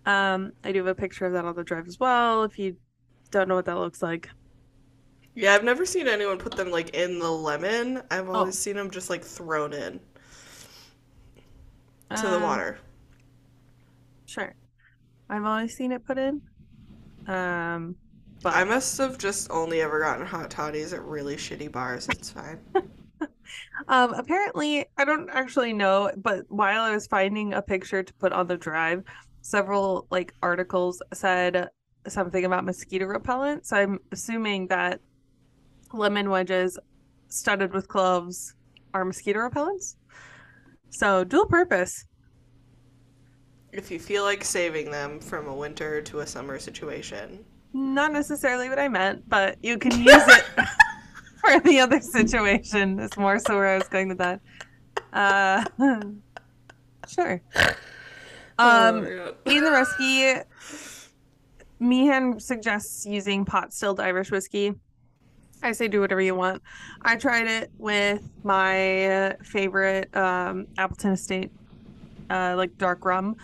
Um, 0.07 0.53
I 0.65 0.73
do 0.73 0.79
have 0.79 0.87
a 0.89 0.95
picture 0.95 1.27
of 1.27 1.33
that 1.35 1.45
on 1.45 1.55
the 1.57 1.65
drive 1.65 1.89
as 1.89 1.99
well. 2.01 2.45
If 2.45 2.59
you 2.59 2.77
don't 3.31 3.49
know 3.49 3.57
what 3.57 3.67
that 3.67 3.79
looks 3.79 4.03
like, 4.03 4.31
Yeah, 5.35 5.55
I've 5.55 5.65
never 5.65 5.87
seen 5.87 6.07
anyone 6.09 6.39
put 6.39 6.55
them 6.57 6.71
like 6.71 6.91
in 6.91 7.19
the 7.19 7.31
lemon. 7.31 8.03
I've 8.11 8.29
always 8.29 8.57
Oh. 8.57 8.59
seen 8.59 8.77
them 8.77 8.91
just 8.91 9.09
like 9.09 9.25
thrown 9.25 9.73
in 9.73 10.01
to 12.15 12.29
the 12.29 12.39
Um, 12.39 12.43
water. 12.43 12.79
Sure, 14.27 14.55
I've 15.31 15.45
always 15.45 15.77
seen 15.77 15.93
it 15.93 16.05
put 16.07 16.19
in. 16.19 16.43
Um, 17.27 17.97
but 18.43 18.55
I 18.57 18.65
must 18.65 18.97
have 18.99 19.19
just 19.19 19.51
only 19.51 19.81
ever 19.81 20.01
gotten 20.01 20.27
hot 20.27 20.51
toddies 20.51 20.93
at 20.93 21.03
really 21.03 21.37
shitty 21.37 21.71
bars. 21.71 22.09
It's 22.09 22.31
fine. 22.31 22.61
Um, 23.89 24.13
apparently, 24.15 24.87
I 24.97 25.05
don't 25.05 25.29
actually 25.31 25.73
know, 25.73 26.11
but 26.17 26.45
while 26.49 26.83
I 26.83 26.93
was 26.93 27.07
finding 27.07 27.55
a 27.55 27.63
picture 27.63 28.03
to 28.03 28.15
put 28.15 28.33
on 28.33 28.47
the 28.47 28.57
drive, 28.57 29.05
several 29.43 30.07
like 30.11 30.35
articles 30.43 31.03
said 31.13 31.69
something 32.07 32.45
about 32.45 32.65
mosquito 32.65 33.07
repellent. 33.07 33.67
So 33.67 33.77
I'm 33.77 33.99
assuming 34.13 34.67
that 34.69 35.01
lemon 35.93 36.31
wedges 36.31 36.79
studded 37.29 37.73
with 37.73 37.89
cloves 37.89 38.55
are 38.95 39.05
mosquito 39.05 39.41
repellents. 39.41 39.97
So 40.91 41.25
dual 41.25 41.47
purpose. 41.47 42.05
if 43.73 43.91
you 43.91 43.99
feel 43.99 44.25
like 44.25 44.43
saving 44.45 44.91
them 44.91 45.21
from 45.21 45.47
a 45.47 45.55
winter 45.55 46.01
to 46.03 46.21
a 46.21 46.27
summer 46.27 46.59
situation. 46.59 47.45
Not 47.75 48.13
necessarily 48.13 48.69
what 48.71 48.79
I 48.79 48.89
meant, 48.89 49.29
but 49.29 49.59
you 49.63 49.77
can 49.77 49.93
use 49.93 50.07
it 50.27 50.45
for 51.41 51.61
the 51.61 51.81
other 51.81 52.01
situation. 52.01 52.99
It's 53.01 53.17
more 53.17 53.39
so 53.39 53.57
where 53.57 53.69
I 53.69 53.79
was 53.79 53.89
going 53.89 54.09
with 54.09 54.19
that. 54.19 54.41
Uh, 55.13 55.65
sure. 57.09 57.41
Oh 58.59 58.89
Um, 58.89 59.05
God. 59.05 59.35
in 59.47 59.65
the 59.65 59.71
recipe, 59.71 60.43
Meehan 61.81 62.41
suggests 62.41 63.07
using 63.07 63.45
pot 63.45 63.73
stilled 63.73 64.01
Irish 64.01 64.31
whiskey. 64.31 64.75
I 65.63 65.73
say 65.73 65.89
do 65.89 66.01
whatever 66.01 66.21
you 66.21 66.35
want. 66.35 66.63
I 67.03 67.17
tried 67.17 67.47
it 67.49 67.71
with 67.79 68.23
my 68.45 69.37
favorite 69.43 70.15
um, 70.17 70.67
Appleton 70.77 71.13
Estate, 71.13 71.51
uh, 72.31 72.55
like 72.57 72.77
dark 72.79 73.05
rum, 73.05 73.37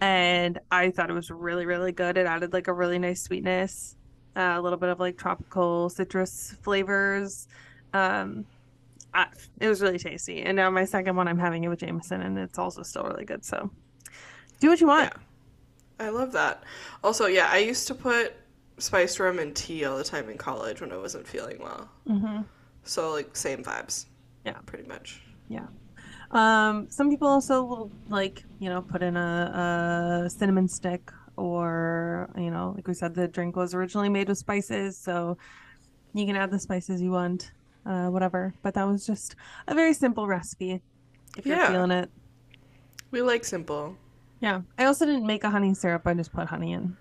and 0.00 0.58
I 0.70 0.90
thought 0.90 1.10
it 1.10 1.14
was 1.14 1.30
really, 1.30 1.66
really 1.66 1.92
good. 1.92 2.16
It 2.16 2.26
added 2.26 2.52
like 2.52 2.66
a 2.68 2.72
really 2.72 2.98
nice 2.98 3.22
sweetness, 3.22 3.96
uh, 4.36 4.54
a 4.56 4.60
little 4.60 4.78
bit 4.78 4.88
of 4.88 5.00
like 5.00 5.16
tropical 5.16 5.88
citrus 5.88 6.56
flavors. 6.62 7.48
Um, 7.92 8.46
I, 9.12 9.26
it 9.58 9.68
was 9.68 9.82
really 9.82 9.98
tasty. 9.98 10.42
And 10.42 10.56
now 10.56 10.70
my 10.70 10.84
second 10.84 11.16
one, 11.16 11.26
I'm 11.26 11.38
having 11.38 11.64
it 11.64 11.68
with 11.68 11.80
Jameson, 11.80 12.20
and 12.22 12.38
it's 12.38 12.58
also 12.58 12.82
still 12.82 13.02
really 13.04 13.24
good. 13.24 13.44
So 13.44 13.70
do 14.60 14.68
what 14.68 14.80
you 14.80 14.86
want. 14.86 15.12
Yeah. 15.12 16.06
I 16.06 16.08
love 16.10 16.32
that. 16.32 16.62
Also, 17.04 17.26
yeah, 17.26 17.48
I 17.50 17.58
used 17.58 17.86
to 17.88 17.94
put 17.94 18.34
spiced 18.78 19.20
rum 19.20 19.38
and 19.38 19.54
tea 19.54 19.84
all 19.84 19.98
the 19.98 20.04
time 20.04 20.30
in 20.30 20.38
college 20.38 20.80
when 20.80 20.92
I 20.92 20.96
wasn't 20.96 21.26
feeling 21.26 21.58
well. 21.60 21.88
Mm-hmm. 22.08 22.42
So, 22.84 23.10
like, 23.12 23.36
same 23.36 23.62
vibes. 23.62 24.06
Yeah. 24.46 24.58
Pretty 24.64 24.88
much. 24.88 25.20
Yeah. 25.48 25.66
Um, 26.30 26.86
some 26.88 27.10
people 27.10 27.28
also 27.28 27.64
will 27.64 27.90
like, 28.08 28.44
you 28.60 28.70
know, 28.70 28.80
put 28.80 29.02
in 29.02 29.16
a, 29.16 30.22
a 30.24 30.30
cinnamon 30.30 30.68
stick 30.68 31.10
or, 31.36 32.30
you 32.36 32.50
know, 32.50 32.72
like 32.76 32.86
we 32.86 32.94
said, 32.94 33.14
the 33.14 33.28
drink 33.28 33.56
was 33.56 33.74
originally 33.74 34.08
made 34.08 34.28
with 34.28 34.38
spices, 34.38 34.96
so 34.96 35.36
you 36.12 36.26
can 36.26 36.36
add 36.36 36.50
the 36.50 36.58
spices 36.58 37.00
you 37.00 37.10
want, 37.10 37.52
uh, 37.86 38.08
whatever. 38.08 38.54
But 38.62 38.74
that 38.74 38.84
was 38.84 39.06
just 39.06 39.36
a 39.66 39.74
very 39.74 39.94
simple 39.94 40.26
recipe 40.26 40.80
if 41.36 41.46
you're 41.46 41.66
feeling 41.66 41.90
it. 41.90 42.10
We 43.10 43.22
like 43.22 43.44
simple. 43.44 43.96
Yeah. 44.40 44.62
I 44.78 44.84
also 44.84 45.06
didn't 45.06 45.26
make 45.26 45.44
a 45.44 45.50
honey 45.50 45.74
syrup, 45.74 46.06
I 46.06 46.14
just 46.14 46.32
put 46.32 46.46
honey 46.48 46.72
in. 46.72 46.96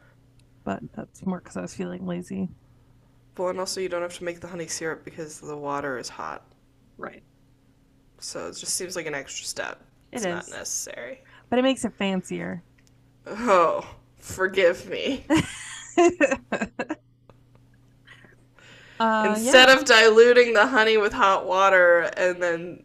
But 0.64 0.82
that's 0.94 1.26
more 1.26 1.40
because 1.40 1.58
I 1.58 1.62
was 1.62 1.74
feeling 1.74 2.06
lazy. 2.06 2.50
Well, 3.38 3.50
and 3.50 3.60
also, 3.60 3.80
you 3.80 3.90
don't 3.90 4.02
have 4.02 4.18
to 4.18 4.24
make 4.24 4.42
the 4.42 4.48
honey 4.48 4.68
syrup 4.68 5.06
because 5.06 5.40
the 5.40 5.56
water 5.56 5.98
is 5.98 6.10
hot. 6.10 6.44
Right. 6.98 7.24
So, 8.20 8.48
it 8.48 8.58
just 8.58 8.74
seems 8.74 8.96
like 8.96 9.06
an 9.06 9.16
extra 9.16 9.46
step. 9.46 9.82
It 10.12 10.18
it's 10.18 10.26
not 10.26 10.50
necessary. 10.50 11.22
But 11.50 11.60
it 11.60 11.62
makes 11.62 11.86
it 11.86 11.94
fancier. 11.94 12.62
Oh, 13.26 13.88
forgive 14.20 14.90
me. 14.90 15.26
Uh, 19.00 19.34
Instead 19.38 19.70
of 19.70 19.86
diluting 19.86 20.54
the 20.54 20.68
honey 20.68 20.98
with 20.98 21.14
hot 21.14 21.48
water 21.48 22.12
and 22.18 22.44
then 22.44 22.84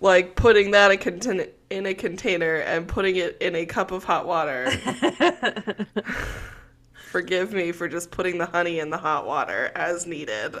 like 0.00 0.36
putting 0.36 0.70
that 0.70 0.90
in, 0.90 0.96
contain- 0.98 1.48
in 1.68 1.84
a 1.84 1.92
container 1.92 2.56
and 2.56 2.88
putting 2.88 3.16
it 3.16 3.36
in 3.40 3.54
a 3.54 3.66
cup 3.66 3.90
of 3.90 4.04
hot 4.04 4.26
water, 4.26 4.70
forgive 7.10 7.52
me 7.52 7.72
for 7.72 7.88
just 7.88 8.10
putting 8.10 8.38
the 8.38 8.46
honey 8.46 8.78
in 8.78 8.88
the 8.88 8.96
hot 8.96 9.26
water 9.26 9.70
as 9.74 10.06
needed. 10.06 10.54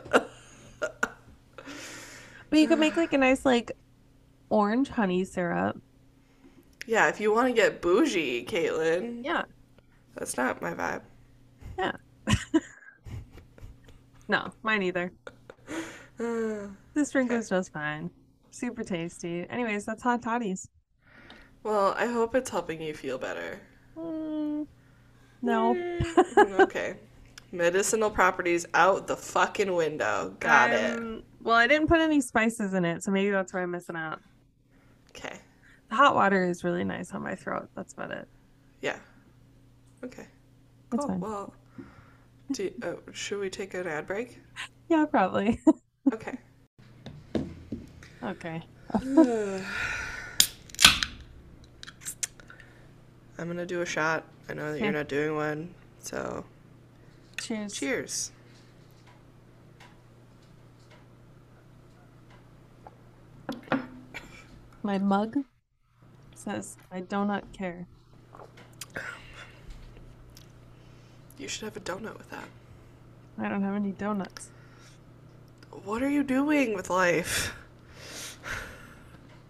But 0.80 2.58
you 2.58 2.68
could 2.68 2.78
make 2.78 2.96
like 2.96 3.14
a 3.14 3.18
nice 3.18 3.46
like 3.46 3.72
orange 4.50 4.90
honey 4.90 5.24
syrup. 5.24 5.80
yeah, 6.86 7.08
if 7.08 7.20
you 7.20 7.32
want 7.32 7.48
to 7.48 7.54
get 7.54 7.80
bougie, 7.80 8.44
Caitlin, 8.44 9.24
Yeah. 9.24 9.44
That's 10.18 10.36
not 10.36 10.60
my 10.60 10.74
vibe. 10.74 11.02
Yeah. 11.78 11.92
no, 14.28 14.50
mine 14.62 14.82
either. 14.82 15.12
Uh, 16.20 16.66
This 16.94 17.10
drink 17.12 17.30
was 17.30 17.48
just 17.48 17.72
fine. 17.72 18.10
Super 18.50 18.82
tasty. 18.82 19.46
Anyways, 19.48 19.84
that's 19.86 20.02
hot 20.02 20.20
toddies. 20.22 20.68
well, 21.62 21.94
I 21.96 22.06
hope 22.06 22.34
it's 22.34 22.50
helping 22.50 22.82
you 22.82 22.92
feel 22.94 23.18
better. 23.18 23.60
Mm, 23.96 24.66
no. 25.42 25.74
Mm, 25.74 26.60
okay. 26.60 26.96
Medicinal 27.52 28.10
properties 28.10 28.66
out 28.74 29.06
the 29.06 29.16
fucking 29.16 29.72
window. 29.72 30.34
Got 30.40 30.72
it. 30.72 30.98
Um, 30.98 31.22
Well, 31.40 31.54
I 31.56 31.66
didn't 31.68 31.86
put 31.88 32.00
any 32.00 32.20
spices 32.20 32.74
in 32.74 32.84
it, 32.84 33.02
so 33.04 33.10
maybe 33.12 33.30
that's 33.30 33.52
where 33.52 33.62
I'm 33.62 33.70
missing 33.70 33.96
out. 33.96 34.20
Okay. 35.10 35.38
The 35.88 35.94
hot 35.94 36.14
water 36.16 36.44
is 36.44 36.64
really 36.64 36.84
nice 36.84 37.12
on 37.12 37.22
my 37.22 37.34
throat. 37.36 37.68
That's 37.74 37.92
about 37.94 38.10
it. 38.10 38.28
Yeah. 38.82 38.98
Okay. 40.04 40.26
That's 40.90 41.04
Cool. 41.04 41.08
fine. 41.08 41.20
Well, 41.20 41.54
do, 42.52 42.70
uh, 42.82 42.94
should 43.12 43.40
we 43.40 43.50
take 43.50 43.74
an 43.74 43.86
ad 43.86 44.06
break? 44.06 44.40
Yeah, 44.88 45.04
probably. 45.04 45.60
Okay. 46.14 46.38
okay. 48.22 48.62
I'm 53.38 53.46
gonna 53.46 53.66
do 53.66 53.82
a 53.82 53.86
shot. 53.86 54.24
I 54.48 54.54
know 54.54 54.70
that 54.72 54.76
Okay. 54.76 54.84
you're 54.84 54.92
not 54.94 55.08
doing 55.08 55.34
one, 55.36 55.74
so 56.00 56.44
Cheers. 57.38 57.74
cheers. 57.74 58.32
My 64.82 64.98
mug 64.98 65.36
says, 66.34 66.78
I 66.90 67.00
do 67.00 67.24
not 67.26 67.52
care. 67.52 67.86
You 71.38 71.48
should 71.48 71.64
have 71.64 71.76
a 71.76 71.80
donut 71.80 72.16
with 72.18 72.30
that. 72.30 72.48
I 73.38 73.48
don't 73.48 73.62
have 73.62 73.74
any 73.74 73.92
donuts. 73.92 74.50
What 75.84 76.02
are 76.02 76.10
you 76.10 76.22
doing 76.24 76.74
with 76.74 76.90
life? 76.90 77.54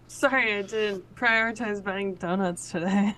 Sorry, 0.07 0.53
I 0.55 0.61
didn't 0.61 1.15
prioritize 1.15 1.83
buying 1.83 2.15
donuts 2.15 2.71
today. 2.71 3.15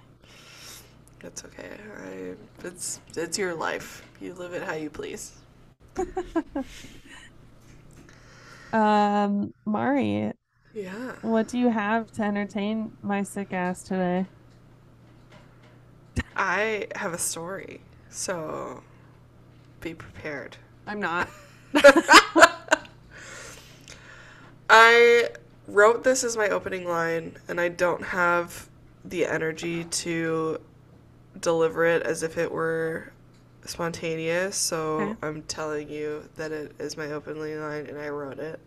It's 1.23 1.43
okay. 1.45 1.69
I, 2.07 2.33
it's 2.65 2.99
it's 3.15 3.37
your 3.37 3.53
life. 3.53 4.03
You 4.21 4.33
live 4.33 4.53
it 4.53 4.63
how 4.63 4.73
you 4.73 4.89
please. 4.89 5.33
Um, 8.73 9.53
Mari, 9.65 10.31
Yeah. 10.73 11.11
what 11.21 11.49
do 11.49 11.57
you 11.57 11.67
have 11.69 12.09
to 12.13 12.23
entertain 12.23 12.93
my 13.03 13.21
sick 13.21 13.51
ass 13.51 13.83
today? 13.83 14.27
I 16.37 16.87
have 16.95 17.13
a 17.13 17.17
story, 17.17 17.81
so 18.11 18.83
be 19.79 19.93
prepared. 19.95 20.57
I'm 20.87 20.99
not. 20.99 21.29
I 24.69 25.29
wrote 25.67 26.03
this 26.03 26.23
as 26.23 26.37
my 26.37 26.49
opening 26.49 26.85
line, 26.87 27.37
and 27.47 27.59
I 27.59 27.69
don't 27.69 28.03
have 28.03 28.69
the 29.03 29.25
energy 29.25 29.85
to 29.85 30.59
deliver 31.39 31.85
it 31.85 32.03
as 32.03 32.23
if 32.23 32.37
it 32.37 32.51
were 32.51 33.11
spontaneous, 33.65 34.55
so 34.57 34.99
Okay. 35.01 35.17
I'm 35.21 35.43
telling 35.43 35.89
you 35.89 36.29
that 36.35 36.51
it 36.51 36.73
is 36.79 36.97
my 36.97 37.11
opening 37.11 37.59
line, 37.59 37.87
and 37.87 37.97
I 37.99 38.09
wrote 38.09 38.39
it. 38.39 38.59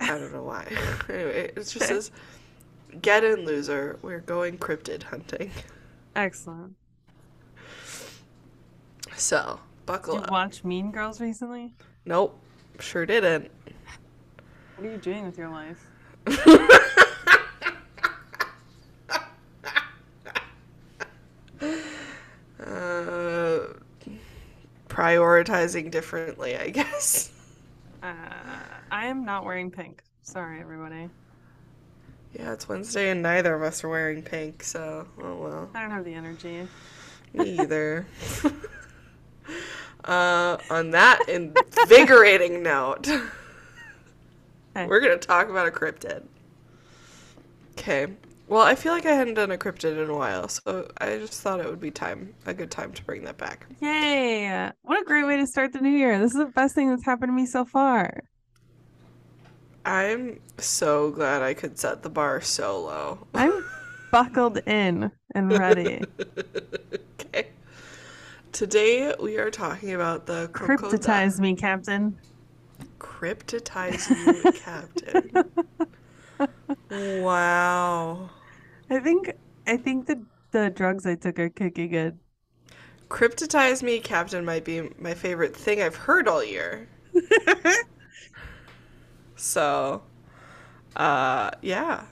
I 0.00 0.18
don't 0.18 0.32
know 0.32 0.42
why. 0.44 0.66
anyway, 1.08 1.52
it 1.56 1.56
just 1.56 1.76
Okay. 1.76 1.86
says, 1.86 2.10
Get 3.02 3.24
in, 3.24 3.44
loser. 3.44 3.98
We're 4.02 4.20
going 4.20 4.58
cryptid 4.58 5.04
hunting. 5.04 5.50
Excellent. 6.16 6.76
So, 9.16 9.60
buckle 9.86 10.14
Did 10.14 10.20
you 10.20 10.24
up. 10.24 10.30
watch 10.30 10.64
Mean 10.64 10.90
Girls 10.90 11.20
recently? 11.20 11.74
Nope, 12.04 12.38
sure 12.80 13.06
didn't. 13.06 13.50
What 14.76 14.86
are 14.88 14.90
you 14.90 14.98
doing 14.98 15.24
with 15.24 15.38
your 15.38 15.48
life? 15.48 15.86
uh, 22.66 23.74
prioritizing 24.88 25.90
differently, 25.90 26.56
I 26.56 26.70
guess. 26.70 27.30
Uh, 28.02 28.14
I 28.90 29.06
am 29.06 29.24
not 29.24 29.44
wearing 29.44 29.70
pink. 29.70 30.02
Sorry, 30.22 30.60
everybody. 30.60 31.08
Yeah, 32.34 32.52
it's 32.52 32.68
Wednesday 32.68 33.10
and 33.10 33.22
neither 33.22 33.54
of 33.54 33.62
us 33.62 33.84
are 33.84 33.88
wearing 33.88 34.22
pink, 34.22 34.62
so 34.62 35.06
oh 35.22 35.36
well. 35.36 35.70
I 35.74 35.82
don't 35.82 35.90
have 35.90 36.04
the 36.04 36.14
energy. 36.14 36.66
Me 37.34 37.60
either. 37.60 38.06
uh, 40.04 40.56
on 40.70 40.90
that 40.90 41.20
invigorating 41.28 42.62
note, 42.62 43.08
Okay. 44.74 44.86
we're 44.86 45.00
gonna 45.00 45.18
talk 45.18 45.48
about 45.50 45.68
a 45.68 45.70
cryptid. 45.70 46.24
Okay. 47.72 48.06
Well, 48.48 48.62
I 48.62 48.74
feel 48.74 48.92
like 48.92 49.06
I 49.06 49.12
hadn't 49.14 49.34
done 49.34 49.50
a 49.50 49.56
cryptid 49.56 50.02
in 50.02 50.10
a 50.10 50.14
while, 50.14 50.48
so 50.48 50.90
I 50.98 51.16
just 51.18 51.40
thought 51.40 51.60
it 51.60 51.66
would 51.66 51.80
be 51.80 51.90
time, 51.90 52.34
a 52.44 52.52
good 52.52 52.70
time 52.70 52.92
to 52.92 53.02
bring 53.04 53.24
that 53.24 53.38
back. 53.38 53.66
Yay! 53.80 54.70
What 54.82 55.00
a 55.00 55.04
great 55.04 55.24
way 55.26 55.38
to 55.38 55.46
start 55.46 55.72
the 55.72 55.80
new 55.80 55.90
year. 55.90 56.18
This 56.18 56.32
is 56.32 56.38
the 56.38 56.46
best 56.46 56.74
thing 56.74 56.90
that's 56.90 57.04
happened 57.04 57.30
to 57.30 57.34
me 57.34 57.46
so 57.46 57.64
far. 57.64 58.24
I'm 59.84 60.38
so 60.58 61.10
glad 61.10 61.42
I 61.42 61.54
could 61.54 61.78
set 61.78 62.02
the 62.02 62.10
bar 62.10 62.40
so 62.40 62.80
low. 62.82 63.26
I'm 63.34 63.64
buckled 64.10 64.58
in 64.66 65.10
and 65.34 65.50
ready. 65.58 66.02
Today 68.52 69.14
we 69.18 69.38
are 69.38 69.50
talking 69.50 69.94
about 69.94 70.26
the 70.26 70.48
crocotta. 70.52 70.98
Cryptotize 70.98 71.40
me, 71.40 71.54
Captain. 71.56 72.18
Cryptotize 72.98 74.10
you, 74.10 74.52
Captain. 74.52 75.30
wow. 76.90 78.30
I 78.90 78.98
think 79.00 79.32
I 79.66 79.76
think 79.76 80.06
the 80.06 80.26
the 80.50 80.70
drugs 80.70 81.06
I 81.06 81.14
took 81.14 81.38
are 81.38 81.48
kicking 81.48 81.90
good. 81.90 82.18
Cryptotize 83.08 83.82
me, 83.82 84.00
Captain 84.00 84.44
might 84.44 84.64
be 84.64 84.88
my 84.98 85.14
favorite 85.14 85.54
thing 85.56 85.82
I've 85.82 85.96
heard 85.96 86.28
all 86.28 86.42
year. 86.42 86.88
So, 89.36 90.02
uh, 90.96 91.50
yeah, 91.62 92.04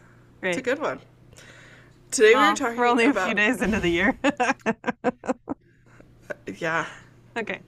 it's 0.42 0.56
a 0.58 0.62
good 0.62 0.80
one. 0.80 1.00
Today 2.10 2.30
we 2.30 2.34
Well, 2.34 2.50
were 2.50 2.56
talking 2.56 2.76
we're 2.78 2.86
only 2.86 3.06
about 3.06 3.22
a 3.22 3.26
few 3.26 3.34
days 3.34 3.62
into 3.62 3.80
the 3.80 3.90
year. 3.90 4.18
yeah. 6.58 6.86
okay. 7.36 7.60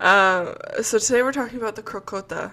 Um, 0.00 0.54
so 0.82 0.98
today 0.98 1.22
we're 1.22 1.32
talking 1.32 1.58
about 1.58 1.76
the 1.76 1.82
crocotta, 1.82 2.52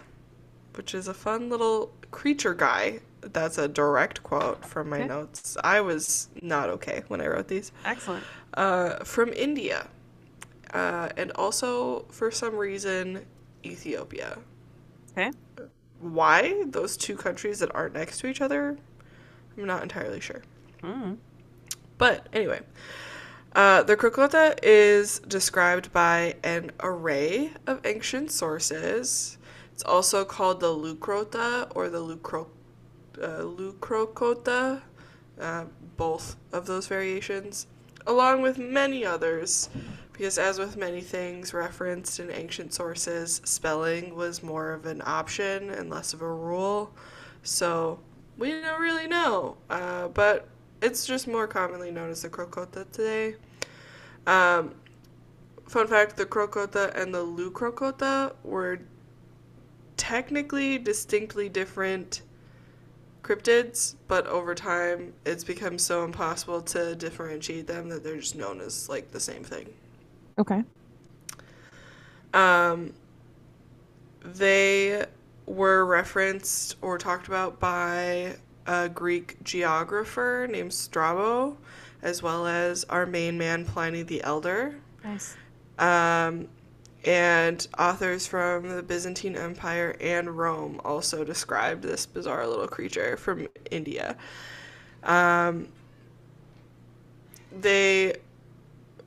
which 0.76 0.94
is 0.94 1.08
a 1.08 1.14
fun 1.14 1.50
little 1.50 1.92
creature 2.12 2.54
guy. 2.54 3.00
That's 3.22 3.58
a 3.58 3.68
direct 3.68 4.22
quote 4.24 4.64
from 4.66 4.90
my 4.90 5.00
Okay. 5.00 5.08
notes. 5.08 5.58
I 5.64 5.82
was 5.82 6.30
not 6.42 6.70
okay 6.70 7.04
when 7.08 7.22
I 7.22 7.28
wrote 7.28 7.48
these. 7.48 7.72
Excellent. 7.86 8.24
Uh, 8.54 9.04
from 9.04 9.32
India, 9.34 9.88
uh, 10.74 11.10
and 11.18 11.32
also 11.32 12.06
for 12.10 12.32
some 12.32 12.56
reason 12.56 13.26
Ethiopia. 13.66 14.38
Okay. 15.12 15.32
Why 16.00 16.64
those 16.68 16.96
two 16.98 17.16
countries 17.16 17.60
that 17.60 17.74
aren't 17.74 17.94
next 17.96 18.20
to 18.20 18.28
each 18.28 18.42
other? 18.42 18.78
I'm 19.58 19.66
not 19.66 19.82
entirely 19.84 20.20
sure. 20.20 20.42
Mm. 20.84 21.18
But 21.98 22.28
anyway, 22.34 22.62
uh, 23.58 23.82
the 23.82 23.98
crocotta 23.98 24.56
is 24.62 25.18
described 25.28 25.92
by 25.92 26.36
an 26.44 26.70
array 26.82 27.52
of 27.66 27.84
ancient 27.88 28.32
sources. 28.32 29.40
It's 29.74 29.82
also 29.82 30.24
called 30.24 30.60
the 30.60 30.68
lucrota 30.68 31.68
or 31.74 31.90
the 31.90 32.00
lucro, 32.00 32.52
uh, 33.20 33.40
lucrocota, 33.42 34.84
uh, 35.42 35.66
both 35.98 36.36
of 36.54 36.68
those 36.68 36.86
variations, 36.86 37.66
along 38.06 38.44
with 38.44 38.60
many 38.60 39.04
others. 39.04 39.70
Because, 40.14 40.38
as 40.38 40.60
with 40.60 40.78
many 40.78 41.02
things 41.02 41.52
referenced 41.52 42.20
in 42.20 42.30
ancient 42.30 42.76
sources, 42.76 43.42
spelling 43.44 44.16
was 44.16 44.44
more 44.44 44.72
of 44.72 44.86
an 44.86 45.02
option 45.04 45.72
and 45.72 45.90
less 45.90 46.14
of 46.14 46.22
a 46.22 46.32
rule. 46.32 46.94
So, 47.42 48.00
we 48.38 48.52
don't 48.52 48.80
really 48.80 49.08
know. 49.08 49.58
Uh, 49.68 50.10
but 50.10 50.48
it's 50.80 51.08
just 51.08 51.28
more 51.28 51.48
commonly 51.48 51.90
known 51.90 52.12
as 52.12 52.22
the 52.22 52.30
crocotta 52.30 52.86
today. 52.92 53.36
Um, 54.28 54.76
fun 55.68 55.88
fact 55.88 56.18
the 56.18 56.26
crocotta 56.26 56.94
and 56.96 57.14
the 57.14 57.26
lucrocota 57.26 58.34
were 58.44 58.80
technically 59.96 60.78
distinctly 60.78 61.50
different 61.50 62.22
cryptids, 63.24 63.96
but 64.08 64.28
over 64.28 64.54
time 64.54 65.14
it's 65.26 65.44
become 65.44 65.78
so 65.78 66.04
impossible 66.04 66.62
to 66.62 66.96
differentiate 66.96 67.68
them 67.68 67.90
that 67.90 68.04
they're 68.04 68.18
just 68.18 68.36
known 68.36 68.62
as 68.62 68.88
like 68.88 69.12
the 69.12 69.20
same 69.20 69.44
thing. 69.44 69.68
Okay. 70.38 70.64
Um, 72.34 72.94
they 74.24 75.06
were 75.46 75.86
referenced 75.86 76.76
or 76.82 76.98
talked 76.98 77.28
about 77.28 77.60
by 77.60 78.36
a 78.68 78.90
Greek 78.90 79.42
geographer 79.44 80.48
named 80.50 80.74
Strabo, 80.74 81.58
as 82.02 82.22
well 82.24 82.46
as 82.48 82.84
our 82.86 83.06
main 83.06 83.38
man 83.38 83.66
Pliny 83.66 84.04
the 84.04 84.24
Elder, 84.24 84.76
Nice. 85.04 85.36
um, 85.80 86.48
and 87.06 87.68
authors 87.80 88.28
from 88.28 88.70
the 88.70 88.84
Byzantine 88.84 89.36
Empire 89.36 89.96
and 90.02 90.38
Rome 90.38 90.82
also 90.84 91.24
described 91.24 91.84
this 91.84 92.06
bizarre 92.06 92.46
little 92.48 92.68
creature 92.68 93.16
from 93.18 93.48
India. 93.72 94.16
Um, 95.04 95.68
they 97.52 98.16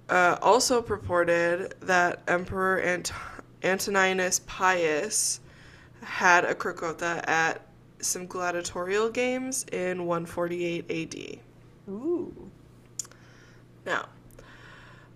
uh, 0.08 0.36
also 0.42 0.80
purported 0.82 1.74
that 1.80 2.22
Emperor 2.26 2.80
Ant- 2.80 3.12
Antoninus 3.62 4.40
Pius 4.46 5.40
had 6.02 6.44
a 6.44 6.54
crocotta 6.54 7.22
at 7.28 7.60
some 8.00 8.26
gladiatorial 8.26 9.10
games 9.10 9.64
in 9.72 10.06
148 10.06 10.90
AD. 10.90 11.38
Ooh. 11.92 12.49
Now, 13.86 14.08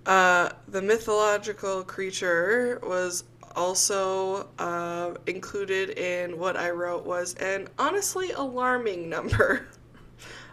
uh, 0.07 0.51
the 0.69 0.83
mythological 0.83 1.83
creature 1.85 2.81
was 2.83 3.25
also 3.57 4.49
uh, 4.59 5.15
included 5.27 5.91
in 5.91 6.39
what 6.39 6.57
I 6.57 6.71
wrote 6.71 7.05
was 7.05 7.35
an 7.35 7.69
honestly 7.79 8.33
alarming 8.33 9.09
number 9.17 9.69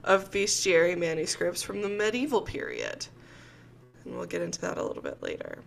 of 0.04 0.32
bestiary 0.32 0.98
manuscripts 0.98 1.62
from 1.62 1.82
the 1.82 1.90
medieval 1.90 2.42
period. 2.42 3.08
And 4.04 4.16
we'll 4.16 4.26
get 4.26 4.42
into 4.42 4.60
that 4.62 4.78
a 4.78 4.84
little 4.84 5.04
bit 5.04 5.22
later. 5.22 5.60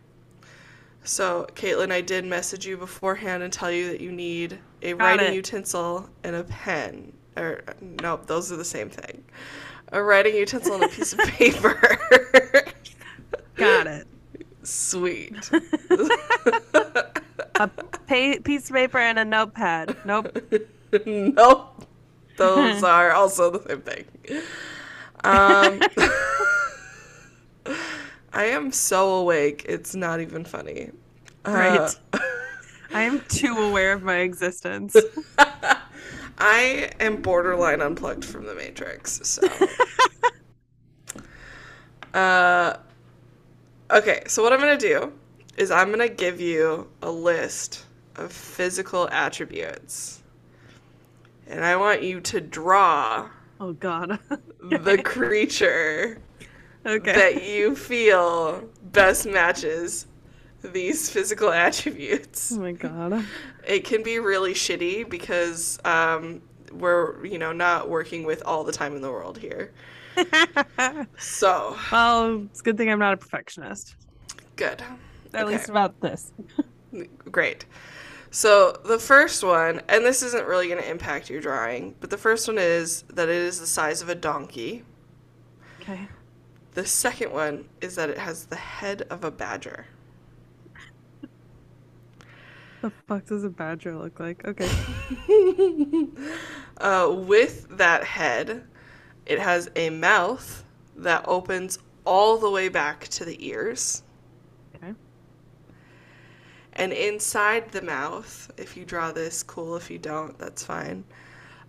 So, 1.05 1.47
Caitlin, 1.55 1.93
I 1.93 2.01
did 2.01 2.25
message 2.25 2.67
you 2.67 2.77
beforehand 2.79 3.43
and 3.43 3.53
tell 3.53 3.71
you 3.71 3.91
that 3.91 4.01
you 4.01 4.11
need 4.11 4.59
a 4.83 4.95
Got 4.95 5.01
writing 5.05 5.33
it. 5.33 5.35
utensil 5.35 6.09
and 6.25 6.35
a 6.35 6.45
pen. 6.45 7.13
Or, 7.37 7.63
nope, 7.81 8.27
those 8.27 8.51
are 8.51 8.57
the 8.57 8.65
same 8.65 8.89
thing. 8.89 9.23
A 9.95 10.03
writing 10.03 10.35
utensil 10.35 10.75
and 10.75 10.83
a 10.85 10.89
piece 10.89 11.13
of 11.13 11.21
paper. 11.21 11.75
Got 13.55 13.87
it. 13.87 14.09
Sweet. 14.65 15.51
A 17.57 17.69
pa- 17.69 18.41
piece 18.43 18.69
of 18.69 18.75
paper 18.75 18.99
and 18.99 19.21
a 19.21 19.25
notepad. 19.25 19.97
Nope. 20.05 20.37
nope. 21.07 21.87
Those 22.37 22.83
are 22.83 23.13
also 23.13 23.51
the 23.53 23.63
same 23.69 23.83
thing. 23.83 24.05
Um, 25.23 25.81
I 28.33 28.47
am 28.47 28.73
so 28.73 29.15
awake. 29.15 29.65
It's 29.69 29.95
not 29.95 30.21
even 30.21 30.45
funny. 30.45 30.91
Right. 31.47 31.97
Uh, 32.13 32.19
I 32.93 33.03
am 33.03 33.21
too 33.29 33.57
aware 33.57 33.93
of 33.93 34.03
my 34.03 34.17
existence. 34.17 34.97
I 36.39 36.91
am 37.01 37.23
borderline 37.23 37.81
unplugged 37.81 38.25
from 38.25 38.47
the 38.47 38.55
Matrix, 38.55 39.21
so. 39.23 39.47
uh, 42.15 42.77
okay, 43.91 44.23
so 44.27 44.43
what 44.43 44.53
I'm 44.53 44.59
gonna 44.61 44.77
do 44.77 45.13
is 45.57 45.71
I'm 45.71 45.91
gonna 45.91 46.09
give 46.09 46.41
you 46.41 46.89
a 47.03 47.11
list 47.11 47.87
of 48.17 48.33
physical 48.33 49.09
attributes, 49.11 50.23
and 51.47 51.65
I 51.65 51.77
want 51.77 52.03
you 52.03 52.21
to 52.21 52.41
draw 52.41 53.29
Oh 53.61 53.73
god. 53.73 54.19
the 54.61 55.01
creature 55.05 56.19
okay. 56.87 57.13
that 57.13 57.45
you 57.45 57.77
feel 57.77 58.69
best 58.93 59.27
matches 59.27 60.07
these 60.73 61.11
physical 61.11 61.51
attributes. 61.53 62.53
Oh 62.53 62.61
my 62.61 62.73
god. 62.73 63.29
It 63.67 63.85
can 63.85 64.03
be 64.03 64.19
really 64.19 64.55
shitty 64.55 65.09
because 65.09 65.79
um, 65.85 66.43
we're, 66.73 67.25
you 67.25 67.39
know, 67.39 67.53
not 67.53 67.89
working 67.89 68.25
with 68.25 68.43
all 68.45 68.65
the 68.65 68.73
time 68.73 68.95
in 68.97 69.03
the 69.03 69.11
world 69.11 69.39
here. 69.39 69.73
So, 71.19 71.77
well, 71.91 72.43
it's 72.51 72.61
a 72.61 72.63
good 72.63 72.77
thing 72.77 72.91
I'm 72.91 72.99
not 72.99 73.15
a 73.15 73.17
perfectionist. 73.17 73.97
good. 74.57 74.83
At 75.33 75.47
Okay. 75.47 75.47
least 75.47 75.69
about 75.69 76.01
this. 76.01 76.33
Great. 77.31 77.67
So, 78.31 78.81
the 78.85 78.99
first 78.99 79.45
one, 79.45 79.83
and 79.89 80.05
this 80.05 80.23
isn't 80.23 80.47
really 80.47 80.69
going 80.69 80.81
to 80.83 80.91
impact 80.91 81.31
your 81.31 81.41
drawing, 81.41 81.95
but 82.01 82.11
the 82.11 82.19
first 82.19 82.49
one 82.49 82.59
is 82.59 83.05
that 83.15 83.29
it 83.29 83.37
is 83.37 83.61
the 83.61 83.67
size 83.67 84.03
of 84.03 84.09
a 84.09 84.15
donkey. 84.15 84.85
Okay. 85.81 86.09
The 86.73 86.85
second 86.85 87.33
one 87.33 87.71
is 87.81 87.95
that 87.95 88.11
it 88.11 88.19
has 88.19 88.45
the 88.47 88.57
head 88.57 89.03
of 89.09 89.25
a 89.25 89.31
badger. 89.31 89.87
The 92.85 92.91
fuck 92.91 93.25
does 93.25 93.45
a 93.45 93.49
badger 93.49 93.97
look 93.97 94.21
like? 94.21 94.45
Okay. 94.47 94.69
uh, 96.77 97.11
with 97.17 97.67
that 97.79 98.05
head, 98.05 98.63
it 99.25 99.39
has 99.39 99.71
a 99.75 99.89
mouth 99.89 100.63
that 100.97 101.25
opens 101.27 101.79
all 102.05 102.37
the 102.37 102.51
way 102.51 102.69
back 102.69 103.09
to 103.09 103.25
the 103.25 103.43
ears. 103.43 104.03
Okay. 104.77 104.93
And 106.75 106.93
inside 106.93 107.71
the 107.71 107.81
mouth, 107.81 108.53
if 108.59 108.77
you 108.77 108.85
draw 108.85 109.13
this, 109.13 109.43
cool. 109.43 109.77
If 109.77 109.91
you 109.91 109.99
don't, 109.99 110.39
that's 110.39 110.63
fine. 110.63 111.05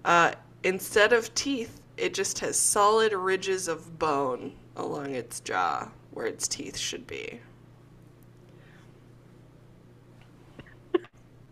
Uh, 0.04 0.34
instead 0.64 1.14
of 1.14 1.34
teeth, 1.34 1.80
it 1.96 2.14
just 2.14 2.40
has 2.40 2.60
solid 2.60 3.14
ridges 3.14 3.70
of 3.70 3.98
bone 3.98 4.52
along 4.76 5.16
its 5.16 5.40
jaw 5.40 5.88
where 6.12 6.26
its 6.26 6.46
teeth 6.50 6.76
should 6.76 7.08
be. 7.08 7.40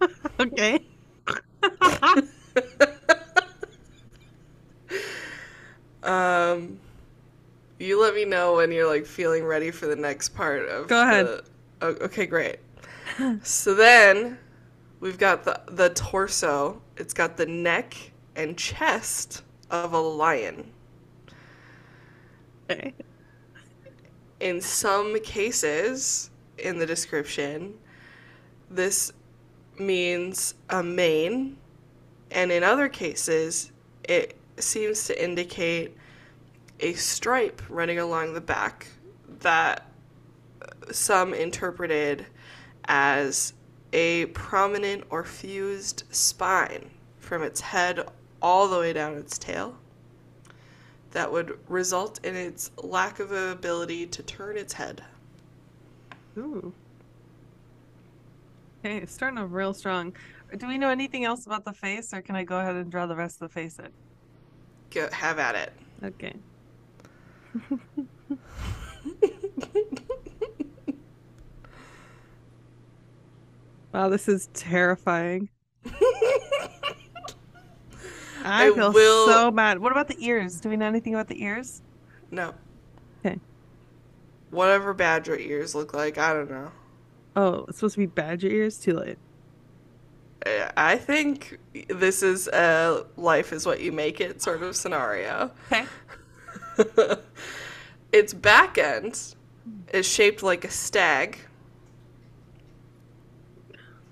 Okay. 0.40 0.80
um, 6.04 6.80
you 7.80 8.02
let 8.02 8.14
me 8.16 8.26
know 8.26 8.56
when 8.56 8.72
you're 8.72 8.88
like 8.88 9.06
feeling 9.06 9.44
ready 9.46 9.72
for 9.72 9.88
the 9.88 9.96
next 9.96 10.30
part 10.30 10.68
of. 10.68 10.88
Go 10.88 11.02
ahead. 11.02 11.26
the- 11.28 11.44
Oh, 11.82 11.90
okay, 12.02 12.26
great. 12.26 12.60
so 13.44 13.74
then 13.74 14.38
we've 15.02 15.18
got 15.18 15.44
the 15.44 15.60
the 15.68 15.90
torso. 15.90 16.82
It's 16.98 17.14
got 17.14 17.36
the 17.36 17.46
neck 17.46 17.96
and 18.38 18.58
chest 18.58 19.44
of 19.70 19.92
a 19.94 20.00
lion. 20.00 20.72
Okay. 22.72 22.94
In 24.40 24.62
some 24.62 25.20
cases, 25.22 26.30
in 26.58 26.78
the 26.80 26.86
description, 26.86 27.74
this 28.70 29.12
means 29.80 30.56
a 30.70 30.84
mane, 30.84 31.58
and 32.32 32.52
in 32.52 32.64
other 32.64 32.90
cases, 32.90 33.72
it 34.04 34.36
seems 34.58 35.06
to 35.06 35.24
indicate 35.24 35.96
a 36.80 36.94
stripe 36.94 37.62
running 37.70 38.00
along 38.00 38.34
the 38.34 38.42
back 38.42 38.88
that 39.40 39.88
some 40.92 41.34
interpreted 41.34 42.26
as 42.86 43.54
a 43.94 44.26
prominent 44.28 45.04
or 45.10 45.24
fused 45.24 46.04
spine 46.10 46.90
from 47.20 47.44
its 47.44 47.62
head 47.62 48.08
all 48.42 48.68
the 48.68 48.80
way 48.80 48.92
down 48.92 49.16
its 49.16 49.38
tail 49.38 49.78
that 51.12 51.32
would 51.32 51.58
result 51.70 52.20
in 52.26 52.36
its 52.36 52.72
lack 52.78 53.20
of 53.20 53.32
ability 53.32 54.08
to 54.08 54.24
turn 54.24 54.58
its 54.58 54.74
head. 54.74 55.04
Ooh. 56.38 56.74
Okay, 58.84 58.98
it's 58.98 59.14
starting 59.14 59.38
off 59.38 59.48
real 59.52 59.74
strong. 59.74 60.14
Do 60.58 60.68
we 60.68 60.78
know 60.78 60.90
anything 60.90 61.24
else 61.24 61.46
about 61.46 61.64
the 61.64 61.72
face, 61.72 62.14
or 62.14 62.22
can 62.22 62.36
I 62.36 62.44
go 62.44 62.60
ahead 62.60 62.76
and 62.76 62.92
draw 62.92 63.06
the 63.06 63.16
rest 63.16 63.42
of 63.42 63.48
the 63.50 63.54
face 63.54 63.80
in? 63.80 63.88
Go, 64.92 65.10
have 65.12 65.40
at 65.40 65.56
it. 65.56 65.74
Okay. 66.04 66.34
Wow, 73.94 74.10
this 74.10 74.28
is 74.28 74.50
terrifying. 74.54 75.50
I, 78.44 78.68
I 78.68 78.72
feel 78.74 78.92
will- 78.92 79.28
so 79.28 79.52
bad. 79.52 79.78
What 79.80 79.92
about 79.92 80.08
the 80.08 80.18
ears? 80.20 80.60
Do 80.60 80.70
we 80.70 80.78
know 80.78 80.88
anything 80.88 81.14
about 81.14 81.28
the 81.28 81.42
ears? 81.44 81.84
No. 82.32 82.56
Okay. 83.24 83.40
Whatever 84.50 84.94
badger 84.94 85.38
ears 85.38 85.76
look 85.76 85.94
like, 85.94 86.18
I 86.18 86.34
don't 86.34 86.50
know. 86.50 86.72
Oh, 87.36 87.66
it's 87.68 87.80
supposed 87.80 87.96
to 87.96 88.00
be 88.00 88.06
badger 88.06 88.48
ears? 88.48 88.78
Too 88.78 88.94
late. 88.94 89.18
I 90.76 90.98
think 90.98 91.58
this 91.88 92.22
is 92.22 92.48
a 92.50 93.06
life 93.16 93.54
is 93.54 93.66
what 93.66 93.80
you 93.80 93.92
make 93.92 94.20
it 94.20 94.42
sort 94.42 94.62
of 94.62 94.76
scenario. 94.76 95.52
Okay. 95.72 95.86
its 98.12 98.34
back 98.34 98.78
end 98.78 99.36
is 99.94 100.06
shaped 100.06 100.44
like 100.44 100.66
a 100.66 100.70
stag. 100.70 101.40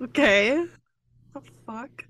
Okay. 0.02 0.66
The 1.34 1.42
fuck? 1.66 2.06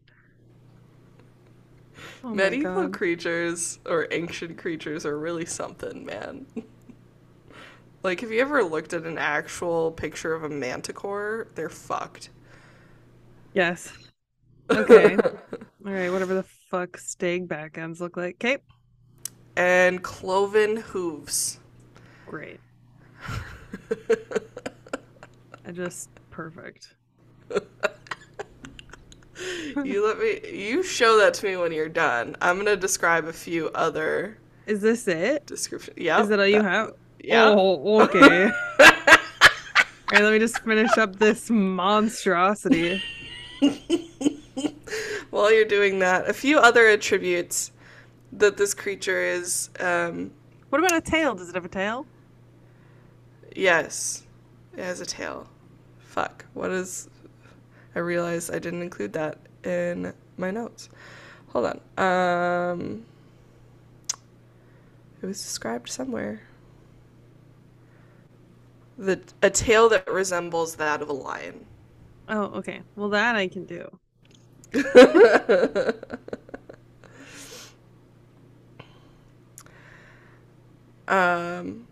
Oh 2.23 2.29
Medieval 2.29 2.89
creatures 2.89 3.79
or 3.85 4.07
ancient 4.11 4.57
creatures 4.57 5.05
are 5.05 5.17
really 5.17 5.45
something, 5.45 6.05
man. 6.05 6.45
like, 8.03 8.21
have 8.21 8.31
you 8.31 8.41
ever 8.41 8.63
looked 8.63 8.93
at 8.93 9.03
an 9.05 9.17
actual 9.17 9.91
picture 9.91 10.33
of 10.33 10.43
a 10.43 10.49
manticore? 10.49 11.47
They're 11.55 11.69
fucked. 11.69 12.29
Yes. 13.53 13.91
Okay. 14.69 15.17
All 15.85 15.93
right, 15.93 16.09
whatever 16.09 16.33
the 16.35 16.43
fuck 16.69 16.97
stag 16.97 17.47
back 17.47 17.77
ends 17.77 18.01
look 18.01 18.17
like. 18.17 18.35
Okay. 18.43 18.57
and 19.55 20.01
cloven 20.03 20.77
hooves. 20.77 21.59
Great. 22.25 22.61
I 25.65 25.71
just 25.71 26.09
perfect. 26.29 26.95
you 29.83 30.05
let 30.05 30.19
me. 30.19 30.39
You 30.51 30.83
show 30.83 31.17
that 31.19 31.33
to 31.35 31.45
me 31.45 31.57
when 31.57 31.71
you're 31.71 31.89
done. 31.89 32.35
I'm 32.41 32.57
gonna 32.57 32.75
describe 32.75 33.25
a 33.25 33.33
few 33.33 33.69
other 33.69 34.39
Is 34.65 34.81
this 34.81 35.07
it? 35.07 35.45
Description. 35.45 35.93
Yeah. 35.97 36.21
Is 36.21 36.29
that 36.29 36.39
all 36.39 36.47
you 36.47 36.61
have? 36.61 36.91
Yeah. 37.23 37.49
Oh, 37.49 38.01
okay. 38.01 38.45
All 38.49 38.87
right, 40.11 40.23
let 40.23 40.33
me 40.33 40.39
just 40.39 40.59
finish 40.59 40.97
up 40.97 41.17
this 41.17 41.49
monstrosity. 41.49 43.01
While 45.29 45.53
you're 45.53 45.65
doing 45.65 45.99
that, 45.99 46.27
a 46.29 46.33
few 46.33 46.57
other 46.59 46.87
attributes 46.87 47.71
that 48.33 48.57
this 48.57 48.73
creature 48.73 49.21
is. 49.21 49.69
Um, 49.79 50.31
What 50.69 50.79
about 50.79 50.97
a 50.97 51.01
tail? 51.01 51.35
Does 51.35 51.49
it 51.49 51.55
have 51.55 51.65
a 51.65 51.69
tail? 51.69 52.05
yes, 53.55 54.23
it 54.77 54.83
has 54.83 55.01
a 55.01 55.05
tail. 55.05 55.47
Fuck. 55.99 56.45
What 56.53 56.71
is? 56.71 57.09
I 57.95 57.99
realized 57.99 58.53
I 58.53 58.59
didn't 58.59 58.81
include 58.81 59.13
that 59.13 59.37
in 59.63 60.13
my 60.37 60.51
notes. 60.51 60.89
Hold 61.49 61.65
on. 61.97 62.03
Um, 62.03 63.05
it 65.21 65.25
was 65.25 65.41
described 65.41 65.89
somewhere. 65.89 66.41
The 69.01 69.19
a 69.41 69.49
tail 69.49 69.89
that 69.89 70.07
resembles 70.07 70.75
that 70.75 71.01
of 71.01 71.09
a 71.09 71.13
lion. 71.13 71.65
Oh, 72.29 72.43
okay. 72.59 72.83
Well, 72.95 73.09
that 73.09 73.35
I 73.35 73.47
can 73.47 73.65
do. 73.65 73.89
um, 81.07 81.87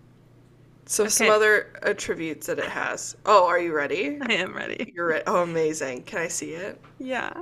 so 0.85 1.07
some 1.07 1.31
other 1.31 1.73
attributes 1.81 2.45
that 2.45 2.59
it 2.59 2.69
has. 2.69 3.17
Oh, 3.25 3.47
are 3.47 3.59
you 3.59 3.73
ready? 3.73 4.19
I 4.21 4.33
am 4.33 4.55
ready. 4.55 4.93
You're 4.95 5.07
ready. 5.07 5.23
Oh, 5.25 5.41
amazing! 5.41 6.03
Can 6.03 6.19
I 6.19 6.27
see 6.27 6.51
it? 6.51 6.79
Yeah. 6.99 7.33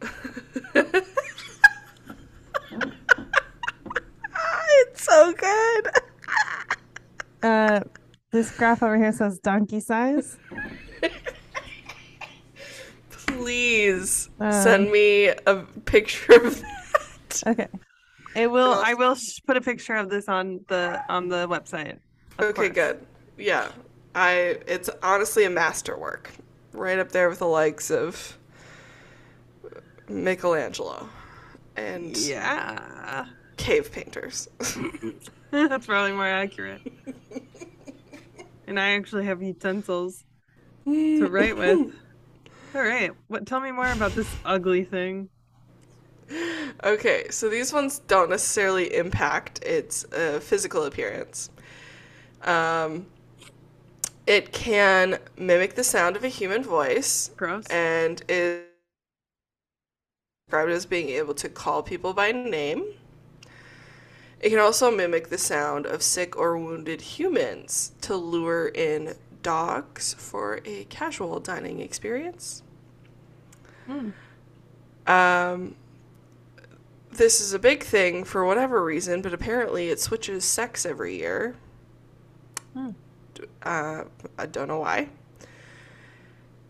it's 4.80 5.04
so 5.04 5.34
good. 5.34 5.90
Uh, 7.48 7.80
this 8.30 8.50
graph 8.56 8.82
over 8.82 8.96
here 8.98 9.12
says 9.12 9.38
donkey 9.38 9.80
size. 9.80 10.36
Please 13.10 14.28
Um, 14.40 14.52
send 14.52 14.90
me 14.90 15.28
a 15.28 15.56
picture 15.86 16.34
of 16.34 16.60
that. 16.60 17.42
Okay. 17.46 17.68
It 18.36 18.50
will. 18.50 18.74
I 18.84 18.94
will 18.94 19.16
put 19.46 19.56
a 19.56 19.60
picture 19.60 19.94
of 19.94 20.10
this 20.10 20.28
on 20.28 20.60
the 20.68 21.02
on 21.08 21.28
the 21.28 21.48
website. 21.48 21.98
Okay, 22.38 22.52
course. 22.52 22.68
good. 22.70 23.06
Yeah. 23.38 23.68
I 24.14 24.58
it's 24.66 24.90
honestly 25.02 25.44
a 25.44 25.50
masterwork. 25.50 26.30
Right 26.72 26.98
up 26.98 27.10
there 27.12 27.28
with 27.28 27.38
the 27.38 27.46
likes 27.46 27.90
of 27.90 28.36
Michelangelo 30.08 31.08
and 31.76 32.16
Yeah, 32.16 33.26
cave 33.56 33.90
painters. 33.92 34.48
that's 35.68 35.86
probably 35.86 36.12
more 36.12 36.26
accurate. 36.26 36.80
and 38.66 38.78
I 38.78 38.90
actually 38.90 39.24
have 39.24 39.42
utensils 39.42 40.24
to 40.84 41.26
write 41.30 41.56
with. 41.56 41.94
All 42.74 42.82
right. 42.82 43.12
What? 43.28 43.46
Tell 43.46 43.60
me 43.60 43.72
more 43.72 43.90
about 43.90 44.12
this 44.12 44.28
ugly 44.44 44.84
thing. 44.84 45.30
Okay, 46.84 47.26
so 47.30 47.48
these 47.48 47.72
ones 47.72 48.00
don't 48.00 48.28
necessarily 48.28 48.94
impact 48.94 49.64
its 49.64 50.04
uh, 50.12 50.38
physical 50.40 50.84
appearance. 50.84 51.48
Um, 52.42 53.06
it 54.26 54.52
can 54.52 55.18
mimic 55.38 55.74
the 55.74 55.82
sound 55.82 56.14
of 56.16 56.22
a 56.22 56.28
human 56.28 56.62
voice 56.62 57.30
Gross. 57.36 57.66
and 57.68 58.22
is 58.28 58.62
described 60.46 60.70
as 60.70 60.84
being 60.86 61.08
able 61.08 61.34
to 61.34 61.48
call 61.48 61.82
people 61.82 62.12
by 62.12 62.32
name. 62.32 62.84
It 64.40 64.50
can 64.50 64.58
also 64.58 64.90
mimic 64.90 65.28
the 65.28 65.38
sound 65.38 65.86
of 65.86 66.02
sick 66.02 66.36
or 66.36 66.56
wounded 66.56 67.00
humans 67.00 67.92
to 68.02 68.14
lure 68.14 68.68
in 68.68 69.14
dogs 69.42 70.14
for 70.14 70.60
a 70.64 70.84
casual 70.84 71.40
dining 71.40 71.80
experience. 71.80 72.62
Hmm. 73.86 74.10
Um, 75.06 75.74
this 77.10 77.40
is 77.40 77.52
a 77.52 77.58
big 77.58 77.82
thing 77.82 78.22
for 78.22 78.44
whatever 78.44 78.84
reason, 78.84 79.22
but 79.22 79.32
apparently 79.32 79.88
it 79.88 79.98
switches 79.98 80.44
sex 80.44 80.86
every 80.86 81.16
year. 81.16 81.56
Hmm. 82.74 82.90
Uh, 83.62 84.04
I 84.38 84.46
don't 84.46 84.68
know 84.68 84.80
why. 84.80 85.08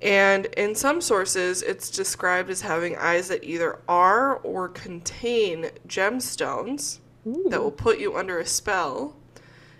And 0.01 0.47
in 0.47 0.75
some 0.75 1.01
sources, 1.01 1.63
it's 1.63 1.91
described 1.91 2.51
as 2.51 2.61
having 2.61 2.97
eyes 2.97 3.29
that 3.29 3.43
either 3.43 3.81
are 3.89 4.37
or 4.37 4.69
contain 4.69 5.71
gemstones 5.89 7.01
that 7.25 7.63
will 7.63 7.71
put 7.71 7.99
you 7.99 8.17
under 8.17 8.39
a 8.39 8.47
spell 8.47 9.17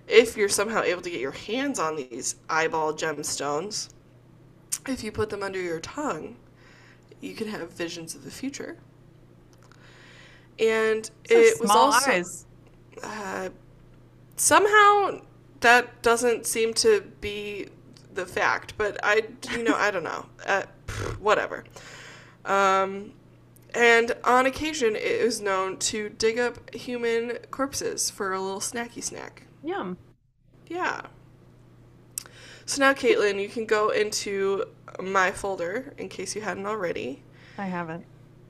if 0.07 0.37
you're 0.37 0.49
somehow 0.49 0.83
able 0.83 1.03
to 1.03 1.11
get 1.11 1.21
your 1.21 1.33
hands 1.33 1.79
on 1.79 1.97
these 1.97 2.37
eyeball 2.49 2.95
gemstones. 2.95 3.91
If 4.87 5.05
you 5.05 5.13
put 5.13 5.31
them 5.31 5.43
under 5.43 5.61
your 5.61 5.81
tongue, 5.81 6.37
you 7.21 7.35
can 7.35 7.49
have 7.49 7.73
visions 7.73 8.15
of 8.15 8.25
the 8.25 8.31
future. 8.31 8.77
And 10.59 11.09
it 11.25 11.61
was 11.61 11.71
also 11.71 12.11
eyes. 12.11 12.47
uh, 13.03 13.51
somehow 14.37 15.21
that 15.61 16.03
doesn't 16.03 16.47
seem 16.47 16.75
to 16.75 17.03
be 17.21 17.69
the 18.15 18.27
fact, 18.27 18.75
but 18.77 18.99
I, 19.03 19.23
you 19.53 19.63
know, 19.63 19.75
I 19.75 19.91
don't 19.91 20.05
know. 20.05 20.27
Uh, 20.47 20.63
whatever. 21.21 21.65
Um, 22.45 23.13
and 23.75 24.13
on 24.25 24.47
occasion, 24.47 24.97
it 24.97 25.03
is 25.03 25.41
known 25.41 25.77
to 25.79 26.09
dig 26.09 26.39
up 26.39 26.75
human 26.75 27.39
corpses 27.51 28.11
for 28.11 28.33
a 28.33 28.41
little 28.41 28.61
snacky 28.61 29.03
snack. 29.03 29.45
Yum. 29.63 29.99
Yeah. 30.69 31.03
So 32.67 32.81
now, 32.81 32.93
Caitlin, 32.93 33.41
you 33.41 33.49
can 33.49 33.65
go 33.67 33.89
into 33.91 34.65
my 35.03 35.31
folder 35.31 35.95
in 35.99 36.09
case 36.09 36.35
you 36.35 36.43
hadn't 36.43 36.67
already. 36.67 37.23
I 37.57 37.67
haven't. 37.67 38.05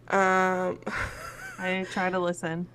Um, 0.09 0.81
I 1.59 1.87
try 1.93 2.11
to 2.11 2.19
listen. 2.19 2.67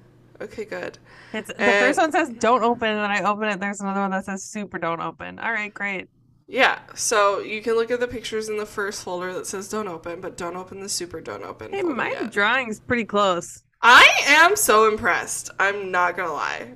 okay, 0.41 0.65
good. 0.65 0.97
It's 1.33 1.47
the 1.49 1.59
And- 1.61 1.85
first 1.85 1.99
one 1.99 2.11
says 2.11 2.29
don't 2.39 2.63
open, 2.63 2.87
and 2.89 2.99
then 2.99 3.11
I 3.11 3.29
open 3.29 3.49
it. 3.49 3.59
There's 3.59 3.81
another 3.81 4.01
one 4.01 4.11
that 4.11 4.25
says 4.25 4.43
super 4.43 4.77
don't 4.77 5.01
open. 5.01 5.39
All 5.39 5.51
right, 5.51 5.73
great. 5.73 6.07
Yeah, 6.47 6.79
so 6.93 7.39
you 7.39 7.61
can 7.61 7.75
look 7.75 7.89
at 7.89 7.99
the 7.99 8.07
pictures 8.07 8.49
in 8.49 8.57
the 8.57 8.65
first 8.65 9.03
folder 9.03 9.33
that 9.33 9.47
says 9.47 9.69
don't 9.69 9.87
open, 9.87 10.19
but 10.21 10.37
don't 10.37 10.55
open 10.55 10.81
the 10.81 10.89
super 10.89 11.21
don't 11.21 11.43
open. 11.43 11.71
Hey, 11.71 11.81
folder 11.81 11.95
my 11.95 12.11
yet. 12.11 12.31
drawing's 12.31 12.79
pretty 12.79 13.05
close. 13.05 13.63
I 13.81 14.09
am 14.27 14.55
so 14.55 14.87
impressed. 14.87 15.49
I'm 15.59 15.89
not 15.91 16.15
gonna 16.17 16.33
lie. 16.33 16.73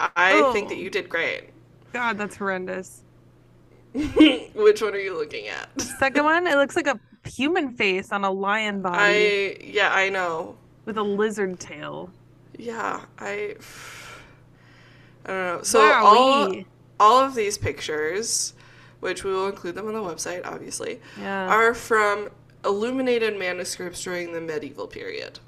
I 0.00 0.32
oh. 0.34 0.52
think 0.52 0.68
that 0.68 0.76
Oh. 0.76 0.80
you 0.80 0.90
did 0.90 1.08
great. 1.08 1.50
God, 1.92 2.18
that's 2.18 2.36
horrendous. 2.36 3.02
Which 3.92 4.82
one 4.82 4.94
are 4.94 4.98
you 4.98 5.16
looking 5.16 5.48
at? 5.48 5.80
Second 5.80 6.24
one, 6.24 6.46
it 6.46 6.56
looks 6.56 6.76
like 6.76 6.86
a 6.86 7.00
human 7.26 7.74
face 7.74 8.12
on 8.12 8.24
a 8.24 8.30
lion 8.30 8.82
body 8.82 8.98
I 8.98 9.56
yeah, 9.64 9.92
I 9.92 10.08
know. 10.08 10.56
with 10.84 10.98
a 10.98 11.02
lizard 11.02 11.58
tail. 11.58 12.10
Yeah, 12.56 13.00
I 13.18 13.56
I 15.24 15.28
don't 15.28 15.56
know. 15.56 15.62
So 15.62 15.80
all 15.92 16.50
we? 16.50 16.66
all 17.00 17.20
of 17.20 17.34
these 17.34 17.56
pictures, 17.58 18.54
which 19.00 19.24
we 19.24 19.32
will 19.32 19.46
include 19.48 19.74
them 19.74 19.86
on 19.86 19.94
the 19.94 20.00
website, 20.00 20.44
obviously, 20.46 21.00
Yeah. 21.20 21.46
are 21.48 21.74
from 21.74 22.30
illuminated 22.64 23.38
manuscripts 23.38 24.02
during 24.02 24.32
the 24.32 24.40
medieval 24.40 24.86
period, 24.88 25.38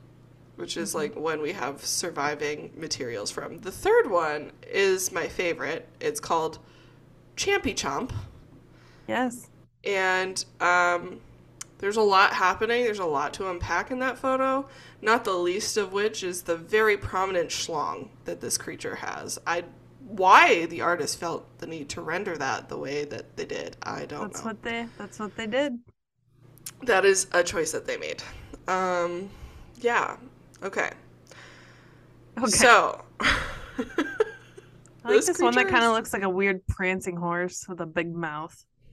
which 0.56 0.76
is 0.76 0.94
like 0.94 1.14
when 1.16 1.42
we 1.42 1.52
have 1.52 1.84
surviving 1.84 2.72
materials 2.76 3.30
from. 3.30 3.58
The 3.58 3.72
third 3.72 4.08
one 4.10 4.52
is 4.66 5.10
my 5.10 5.26
favorite. 5.28 5.88
It's 6.00 6.20
called 6.20 6.58
Champy 7.36 7.74
Chomp, 7.74 8.12
yes. 9.08 9.48
and 9.84 10.44
um, 10.60 11.20
there's 11.78 11.96
a 11.96 12.02
lot 12.02 12.34
happening. 12.34 12.84
There's 12.84 12.98
a 12.98 13.04
lot 13.06 13.32
to 13.34 13.50
unpack 13.50 13.90
in 13.90 13.98
that 14.00 14.18
photo. 14.18 14.68
Not 15.02 15.24
the 15.24 15.32
least 15.32 15.76
of 15.78 15.92
which 15.92 16.22
is 16.22 16.42
the 16.42 16.56
very 16.56 16.96
prominent 16.98 17.48
schlong 17.48 18.08
that 18.26 18.40
this 18.42 18.58
creature 18.58 18.96
has. 18.96 19.38
I 19.46 19.64
why 20.10 20.66
the 20.66 20.80
artist 20.80 21.18
felt 21.18 21.58
the 21.58 21.66
need 21.66 21.88
to 21.90 22.00
render 22.00 22.36
that 22.36 22.68
the 22.68 22.76
way 22.76 23.04
that 23.04 23.36
they 23.36 23.44
did, 23.44 23.76
I 23.82 24.06
don't 24.06 24.32
That's 24.32 24.40
know. 24.40 24.50
what 24.50 24.62
they. 24.62 24.86
That's 24.98 25.18
what 25.18 25.36
they 25.36 25.46
did. 25.46 25.78
That 26.82 27.04
is 27.04 27.26
a 27.32 27.42
choice 27.42 27.72
that 27.72 27.86
they 27.86 27.96
made. 27.96 28.22
Um, 28.68 29.30
yeah. 29.80 30.16
Okay. 30.62 30.90
Okay. 32.38 32.46
So. 32.50 33.02
I 35.02 35.08
like 35.08 35.16
this 35.16 35.26
this 35.28 35.38
one 35.40 35.54
that 35.54 35.68
kind 35.68 35.84
of 35.84 35.92
looks 35.92 36.12
like 36.12 36.22
a 36.22 36.28
weird 36.28 36.66
prancing 36.66 37.16
horse 37.16 37.66
with 37.68 37.80
a 37.80 37.86
big 37.86 38.14
mouth. 38.14 38.64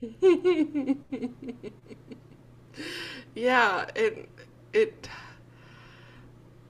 yeah, 3.34 3.86
it 3.94 4.28
it 4.72 5.08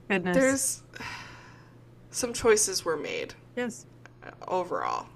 Goodness. 0.09 0.35
there's 0.35 0.83
some 2.11 2.33
choices 2.33 2.83
were 2.83 2.97
made 2.97 3.35
yes. 3.55 3.85
Overall. 4.47 5.07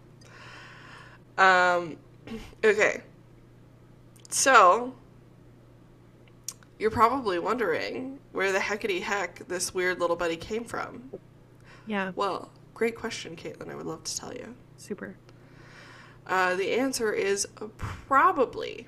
Um, 1.38 1.98
okay. 2.64 3.02
So, 4.30 4.94
you're 6.80 6.92
probably 6.92 7.40
wondering 7.40 8.20
where 8.32 8.52
the 8.52 8.60
heckety 8.60 9.02
heck 9.02 9.48
this 9.48 9.74
weird 9.74 10.00
little 10.00 10.16
buddy 10.16 10.36
came 10.36 10.66
from. 10.66 11.12
Yeah. 11.86 12.12
Well, 12.16 12.52
great 12.74 12.96
question, 12.96 13.36
Caitlin. 13.36 13.70
I 13.70 13.76
would 13.76 13.86
love 13.86 14.04
to 14.04 14.18
tell 14.18 14.34
you. 14.34 14.56
Super. 14.78 15.16
Uh, 16.26 16.56
the 16.56 16.72
answer 16.74 17.12
is 17.12 17.48
probably 17.78 18.88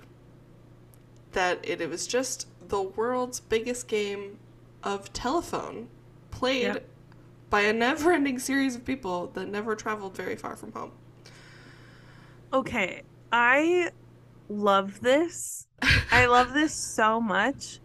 that 1.33 1.59
it, 1.63 1.81
it 1.81 1.89
was 1.89 2.07
just 2.07 2.47
the 2.69 2.81
world's 2.81 3.39
biggest 3.39 3.87
game 3.87 4.39
of 4.83 5.11
telephone 5.13 5.89
played 6.31 6.63
Yep. 6.63 6.89
By 7.49 7.61
a 7.61 7.73
never 7.73 8.11
ending 8.11 8.39
series 8.39 8.75
of 8.75 8.85
people 8.85 9.27
that 9.27 9.47
never 9.47 9.75
traveled 9.75 10.15
very 10.15 10.35
far 10.35 10.55
from 10.55 10.71
home. 10.71 10.91
Okay. 12.53 13.03
I 13.31 13.89
love 14.49 15.01
this. 15.01 15.67
I 16.11 16.25
love 16.25 16.53
this 16.53 16.73
so 16.73 17.19
much. 17.19 17.79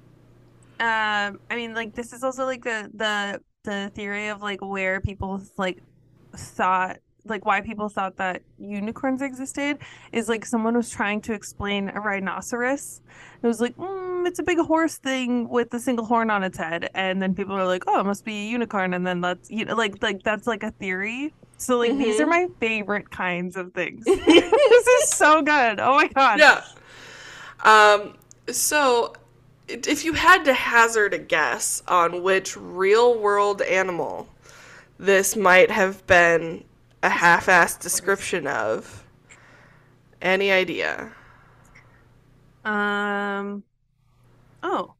Um, 0.79 1.41
I 1.51 1.57
mean, 1.57 1.75
like 1.75 1.95
this 1.95 2.13
is 2.13 2.23
also 2.23 2.47
like 2.47 2.65
the 2.65 2.91
the 2.95 3.41
the 3.65 3.91
theory 3.95 4.29
of 4.29 4.41
like 4.41 4.61
where 4.63 5.01
people 5.01 5.43
like 5.59 5.83
thought 6.35 6.99
like 7.31 7.47
why 7.47 7.61
people 7.61 7.89
thought 7.89 8.17
that 8.17 8.43
unicorns 8.59 9.23
existed 9.23 9.79
is 10.13 10.29
like 10.29 10.45
someone 10.45 10.77
was 10.77 10.91
trying 10.91 11.21
to 11.23 11.33
explain 11.33 11.89
a 11.95 12.01
rhinoceros. 12.01 13.01
It 13.43 13.47
was 13.47 13.61
like, 13.61 13.77
mm, 13.77 14.27
it's 14.27 14.39
a 14.39 14.43
big 14.43 14.59
horse 14.59 14.99
thing 14.99 15.49
with 15.49 15.73
a 15.73 15.81
single 15.81 16.05
horn 16.05 16.31
on 16.31 16.43
its 16.45 16.59
head, 16.59 16.91
and 16.95 17.23
then 17.23 17.35
people 17.35 17.55
are 17.55 17.67
like, 17.67 17.85
oh, 17.87 18.01
it 18.01 18.05
must 18.05 18.25
be 18.25 18.47
a 18.47 18.51
unicorn, 18.51 18.93
and 18.93 19.07
then 19.07 19.21
that's 19.23 19.51
you 19.51 19.65
know 19.65 19.75
like 19.75 20.03
like 20.03 20.23
that's 20.23 20.47
like 20.47 20.63
a 20.63 20.73
theory. 20.73 21.33
So 21.57 21.79
like 21.79 21.97
these 21.97 22.21
are 22.21 22.27
Mhm. 22.27 22.31
my 22.31 22.49
favorite 22.59 23.11
kinds 23.11 23.57
of 23.57 23.73
things. 23.73 24.05
this 24.05 24.87
is 25.03 25.09
so 25.11 25.41
good. 25.43 25.81
Oh 25.81 25.95
my 25.95 26.09
god. 26.09 26.39
Yeah. 26.39 26.63
Um, 27.63 28.17
so, 28.51 29.13
if 29.69 30.05
you 30.05 30.15
had 30.15 30.45
to 30.47 30.55
hazard 30.55 31.13
a 31.15 31.19
guess 31.19 31.83
on 31.87 32.23
which 32.23 32.57
real 32.57 33.19
world 33.19 33.63
animal 33.63 34.29
this 34.99 35.37
might 35.37 35.71
have 35.71 36.07
been 36.07 36.63
a 37.03 37.09
half 37.11 37.47
assed 37.47 37.81
description 37.81 38.47
of, 38.47 39.05
Any 40.23 40.53
idea? 40.53 41.13
Um. 42.65 43.65
Oh, 44.63 44.95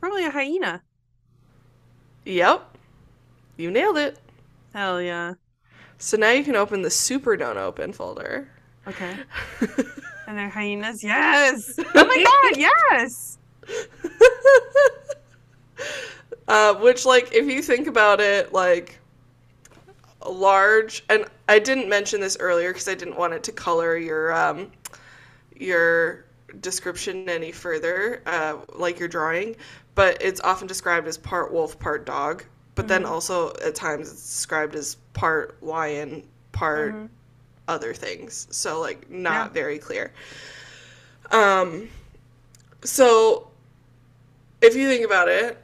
probably 0.00 0.24
a 0.26 0.30
hyena. 0.30 0.82
Yep. 2.24 2.76
You 3.56 3.70
nailed 3.70 3.98
it. 3.98 4.18
Hell 4.74 5.00
yeah. 5.02 5.34
So 5.98 6.16
now 6.16 6.30
you 6.30 6.44
can 6.44 6.56
open 6.56 6.82
the 6.82 6.90
super 6.90 7.36
don't 7.36 7.58
open 7.58 7.92
folder. 7.92 8.50
Okay. 8.86 9.16
And 10.26 10.38
they're 10.38 10.48
hyenas. 10.50 11.02
Yes. 11.02 11.78
Oh 11.94 12.04
my 12.06 12.24
god. 12.24 12.56
Yes. 12.58 13.38
uh, 16.48 16.74
which, 16.76 17.04
like, 17.04 17.32
if 17.32 17.46
you 17.46 17.60
think 17.62 17.86
about 17.88 18.20
it, 18.20 18.52
like, 18.52 18.98
large, 20.30 21.04
and 21.08 21.26
I 21.48 21.58
didn't 21.58 21.88
mention 21.88 22.20
this 22.20 22.36
earlier 22.40 22.70
because 22.72 22.88
I 22.88 22.94
didn't 22.94 23.16
want 23.16 23.34
it 23.34 23.42
to 23.44 23.52
color 23.52 23.96
your 23.96 24.32
um, 24.32 24.70
your 25.56 26.24
description 26.60 27.28
any 27.28 27.52
further, 27.52 28.22
uh, 28.26 28.56
like 28.74 28.98
your 28.98 29.08
drawing. 29.08 29.56
But 29.94 30.22
it's 30.22 30.40
often 30.40 30.66
described 30.66 31.06
as 31.08 31.18
part 31.18 31.52
wolf, 31.52 31.78
part 31.78 32.06
dog. 32.06 32.44
But 32.74 32.88
then 32.88 33.04
Mhm. 33.04 33.06
also 33.06 33.52
at 33.64 33.74
times 33.74 34.10
it's 34.10 34.22
described 34.22 34.74
as 34.74 34.96
part 35.14 35.62
lion, 35.62 36.26
part 36.52 36.94
Mhm. 36.94 37.08
other 37.68 37.94
things. 37.94 38.48
So 38.50 38.80
like 38.80 39.10
not 39.10 39.52
Yeah. 39.52 39.52
very 39.52 39.78
clear. 39.78 40.12
Um 41.30 41.88
so 42.84 43.48
if 44.60 44.74
you 44.74 44.88
think 44.88 45.04
about 45.04 45.28
it, 45.28 45.58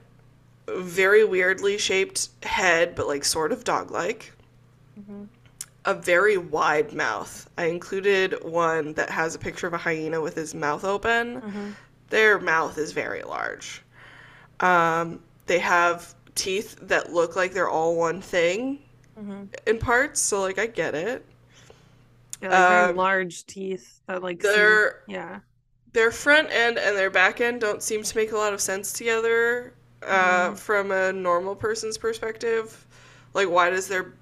very 0.68 1.24
weirdly 1.24 1.78
shaped 1.78 2.28
head 2.42 2.94
but 2.94 3.06
like 3.08 3.24
sort 3.24 3.52
of 3.52 3.64
dog-like. 3.64 4.32
A 5.84 5.94
very 5.94 6.36
wide 6.36 6.92
mouth. 6.92 7.50
I 7.58 7.64
included 7.64 8.44
one 8.44 8.92
that 8.94 9.10
has 9.10 9.34
a 9.34 9.38
picture 9.40 9.66
of 9.66 9.72
a 9.72 9.78
hyena 9.78 10.20
with 10.20 10.34
his 10.36 10.54
mouth 10.54 10.84
open. 10.84 11.42
Mhm. 11.42 11.76
Their 12.10 12.38
mouth 12.38 12.78
is 12.78 12.92
very 12.92 13.22
large. 13.22 13.82
Um, 14.60 15.22
they 15.46 15.58
have 15.60 16.14
teeth 16.34 16.76
that 16.82 17.12
look 17.12 17.36
like 17.36 17.52
they're 17.54 17.68
all 17.70 17.96
one 17.96 18.20
thing 18.22 18.80
Mhm. 19.16 19.48
in 19.66 19.78
parts, 19.78 20.20
so 20.20 20.40
like 20.40 20.58
I 20.58 20.66
get 20.66 20.94
it. 20.94 21.24
Yeah, 22.40 22.50
like 22.50 22.66
very 22.66 22.90
Um, 22.90 22.96
large 22.96 23.46
teeth 23.46 24.00
that 24.06 24.22
like 24.22 24.40
Their 24.42 25.02
yeah. 25.06 25.40
their 25.92 26.10
front 26.10 26.50
end 26.50 26.78
and 26.78 26.96
their 26.96 27.10
back 27.10 27.40
end 27.40 27.60
don't 27.60 27.82
seem 27.82 28.02
to 28.02 28.16
make 28.16 28.32
a 28.32 28.36
lot 28.36 28.52
of 28.52 28.60
sense 28.60 28.92
together 28.92 29.74
uh, 30.02 30.52
Mhm. 30.52 30.54
from 30.54 30.90
a 30.92 31.12
normal 31.12 31.56
person's 31.56 31.98
perspective. 31.98 32.86
Like, 33.34 33.48
why 33.50 33.70
does 33.70 33.88
their 33.88 34.14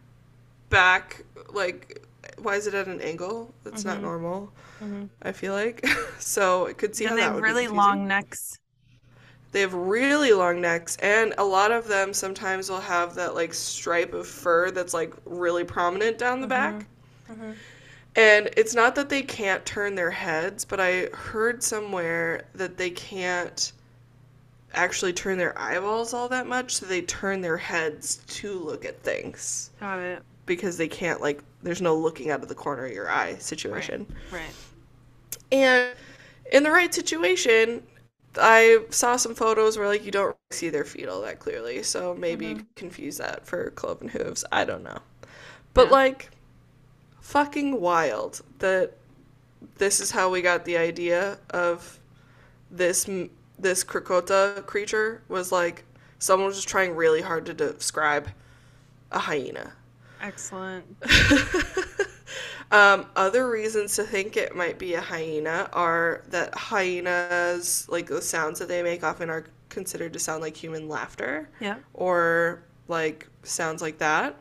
back 0.68 1.24
like 1.52 2.02
why 2.38 2.56
is 2.56 2.66
it 2.66 2.74
at 2.74 2.86
an 2.88 3.00
angle? 3.00 3.54
That's 3.64 3.84
not 3.84 3.98
Mhm. 3.98 4.02
normal. 4.02 4.52
Mhm. 4.80 5.08
I 5.22 5.32
feel 5.32 5.52
like 5.54 5.86
so. 6.18 6.66
I 6.68 6.72
could 6.74 6.94
see 6.96 7.04
Yeah, 7.04 7.10
how 7.10 7.16
they 7.16 7.22
that 7.22 7.34
have 7.34 7.42
really 7.42 7.68
long 7.68 8.06
necks. 8.06 8.58
They 9.50 9.60
have 9.62 9.74
really 9.74 10.32
long 10.32 10.60
necks, 10.60 10.94
and 10.98 11.34
a 11.36 11.42
lot 11.44 11.72
of 11.72 11.88
them 11.88 12.14
sometimes 12.14 12.70
will 12.70 12.80
have 12.82 13.16
that 13.16 13.34
like 13.34 13.54
stripe 13.54 14.12
of 14.14 14.28
fur 14.28 14.70
that's 14.70 14.94
like 14.94 15.12
really 15.24 15.64
prominent 15.64 16.16
down 16.16 16.40
the 16.42 16.46
back. 16.46 16.86
Mhm. 17.28 17.56
And 18.16 18.50
it's 18.56 18.74
not 18.74 18.96
that 18.96 19.10
they 19.10 19.22
can't 19.22 19.64
turn 19.64 19.94
their 19.94 20.10
heads, 20.10 20.64
but 20.64 20.80
I 20.80 21.06
heard 21.14 21.62
somewhere 21.62 22.46
that 22.54 22.76
they 22.78 22.90
can't 22.90 23.72
actually 24.74 25.12
turn 25.12 25.38
their 25.38 25.58
eyeballs 25.58 26.14
all 26.14 26.28
that 26.28 26.46
much, 26.46 26.76
so 26.76 26.86
they 26.86 27.02
turn 27.02 27.40
their 27.40 27.56
heads 27.56 28.18
to 28.28 28.58
look 28.60 28.84
at 28.84 29.02
things 29.02 29.70
Got 29.80 29.98
it. 30.00 30.22
Because 30.46 30.76
they 30.76 30.88
can't 30.88 31.20
like 31.20 31.42
there's 31.62 31.82
no 31.82 31.96
looking 31.96 32.30
out 32.30 32.42
of 32.42 32.48
the 32.48 32.54
corner 32.54 32.86
of 32.86 32.92
your 32.92 33.10
eye 33.10 33.36
situation. 33.36 34.06
Right. 34.30 34.40
right. 34.42 34.54
And 35.52 35.94
in 36.52 36.62
the 36.62 36.70
right 36.70 36.92
situation, 36.94 37.82
I 38.38 38.80
saw 38.90 39.16
some 39.16 39.34
photos 39.34 39.78
where 39.78 39.88
like 39.88 40.04
you 40.04 40.12
don't 40.12 40.36
see 40.50 40.68
their 40.70 40.84
feet 40.84 41.08
all 41.08 41.22
that 41.22 41.38
clearly, 41.40 41.82
so 41.82 42.14
maybe 42.14 42.46
you 42.46 42.56
Mhm. 42.56 42.58
could 42.58 42.74
confuse 42.76 43.16
that 43.18 43.46
for 43.46 43.70
cloven 43.72 44.08
hooves. 44.08 44.44
I 44.52 44.64
don't 44.64 44.82
know. 44.84 44.98
But 45.74 45.88
Yeah. 45.88 45.92
like 45.92 46.30
fucking 47.20 47.80
wild 47.80 48.42
that 48.58 48.94
this 49.78 50.00
is 50.00 50.10
how 50.12 50.30
we 50.30 50.42
got 50.42 50.64
the 50.64 50.76
idea 50.76 51.38
of 51.50 51.98
this 52.70 53.06
this 53.58 53.84
crocotta 53.84 54.62
creature 54.66 55.22
was 55.28 55.52
like 55.52 55.84
someone 56.18 56.46
was 56.48 56.56
just 56.56 56.68
trying 56.68 56.94
really 56.96 57.22
hard 57.22 57.46
to 57.46 57.54
describe 57.54 58.30
a 59.12 59.20
hyena. 59.20 59.72
Excellent. 60.20 60.84
um, 62.72 63.06
other 63.16 63.48
reasons 63.48 63.96
to 63.96 64.02
think 64.04 64.36
it 64.36 64.54
might 64.56 64.78
be 64.78 64.94
a 64.94 65.00
hyena 65.00 65.68
are 65.72 66.22
that 66.30 66.54
hyenas, 66.54 67.86
like 67.88 68.06
the 68.06 68.22
sounds 68.22 68.58
that 68.58 68.68
they 68.68 68.82
make, 68.82 69.04
often 69.04 69.30
are 69.30 69.44
considered 69.68 70.12
to 70.14 70.18
sound 70.18 70.42
like 70.42 70.56
human 70.56 70.88
laughter 70.88 71.48
Yeah. 71.60 71.76
or 71.94 72.62
like 72.88 73.28
sounds 73.42 73.82
like 73.82 73.98
that. 73.98 74.36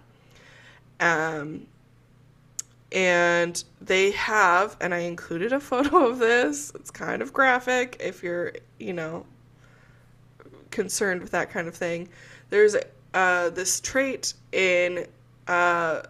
Um, 1.00 1.68
and 2.92 3.62
they 3.82 4.12
have, 4.12 4.78
and 4.80 4.94
I 4.94 5.00
included 5.00 5.52
a 5.52 5.60
photo 5.60 6.08
of 6.08 6.20
this. 6.20 6.72
It's 6.76 6.92
kind 6.92 7.22
of 7.22 7.34
graphic 7.34 7.98
if 8.00 8.24
you're, 8.24 8.54
you 8.80 8.94
know, 8.94 9.26
concerned 10.72 11.22
with 11.22 11.32
that 11.32 11.50
kind 11.52 11.68
of 11.68 11.76
thing. 11.76 12.08
There's 12.50 12.76
uh, 13.14 13.50
this 13.50 13.82
trait 13.82 14.34
in 14.52 15.06
uh, 15.48 16.02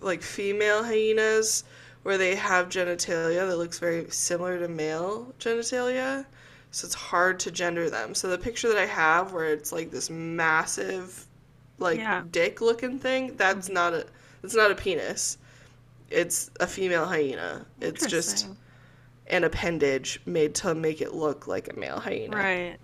like 0.00 0.22
female 0.22 0.82
hyenas 0.84 1.64
where 2.02 2.16
they 2.18 2.34
have 2.34 2.68
genitalia 2.68 3.46
that 3.46 3.58
looks 3.58 3.78
very 3.78 4.10
similar 4.10 4.58
to 4.58 4.68
male 4.68 5.32
genitalia. 5.38 6.24
So 6.70 6.86
it's 6.86 6.94
hard 6.94 7.40
to 7.40 7.50
gender 7.50 7.90
them. 7.90 8.14
So 8.14 8.28
the 8.28 8.38
picture 8.38 8.68
that 8.68 8.78
I 8.78 8.86
have 8.86 9.32
where 9.32 9.52
it's 9.52 9.72
like 9.72 9.90
this 9.90 10.08
massive 10.08 11.26
like 11.78 11.98
Yeah. 11.98 12.22
dick 12.30 12.60
looking 12.60 12.98
thing, 12.98 13.36
that's 13.36 13.68
not 13.68 13.92
a 13.94 14.06
it's 14.42 14.54
not 14.54 14.70
a 14.70 14.74
penis. 14.74 15.36
It's 16.10 16.50
a 16.60 16.66
female 16.66 17.06
hyena. 17.06 17.66
It's 17.80 18.06
just 18.06 18.48
an 19.28 19.44
appendage 19.44 20.20
made 20.26 20.54
to 20.56 20.74
make 20.74 21.00
it 21.00 21.14
look 21.14 21.46
like 21.46 21.72
a 21.72 21.78
male 21.78 22.00
hyena. 22.00 22.36
right. 22.36 22.78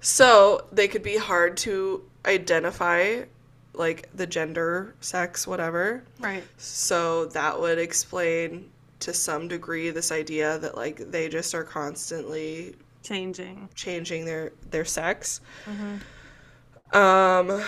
So 0.00 0.66
they 0.72 0.88
could 0.88 1.02
be 1.02 1.16
hard 1.16 1.56
to 1.58 2.02
identify, 2.26 3.22
like 3.74 4.08
the 4.14 4.26
gender, 4.26 4.94
sex, 5.00 5.46
whatever. 5.46 6.04
Right. 6.20 6.44
So 6.58 7.26
that 7.26 7.60
would 7.60 7.78
explain 7.78 8.70
to 9.00 9.12
some 9.12 9.48
degree 9.48 9.90
this 9.90 10.10
idea 10.12 10.58
that 10.58 10.76
like 10.76 11.10
they 11.10 11.28
just 11.28 11.54
are 11.54 11.64
constantly 11.64 12.74
Changing. 13.02 13.68
changing 13.74 14.24
their 14.24 14.52
their 14.70 14.84
sex. 14.84 15.40
hmm 15.66 15.96
Um, 16.96 17.62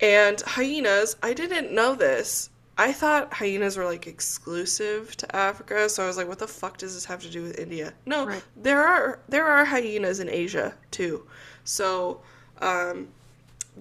and 0.00 0.40
hyenas, 0.40 1.16
I 1.22 1.34
didn't 1.34 1.72
know 1.72 1.94
this. 1.94 2.50
I 2.78 2.92
thought 2.92 3.32
hyenas 3.32 3.76
were 3.76 3.84
like 3.84 4.06
exclusive 4.06 5.16
to 5.18 5.36
Africa, 5.36 5.88
so 5.88 6.02
I 6.02 6.06
was 6.06 6.16
like, 6.16 6.28
what 6.28 6.38
the 6.38 6.48
fuck 6.48 6.76
does 6.78 6.94
this 6.94 7.04
have 7.06 7.22
to 7.22 7.30
do 7.30 7.42
with 7.42 7.58
India? 7.58 7.92
No, 8.04 8.26
Right. 8.26 8.42
there 8.56 8.82
are 8.86 9.20
there 9.28 9.46
are 9.46 9.64
hyenas 9.64 10.20
in 10.20 10.28
Asia 10.28 10.74
too. 10.90 11.26
So, 11.64 12.20
um, 12.60 13.08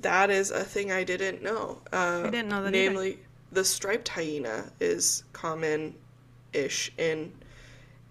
that 0.02 0.30
is 0.30 0.52
a 0.52 0.64
thing 0.64 0.92
I 0.92 1.04
didn't 1.04 1.42
know. 1.42 1.82
Uh, 1.92 2.24
I 2.26 2.30
didn't 2.30 2.50
know 2.50 2.64
that 2.64 2.74
either. 2.76 2.90
Namely, 2.90 3.20
the 3.52 3.64
striped 3.64 4.10
hyena 4.10 4.72
is 4.80 5.24
common-ish 5.34 6.92
in 6.98 7.32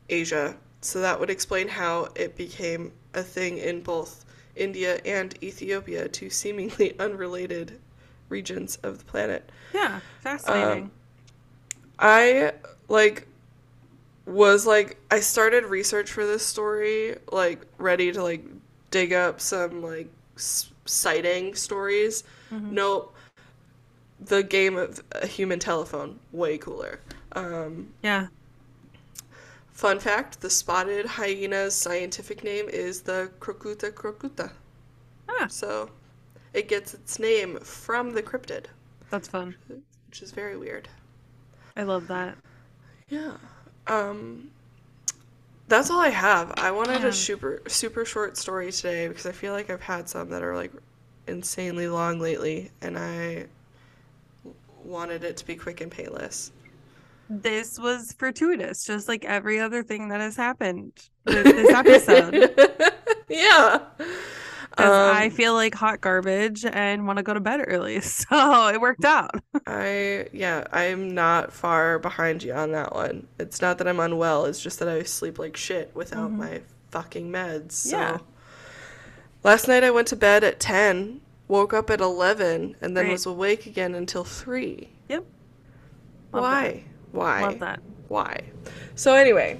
Asia, 0.08 0.56
so 0.80 1.00
that 1.00 1.18
would 1.18 1.30
explain 1.30 1.68
how 1.68 2.08
it 2.14 2.36
became 2.36 2.92
a 3.14 3.22
thing 3.22 3.58
in 3.58 3.82
both 3.82 4.24
India 4.56 5.00
and 5.04 5.42
Ethiopia, 5.42 6.08
two 6.08 6.30
seemingly 6.30 6.96
unrelated 6.98 7.80
regions 8.28 8.76
of 8.82 8.98
the 8.98 9.04
planet. 9.04 9.50
Yeah. 9.72 10.00
Fascinating. 10.20 10.84
Um, 10.84 10.90
I 11.98 12.52
like 12.88 13.26
was 14.26 14.66
like 14.66 14.96
I 15.10 15.20
started 15.20 15.64
research 15.64 16.10
for 16.10 16.26
this 16.26 16.44
story, 16.44 17.16
like 17.30 17.62
ready 17.78 18.12
to 18.12 18.22
like 18.22 18.44
dig 18.90 19.12
up 19.12 19.40
some 19.40 19.82
like 19.82 20.08
s- 20.36 20.70
sighting 20.84 21.54
stories. 21.54 22.24
Mhm. 22.50 22.70
Nope. 22.72 23.14
The 24.20 24.42
game 24.42 24.76
of 24.76 25.02
a 25.12 25.26
human 25.26 25.58
telephone 25.58 26.18
way 26.32 26.56
cooler. 26.58 27.00
Um, 27.32 27.92
yeah. 28.02 28.28
fun 29.72 29.98
fact: 29.98 30.40
the 30.40 30.48
spotted 30.50 31.04
hyena's 31.06 31.74
scientific 31.74 32.44
name 32.44 32.68
is 32.68 33.02
the 33.02 33.30
Crocuta 33.40 33.90
crocuta. 33.90 34.52
Ah, 35.28 35.46
So, 35.48 35.90
it 36.52 36.68
gets 36.68 36.94
its 36.94 37.18
name 37.18 37.58
from 37.60 38.12
the 38.12 38.22
cryptid, 38.22 38.66
that's 39.10 39.26
fun. 39.28 39.56
which 40.08 40.22
is 40.22 40.30
very 40.30 40.56
weird. 40.56 40.88
I 41.76 41.82
love 41.82 42.06
that. 42.06 42.36
Yeah. 43.08 43.36
Um 43.88 44.50
that's 45.68 45.90
all 45.90 46.00
I 46.00 46.10
have. 46.10 46.52
I 46.56 46.70
wanted 46.70 47.02
Yeah. 47.02 47.08
a 47.08 47.12
super 47.12 47.62
super 47.66 48.04
short 48.04 48.36
story 48.36 48.70
today 48.72 49.08
because 49.08 49.26
I 49.26 49.32
feel 49.32 49.52
like 49.52 49.70
I've 49.70 49.80
had 49.80 50.08
some 50.08 50.28
that 50.30 50.42
are 50.42 50.54
like 50.54 50.72
insanely 51.26 51.88
long 51.88 52.20
lately 52.20 52.70
and 52.82 52.98
I 52.98 53.46
wanted 54.84 55.24
it 55.24 55.36
to 55.38 55.46
be 55.46 55.56
quick 55.56 55.80
and 55.80 55.90
painless. 55.90 56.52
this 57.30 57.78
was 57.78 58.12
fortuitous, 58.18 58.84
just 58.84 59.08
like 59.08 59.24
every 59.24 59.58
other 59.58 59.82
thing 59.82 60.08
that 60.08 60.20
has 60.20 60.36
happened 60.36 60.92
with 61.24 61.44
this 61.44 61.70
episode. 61.70 62.54
yeah. 63.30 63.78
Because 64.76 64.92
I 64.92 65.26
Um, 65.26 65.30
feel 65.30 65.54
like 65.54 65.74
hot 65.74 66.00
garbage 66.00 66.64
and 66.64 67.06
want 67.06 67.18
to 67.18 67.22
go 67.22 67.32
to 67.34 67.40
bed 67.40 67.64
early. 67.66 68.00
So 68.02 68.68
it 68.68 68.80
worked 68.80 69.04
out. 69.04 69.30
I 69.66 70.26
yeah, 70.32 70.64
I'm 70.72 71.14
not 71.14 71.52
far 71.52 71.98
behind 71.98 72.42
you 72.42 72.52
on 72.52 72.72
that 72.72 72.94
one. 72.94 73.26
It's 73.38 73.60
not 73.62 73.78
that 73.78 73.86
I'm 73.88 74.00
unwell, 74.00 74.46
it's 74.46 74.60
just 74.60 74.78
that 74.80 74.88
I 74.88 75.02
sleep 75.04 75.38
like 75.38 75.56
shit 75.56 75.90
without 75.94 76.30
Mhm. 76.30 76.36
my 76.36 76.60
fucking 76.90 77.30
meds. 77.30 77.72
So 77.72 77.96
Yeah. 77.98 78.18
last 79.42 79.68
night 79.68 79.84
I 79.84 79.90
went 79.90 80.08
to 80.08 80.16
bed 80.16 80.42
at 80.44 80.58
10, 80.60 81.20
woke 81.48 81.72
up 81.72 81.90
at 81.90 82.00
11, 82.00 82.76
and 82.80 82.96
then 82.96 83.04
Great. 83.04 83.12
was 83.12 83.26
awake 83.26 83.66
again 83.66 83.94
until 83.94 84.24
3. 84.24 84.88
Yep. 85.08 85.24
Love 86.32 86.42
Why? 86.42 86.84
Why? 87.12 87.40
Love 87.42 87.58
that. 87.60 87.80
Why? 88.08 88.40
So 88.96 89.14
anyway, 89.14 89.58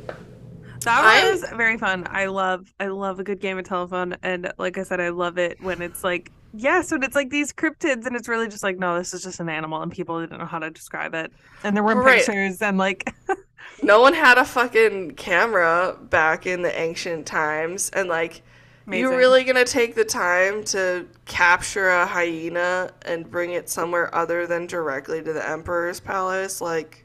That 0.85 1.03
was 1.03 1.45
very 1.57 1.78
fun. 1.78 2.05
I 2.11 2.26
love 2.26 2.72
I 2.78 2.89
love 2.89 3.18
a 3.18 3.24
good 3.24 3.41
game 3.41 3.59
of 3.59 3.64
telephone 3.64 4.16
and 4.22 4.53
like 4.59 4.76
I 4.78 4.82
said 4.82 5.01
I 5.01 5.09
love 5.11 5.39
it 5.39 5.57
when 5.61 5.80
it's 5.82 6.05
like 6.05 6.32
yes, 6.53 6.93
when 6.93 7.03
it's 7.03 7.14
like 7.16 7.30
these 7.30 7.53
cryptids 7.53 8.07
and 8.07 8.14
it's 8.16 8.28
really 8.28 8.49
just 8.49 8.62
like 8.62 8.78
no, 8.78 8.99
this 8.99 9.14
is 9.14 9.22
just 9.22 9.41
an 9.41 9.49
animal 9.49 9.82
and 9.82 9.91
people 9.93 10.20
didn't 10.20 10.39
know 10.39 10.45
how 10.47 10.59
to 10.59 10.70
describe 10.70 11.14
it. 11.14 11.32
And 11.62 11.74
there 11.76 11.82
were 11.85 11.97
Right. 11.97 11.97
pictures 11.97 12.61
and 12.62 12.78
like 12.78 13.12
no 13.82 14.01
one 14.01 14.14
had 14.14 14.39
a 14.39 14.45
fucking 14.45 15.12
camera 15.12 15.97
back 16.01 16.47
in 16.47 16.62
the 16.62 16.78
ancient 16.78 17.26
times 17.26 17.91
and 17.91 18.09
like 18.09 18.43
you 18.91 19.14
amazing. 19.14 19.14
really 19.14 19.45
gonna 19.45 19.64
take 19.64 19.95
the 19.95 20.05
time 20.05 20.62
to 20.64 21.09
capture 21.26 21.89
a 21.89 22.07
hyena 22.07 22.93
and 23.03 23.30
bring 23.30 23.53
it 23.53 23.68
somewhere 23.68 24.14
other 24.14 24.47
than 24.47 24.66
directly 24.66 25.22
to 25.22 25.32
the 25.32 25.49
emperor's 25.49 25.99
palace? 26.01 26.61
Like, 26.61 27.05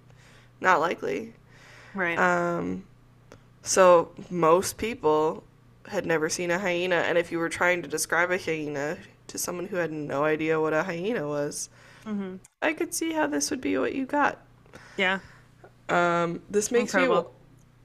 not 0.62 0.80
likely. 0.82 1.34
right. 1.94 2.24
Um, 2.24 2.86
so 3.64 4.12
most 4.30 4.78
people 4.78 5.44
had 5.88 6.06
never 6.06 6.30
seen 6.30 6.52
a 6.52 6.60
hyena, 6.60 6.98
and 6.98 7.18
if 7.18 7.32
you 7.32 7.40
were 7.40 7.50
trying 7.50 7.82
to 7.82 7.88
describe 7.88 8.32
a 8.32 8.38
hyena 8.38 8.98
to 9.28 9.38
someone 9.38 9.68
who 9.68 9.78
had 9.78 9.92
no 9.92 10.24
idea 10.24 10.60
what 10.62 10.74
a 10.74 10.84
hyena 10.84 11.28
was, 11.28 11.70
hmm 12.06 12.40
I 12.62 12.74
could 12.74 12.94
see 12.94 13.14
how 13.14 13.28
this 13.28 13.52
would 13.52 13.62
be 13.62 13.78
what 13.78 13.96
you 13.96 14.06
got. 14.06 14.40
Yeah. 14.98 15.20
Um, 15.90 16.42
this 16.50 16.72
makes 16.72 16.96
me 16.96 17.04
Incredible. 17.04 17.06
w- 17.06 17.30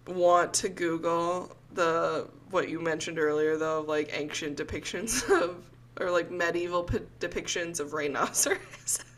want 0.06 0.54
to 0.54 0.68
Google 0.68 1.56
the 1.72 2.28
what 2.50 2.68
you 2.68 2.80
mentioned 2.80 3.18
earlier, 3.18 3.56
though, 3.56 3.80
of 3.80 3.88
like 3.88 4.10
ancient 4.12 4.58
depictions 4.58 5.28
of 5.42 5.64
or 6.00 6.10
like 6.10 6.30
medieval 6.30 6.84
p- 6.84 7.00
depictions 7.20 7.80
of 7.80 7.92
rhinoceros. 7.92 9.00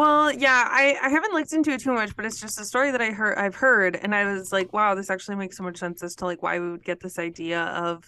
Well, 0.00 0.32
yeah, 0.32 0.64
I, 0.70 0.96
I 1.02 1.08
haven't 1.10 1.34
looked 1.34 1.52
into 1.52 1.72
it 1.72 1.80
too 1.82 1.92
much, 1.92 2.16
but 2.16 2.24
it's 2.24 2.40
just 2.40 2.58
a 2.60 2.64
story 2.64 2.90
that 2.92 3.02
I 3.02 3.10
heard 3.10 3.36
I've 3.36 3.56
heard 3.56 3.96
and 3.96 4.14
I 4.14 4.32
was 4.32 4.50
like, 4.52 4.72
wow, 4.72 4.94
this 4.94 5.10
actually 5.10 5.36
makes 5.36 5.56
so 5.56 5.62
much 5.64 5.78
sense 5.78 6.02
as 6.02 6.14
to 6.16 6.24
like 6.26 6.42
why 6.42 6.58
we 6.58 6.70
would 6.70 6.84
get 6.84 7.00
this 7.00 7.18
idea 7.18 7.60
of 7.62 8.02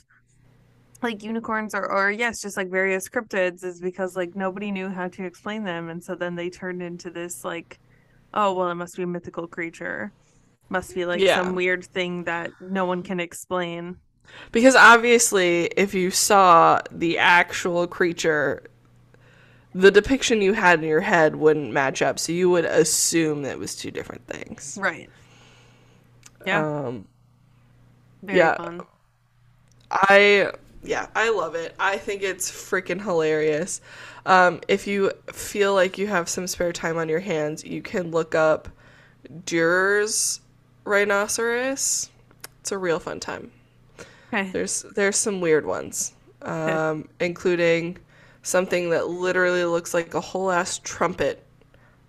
like 1.02 1.22
unicorns 1.22 1.74
or 1.74 1.90
or 1.90 2.10
yes, 2.10 2.40
just 2.40 2.56
like 2.56 2.70
various 2.70 3.08
cryptids 3.08 3.64
is 3.64 3.80
because 3.80 4.16
like 4.16 4.34
nobody 4.36 4.70
knew 4.70 4.88
how 4.88 5.08
to 5.08 5.24
explain 5.24 5.64
them 5.64 5.88
and 5.88 6.02
so 6.04 6.14
then 6.14 6.36
they 6.36 6.50
turned 6.50 6.82
into 6.82 7.10
this 7.10 7.44
like 7.44 7.80
oh 8.34 8.54
well 8.54 8.70
it 8.70 8.76
must 8.76 8.96
be 8.96 9.04
a 9.04 9.06
mythical 9.08 9.48
creature. 9.48 10.12
Must 10.70 10.94
be 10.94 11.06
like 11.06 11.26
Yeah. 11.26 11.26
some 11.26 11.54
weird 11.54 11.84
thing 11.86 12.24
that 12.24 12.54
no 12.60 12.86
one 12.86 13.02
can 13.02 13.20
explain. 13.20 13.98
because 14.52 14.74
obviously, 14.74 15.66
if 15.76 15.94
you 15.94 16.10
saw 16.10 16.80
the 16.90 17.18
actual 17.18 17.86
creature, 17.86 18.62
the 19.74 19.90
depiction 19.90 20.42
you 20.42 20.52
had 20.52 20.80
in 20.80 20.88
your 20.88 21.00
head 21.00 21.36
wouldn't 21.36 21.72
match 21.72 22.02
up, 22.02 22.18
so 22.18 22.32
you 22.32 22.50
would 22.50 22.64
assume 22.64 23.42
that 23.42 23.52
it 23.52 23.58
was 23.58 23.74
two 23.74 23.90
different 23.90 24.26
things. 24.26 24.78
Right. 24.80 25.08
Yeah. 26.46 26.66
Um, 26.66 27.06
Very 28.22 28.38
yeah. 28.38 28.56
fun. 28.56 28.82
I 29.90 30.52
yeah, 30.84 31.06
I 31.14 31.30
love 31.30 31.54
it. 31.54 31.74
I 31.78 31.96
think 31.96 32.22
it's 32.22 32.50
freaking 32.50 33.00
hilarious. 33.00 33.80
Um, 34.26 34.60
if 34.68 34.86
you 34.86 35.12
feel 35.32 35.74
like 35.74 35.98
you 35.98 36.06
have 36.06 36.28
some 36.28 36.46
spare 36.46 36.72
time 36.72 36.96
on 36.96 37.08
your 37.08 37.20
hands, 37.20 37.64
you 37.64 37.82
can 37.82 38.10
look 38.10 38.34
up 38.34 38.68
Durer's 39.46 40.40
rhinoceros. 40.84 42.10
It's 42.60 42.72
a 42.72 42.78
real 42.78 42.98
fun 42.98 43.20
time. 43.20 43.50
Okay. 44.32 44.50
There's 44.50 44.82
there's 44.94 45.16
some 45.16 45.40
weird 45.40 45.66
ones, 45.66 46.14
um, 46.42 47.08
including 47.20 47.98
something 48.42 48.90
that 48.90 49.08
literally 49.08 49.64
looks 49.64 49.94
like 49.94 50.14
a 50.14 50.20
whole 50.20 50.50
ass 50.50 50.78
trumpet 50.78 51.44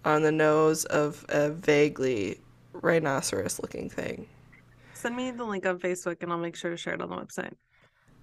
on 0.06 0.24
the 0.24 0.32
nose 0.32 0.86
of 0.86 1.26
a 1.30 1.50
vaguely 1.50 2.40
rhinoceros 2.74 3.60
looking 3.60 3.90
thing. 3.90 4.28
Send 4.94 5.16
me 5.16 5.32
the 5.32 5.44
link 5.44 5.66
on 5.66 5.80
Facebook 5.80 6.22
and 6.22 6.32
I'll 6.32 6.38
make 6.38 6.56
sure 6.56 6.72
to 6.72 6.78
share 6.78 6.94
it 6.94 7.02
on 7.02 7.10
the 7.10 7.16
website. 7.16 7.54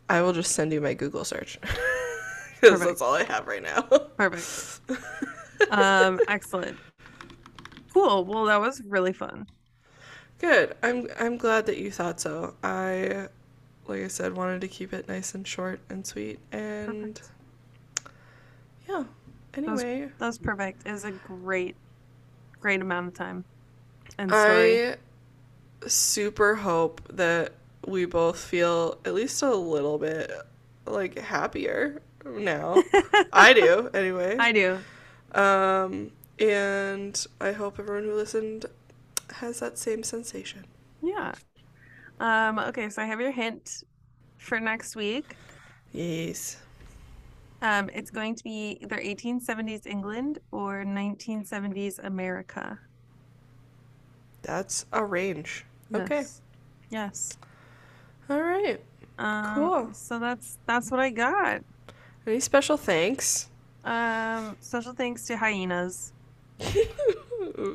I 0.08 0.22
will 0.22 0.32
just 0.32 0.52
send 0.52 0.72
you 0.72 0.80
my 0.80 0.94
Google 0.94 1.24
search 1.24 1.58
because 2.60 2.80
that's 2.80 3.00
all 3.00 3.14
I 3.14 3.24
have 3.24 3.46
right 3.46 3.62
now. 3.62 3.82
Perfect. 4.16 4.80
um, 5.70 6.20
excellent. 6.28 6.76
Cool. 7.92 8.24
Well, 8.24 8.44
that 8.46 8.60
was 8.60 8.82
really 8.86 9.12
fun. 9.12 9.46
Good. 10.38 10.74
I'm 10.82 11.06
I'm 11.18 11.36
glad 11.36 11.66
that 11.66 11.76
you 11.76 11.90
thought 11.90 12.18
so. 12.18 12.54
I, 12.64 13.28
like 13.86 14.02
I 14.02 14.08
said, 14.08 14.34
wanted 14.34 14.62
to 14.62 14.68
keep 14.68 14.92
it 14.92 15.06
nice 15.06 15.34
and 15.34 15.46
short 15.46 15.80
and 15.90 16.06
sweet, 16.06 16.40
and 16.50 17.14
Perfect. 17.14 17.30
Yeah. 18.90 18.98
was- 18.98 19.82
Anyway, 19.82 20.12
That 20.18 20.26
was 20.26 20.38
perfect. 20.38 20.86
It 20.86 20.92
was 20.92 21.04
a 21.04 21.10
great, 21.12 21.76
great 22.60 22.80
amount 22.80 23.08
of 23.08 23.14
time 23.14 23.44
and 24.18 24.30
story. 24.30 24.92
I 24.92 24.96
super 25.88 26.56
hope 26.56 27.00
that 27.12 27.52
we 27.86 28.04
both 28.04 28.38
feel 28.38 28.98
at 29.04 29.14
least 29.14 29.42
a 29.42 29.54
little 29.54 29.98
bit 29.98 30.30
like 30.86 31.18
happier 31.18 32.02
now. 32.24 32.82
I 33.32 33.52
do, 33.52 33.90
anyway. 33.94 34.36
I 34.38 34.52
do. 34.52 34.78
Um, 35.34 36.12
and 36.38 37.26
I 37.40 37.52
hope 37.52 37.78
everyone 37.78 38.04
who 38.04 38.14
listened 38.14 38.66
has 39.36 39.60
that 39.60 39.78
same 39.78 40.02
sensation. 40.02 40.64
Yeah. 41.02 41.34
Um, 42.18 42.58
okay, 42.58 42.90
so 42.90 43.02
I 43.02 43.06
have 43.06 43.20
your 43.20 43.30
hint 43.30 43.82
for 44.38 44.60
next 44.60 44.96
week. 44.96 45.36
Yes. 45.92 46.56
Um, 47.62 47.90
it's 47.92 48.10
going 48.10 48.34
to 48.36 48.44
be 48.44 48.78
either 48.80 48.96
1870s 48.96 49.86
England 49.86 50.38
or 50.50 50.84
1970s 50.84 51.98
America. 52.02 52.78
That's 54.42 54.86
a 54.92 55.04
range. 55.04 55.66
Okay. 55.94 56.16
Yes. 56.18 56.42
Yes. 56.90 57.38
All 58.28 58.40
right. 58.40 58.80
Um, 59.18 59.54
Cool. 59.54 59.88
So 59.92 60.18
that's 60.18 60.58
that's 60.66 60.90
what 60.90 61.00
I 61.00 61.10
got. 61.10 61.62
Any 62.26 62.40
special 62.40 62.76
thanks? 62.76 63.48
Um, 63.84 64.56
special 64.60 64.92
thanks 64.92 65.26
to 65.26 65.36
hyenas. 65.36 66.12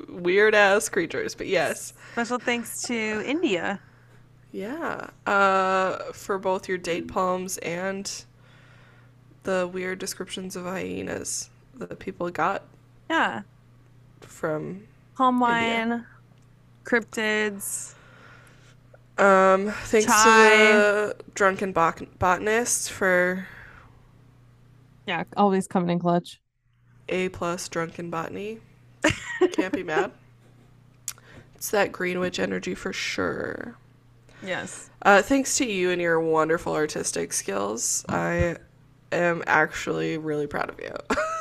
Weird 0.09 0.55
ass 0.55 0.89
creatures, 0.89 1.35
but 1.35 1.47
yes. 1.47 1.93
Special 2.13 2.39
thanks 2.39 2.83
to 2.83 3.23
India. 3.25 3.79
Yeah. 4.51 5.09
Uh, 5.25 5.97
for 6.13 6.37
both 6.37 6.69
your 6.69 6.77
date 6.77 7.07
palms 7.07 7.57
and 7.57 8.25
the 9.45 9.69
weird 9.71 9.99
descriptions 9.99 10.55
of 10.55 10.65
hyenas 10.65 11.49
that 11.75 11.97
people 11.99 12.29
got 12.29 12.63
Yeah. 13.09 13.41
from. 14.21 14.87
Palm 15.15 15.35
India. 15.41 15.47
wine, 15.47 16.05
cryptids. 16.83 17.93
Um, 19.17 19.71
thanks 19.85 20.07
Chai. 20.07 20.49
to 20.49 20.73
the 20.73 21.15
drunken 21.33 21.71
bot- 21.71 22.19
botanist 22.19 22.91
for 22.91 23.47
Yeah, 25.07 25.23
always 25.37 25.67
coming 25.67 25.89
in 25.91 25.99
clutch. 25.99 26.41
A 27.07 27.29
plus 27.29 27.69
drunken 27.69 28.09
botany. 28.09 28.59
Can't 29.53 29.71
be 29.73 29.83
mad. 29.83 30.11
It's 31.55 31.69
that 31.69 31.91
Greenwich 31.93 32.39
energy 32.39 32.75
for 32.75 32.91
sure. 32.91 33.75
Yes. 34.43 34.89
Uh, 35.01 35.21
thanks 35.21 35.57
to 35.57 35.65
you 35.65 35.91
and 35.91 36.01
your 36.01 36.19
wonderful 36.19 36.73
artistic 36.73 37.31
skills, 37.31 38.03
I 38.09 38.57
am 39.15 39.43
actually 39.47 40.17
really 40.17 40.47
proud 40.47 40.69
of 40.69 40.79
you. 40.79 40.93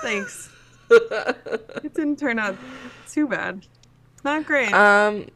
Thanks. 0.02 0.50
It 0.90 1.94
didn't 1.94 2.18
turn 2.18 2.38
out 2.38 2.56
too 3.08 3.26
bad. 3.26 3.66
Not 4.22 4.44
great. 4.44 4.72
um, 4.72 5.26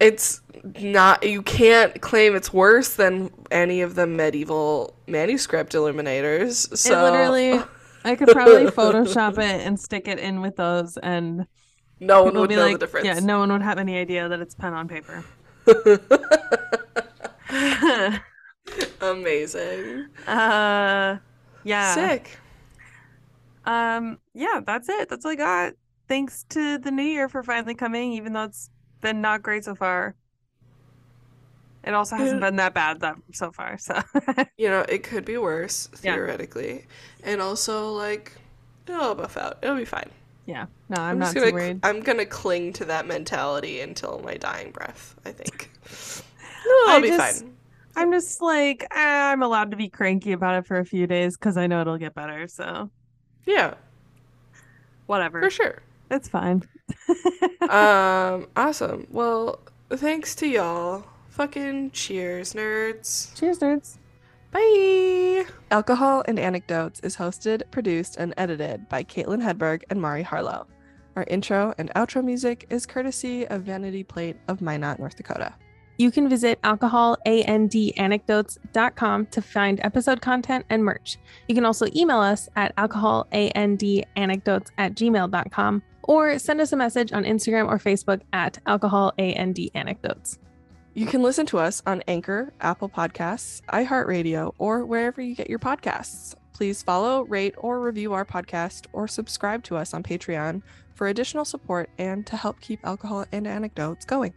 it's 0.00 0.40
not. 0.80 1.22
You 1.22 1.42
can't 1.42 2.00
claim 2.00 2.34
it's 2.34 2.52
worse 2.52 2.94
than 2.94 3.30
any 3.50 3.82
of 3.82 3.94
the 3.94 4.06
medieval 4.06 4.94
manuscript 5.06 5.74
illuminators. 5.74 6.78
So 6.78 7.06
it 7.06 7.10
literally, 7.10 7.62
I 8.04 8.16
could 8.16 8.28
probably 8.28 8.66
Photoshop 8.66 9.38
it 9.38 9.66
and 9.66 9.78
stick 9.78 10.08
it 10.08 10.18
in 10.18 10.40
with 10.40 10.56
those, 10.56 10.96
and 10.96 11.46
no 12.00 12.24
one 12.24 12.34
would 12.34 12.48
be 12.48 12.56
know 12.56 12.62
like, 12.62 12.74
the 12.74 12.78
difference. 12.78 13.06
yeah, 13.06 13.20
no 13.20 13.38
one 13.38 13.52
would 13.52 13.62
have 13.62 13.78
any 13.78 13.96
idea 13.96 14.28
that 14.28 14.40
it's 14.40 14.54
pen 14.54 14.74
on 14.74 14.88
paper. 14.88 15.24
Amazing. 19.12 20.06
uh, 20.26 21.18
yeah. 21.64 21.94
Sick. 21.94 22.38
Um, 23.64 24.18
yeah, 24.34 24.60
that's 24.66 24.88
it. 24.88 25.08
That's 25.08 25.24
all 25.24 25.32
I 25.32 25.36
got. 25.36 25.72
thanks 26.08 26.44
to 26.50 26.78
the 26.78 26.90
new 26.90 27.02
year 27.04 27.28
for 27.28 27.42
finally 27.42 27.74
coming, 27.74 28.12
even 28.14 28.32
though 28.32 28.44
it's 28.44 28.70
been 29.00 29.20
not 29.20 29.42
great 29.42 29.64
so 29.64 29.74
far. 29.74 30.14
It 31.84 31.94
also 31.94 32.14
hasn't 32.16 32.40
been 32.40 32.56
that 32.56 32.74
bad 32.74 33.00
that 33.00 33.16
so 33.32 33.50
far. 33.50 33.76
So 33.78 34.00
You 34.56 34.68
know, 34.68 34.84
it 34.88 35.02
could 35.02 35.24
be 35.24 35.36
worse, 35.38 35.88
Yeah. 36.02 36.14
theoretically. 36.14 36.86
And 37.24 37.40
also, 37.40 37.90
like, 37.92 38.32
it'll 38.86 39.14
buff 39.16 39.36
out. 39.36 39.58
It'll 39.62 39.76
be 39.76 39.84
fine. 39.84 40.10
yeah, 40.46 40.66
no, 40.88 40.96
I'm, 41.00 41.12
I'm, 41.12 41.18
not 41.18 41.34
gonna 41.34 41.50
worried. 41.52 41.80
I'm 41.82 42.00
gonna 42.00 42.26
cling 42.26 42.72
to 42.74 42.84
that 42.86 43.06
mentality 43.06 43.80
until 43.80 44.20
my 44.24 44.36
dying 44.36 44.70
breath, 44.70 45.14
I 45.24 45.32
think. 45.32 45.70
It'll 46.64 46.90
I 46.90 47.00
be 47.00 47.08
just- 47.08 47.42
fine. 47.42 47.56
I'm 47.96 48.10
just 48.12 48.40
like 48.40 48.82
eh, 48.90 49.32
I'm 49.32 49.42
allowed 49.42 49.70
to 49.72 49.76
be 49.76 49.88
cranky 49.88 50.32
about 50.32 50.56
it 50.56 50.66
for 50.66 50.78
a 50.78 50.84
few 50.84 51.06
days 51.06 51.36
because 51.36 51.56
I 51.56 51.66
know 51.66 51.80
it'll 51.80 51.98
get 51.98 52.14
better. 52.14 52.46
So 52.48 52.90
Yeah, 53.46 53.74
whatever, 55.06 55.40
for 55.40 55.50
sure. 55.50 55.82
it's 56.10 56.28
fine. 56.28 56.62
um, 57.68 58.46
awesome. 58.56 59.06
Well, 59.10 59.60
thanks 59.90 60.34
to 60.36 60.46
y'all. 60.46 61.04
Fucking 61.30 61.92
cheers, 61.92 62.52
nerds. 62.52 63.34
Cheers, 63.38 63.58
nerds. 63.60 63.96
Bye. 64.50 65.46
Alcohol 65.70 66.22
and 66.28 66.38
Anecdotes 66.38 67.00
is 67.00 67.16
hosted, 67.16 67.62
produced, 67.70 68.16
and 68.18 68.34
edited 68.36 68.86
by 68.90 69.02
Caitlin 69.02 69.40
Hedberg 69.42 69.82
and 69.88 70.00
Mari 70.00 70.22
Harlow. 70.22 70.66
Our 71.16 71.24
intro 71.28 71.74
and 71.78 71.90
outro 71.94 72.22
music 72.22 72.66
is 72.68 72.84
courtesy 72.84 73.46
of 73.48 73.62
Vanity 73.62 74.02
Plate 74.04 74.36
of 74.48 74.60
Minot, 74.60 74.98
North 74.98 75.16
Dakota. 75.16 75.54
You 75.98 76.10
can 76.10 76.28
visit 76.28 76.60
alcoholandanecdotes.com 76.62 79.26
to 79.26 79.42
find 79.42 79.80
episode 79.82 80.20
content 80.20 80.66
and 80.70 80.84
merch. 80.84 81.18
You 81.48 81.54
can 81.54 81.64
also 81.64 81.86
email 81.94 82.18
us 82.18 82.48
at 82.56 82.74
alcoholandanecdotes 82.76 84.68
at 84.78 84.94
gmail.com 84.94 85.82
or 86.02 86.38
send 86.38 86.60
us 86.60 86.72
a 86.72 86.76
message 86.76 87.12
on 87.12 87.24
Instagram 87.24 87.68
or 87.68 87.78
Facebook 87.78 88.22
at 88.32 88.58
alcoholandanecdotes. 88.66 90.38
You 90.94 91.06
can 91.06 91.22
listen 91.22 91.46
to 91.46 91.58
us 91.58 91.82
on 91.86 92.02
Anchor, 92.06 92.52
Apple 92.60 92.90
Podcasts, 92.90 93.62
iHeartRadio, 93.72 94.52
or 94.58 94.84
wherever 94.84 95.22
you 95.22 95.34
get 95.34 95.48
your 95.48 95.58
podcasts. 95.58 96.34
Please 96.52 96.82
follow, 96.82 97.22
rate, 97.22 97.54
or 97.56 97.80
review 97.80 98.12
our 98.12 98.26
podcast 98.26 98.84
or 98.92 99.08
subscribe 99.08 99.64
to 99.64 99.76
us 99.76 99.94
on 99.94 100.02
Patreon 100.02 100.60
for 100.94 101.08
additional 101.08 101.46
support 101.46 101.88
and 101.96 102.26
to 102.26 102.36
help 102.36 102.60
keep 102.60 102.78
alcohol 102.84 103.24
and 103.32 103.46
anecdotes 103.46 104.04
going. 104.04 104.34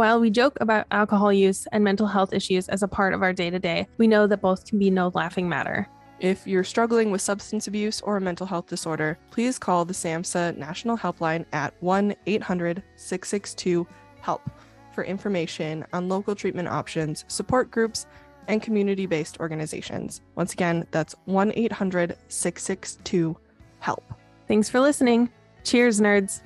While 0.00 0.18
we 0.18 0.30
joke 0.30 0.56
about 0.62 0.86
alcohol 0.90 1.30
use 1.30 1.66
and 1.72 1.84
mental 1.84 2.06
health 2.06 2.32
issues 2.32 2.70
as 2.70 2.82
a 2.82 2.88
part 2.88 3.12
of 3.12 3.20
our 3.20 3.34
day 3.34 3.50
to 3.50 3.58
day, 3.58 3.86
we 3.98 4.06
know 4.06 4.26
that 4.26 4.40
both 4.40 4.64
can 4.64 4.78
be 4.78 4.88
no 4.88 5.08
laughing 5.08 5.46
matter. 5.46 5.86
If 6.20 6.46
you're 6.46 6.64
struggling 6.64 7.10
with 7.10 7.20
substance 7.20 7.66
abuse 7.66 8.00
or 8.00 8.16
a 8.16 8.20
mental 8.22 8.46
health 8.46 8.66
disorder, 8.66 9.18
please 9.30 9.58
call 9.58 9.84
the 9.84 9.92
SAMHSA 9.92 10.56
National 10.56 10.96
Helpline 10.96 11.44
at 11.52 11.74
1 11.80 12.14
800 12.24 12.82
662 12.96 13.86
HELP 14.22 14.50
for 14.94 15.04
information 15.04 15.84
on 15.92 16.08
local 16.08 16.34
treatment 16.34 16.68
options, 16.68 17.26
support 17.28 17.70
groups, 17.70 18.06
and 18.48 18.62
community 18.62 19.04
based 19.04 19.38
organizations. 19.38 20.22
Once 20.34 20.54
again, 20.54 20.86
that's 20.92 21.14
1 21.26 21.52
800 21.54 22.16
662 22.28 23.36
HELP. 23.80 24.14
Thanks 24.48 24.70
for 24.70 24.80
listening. 24.80 25.28
Cheers, 25.62 26.00
nerds. 26.00 26.40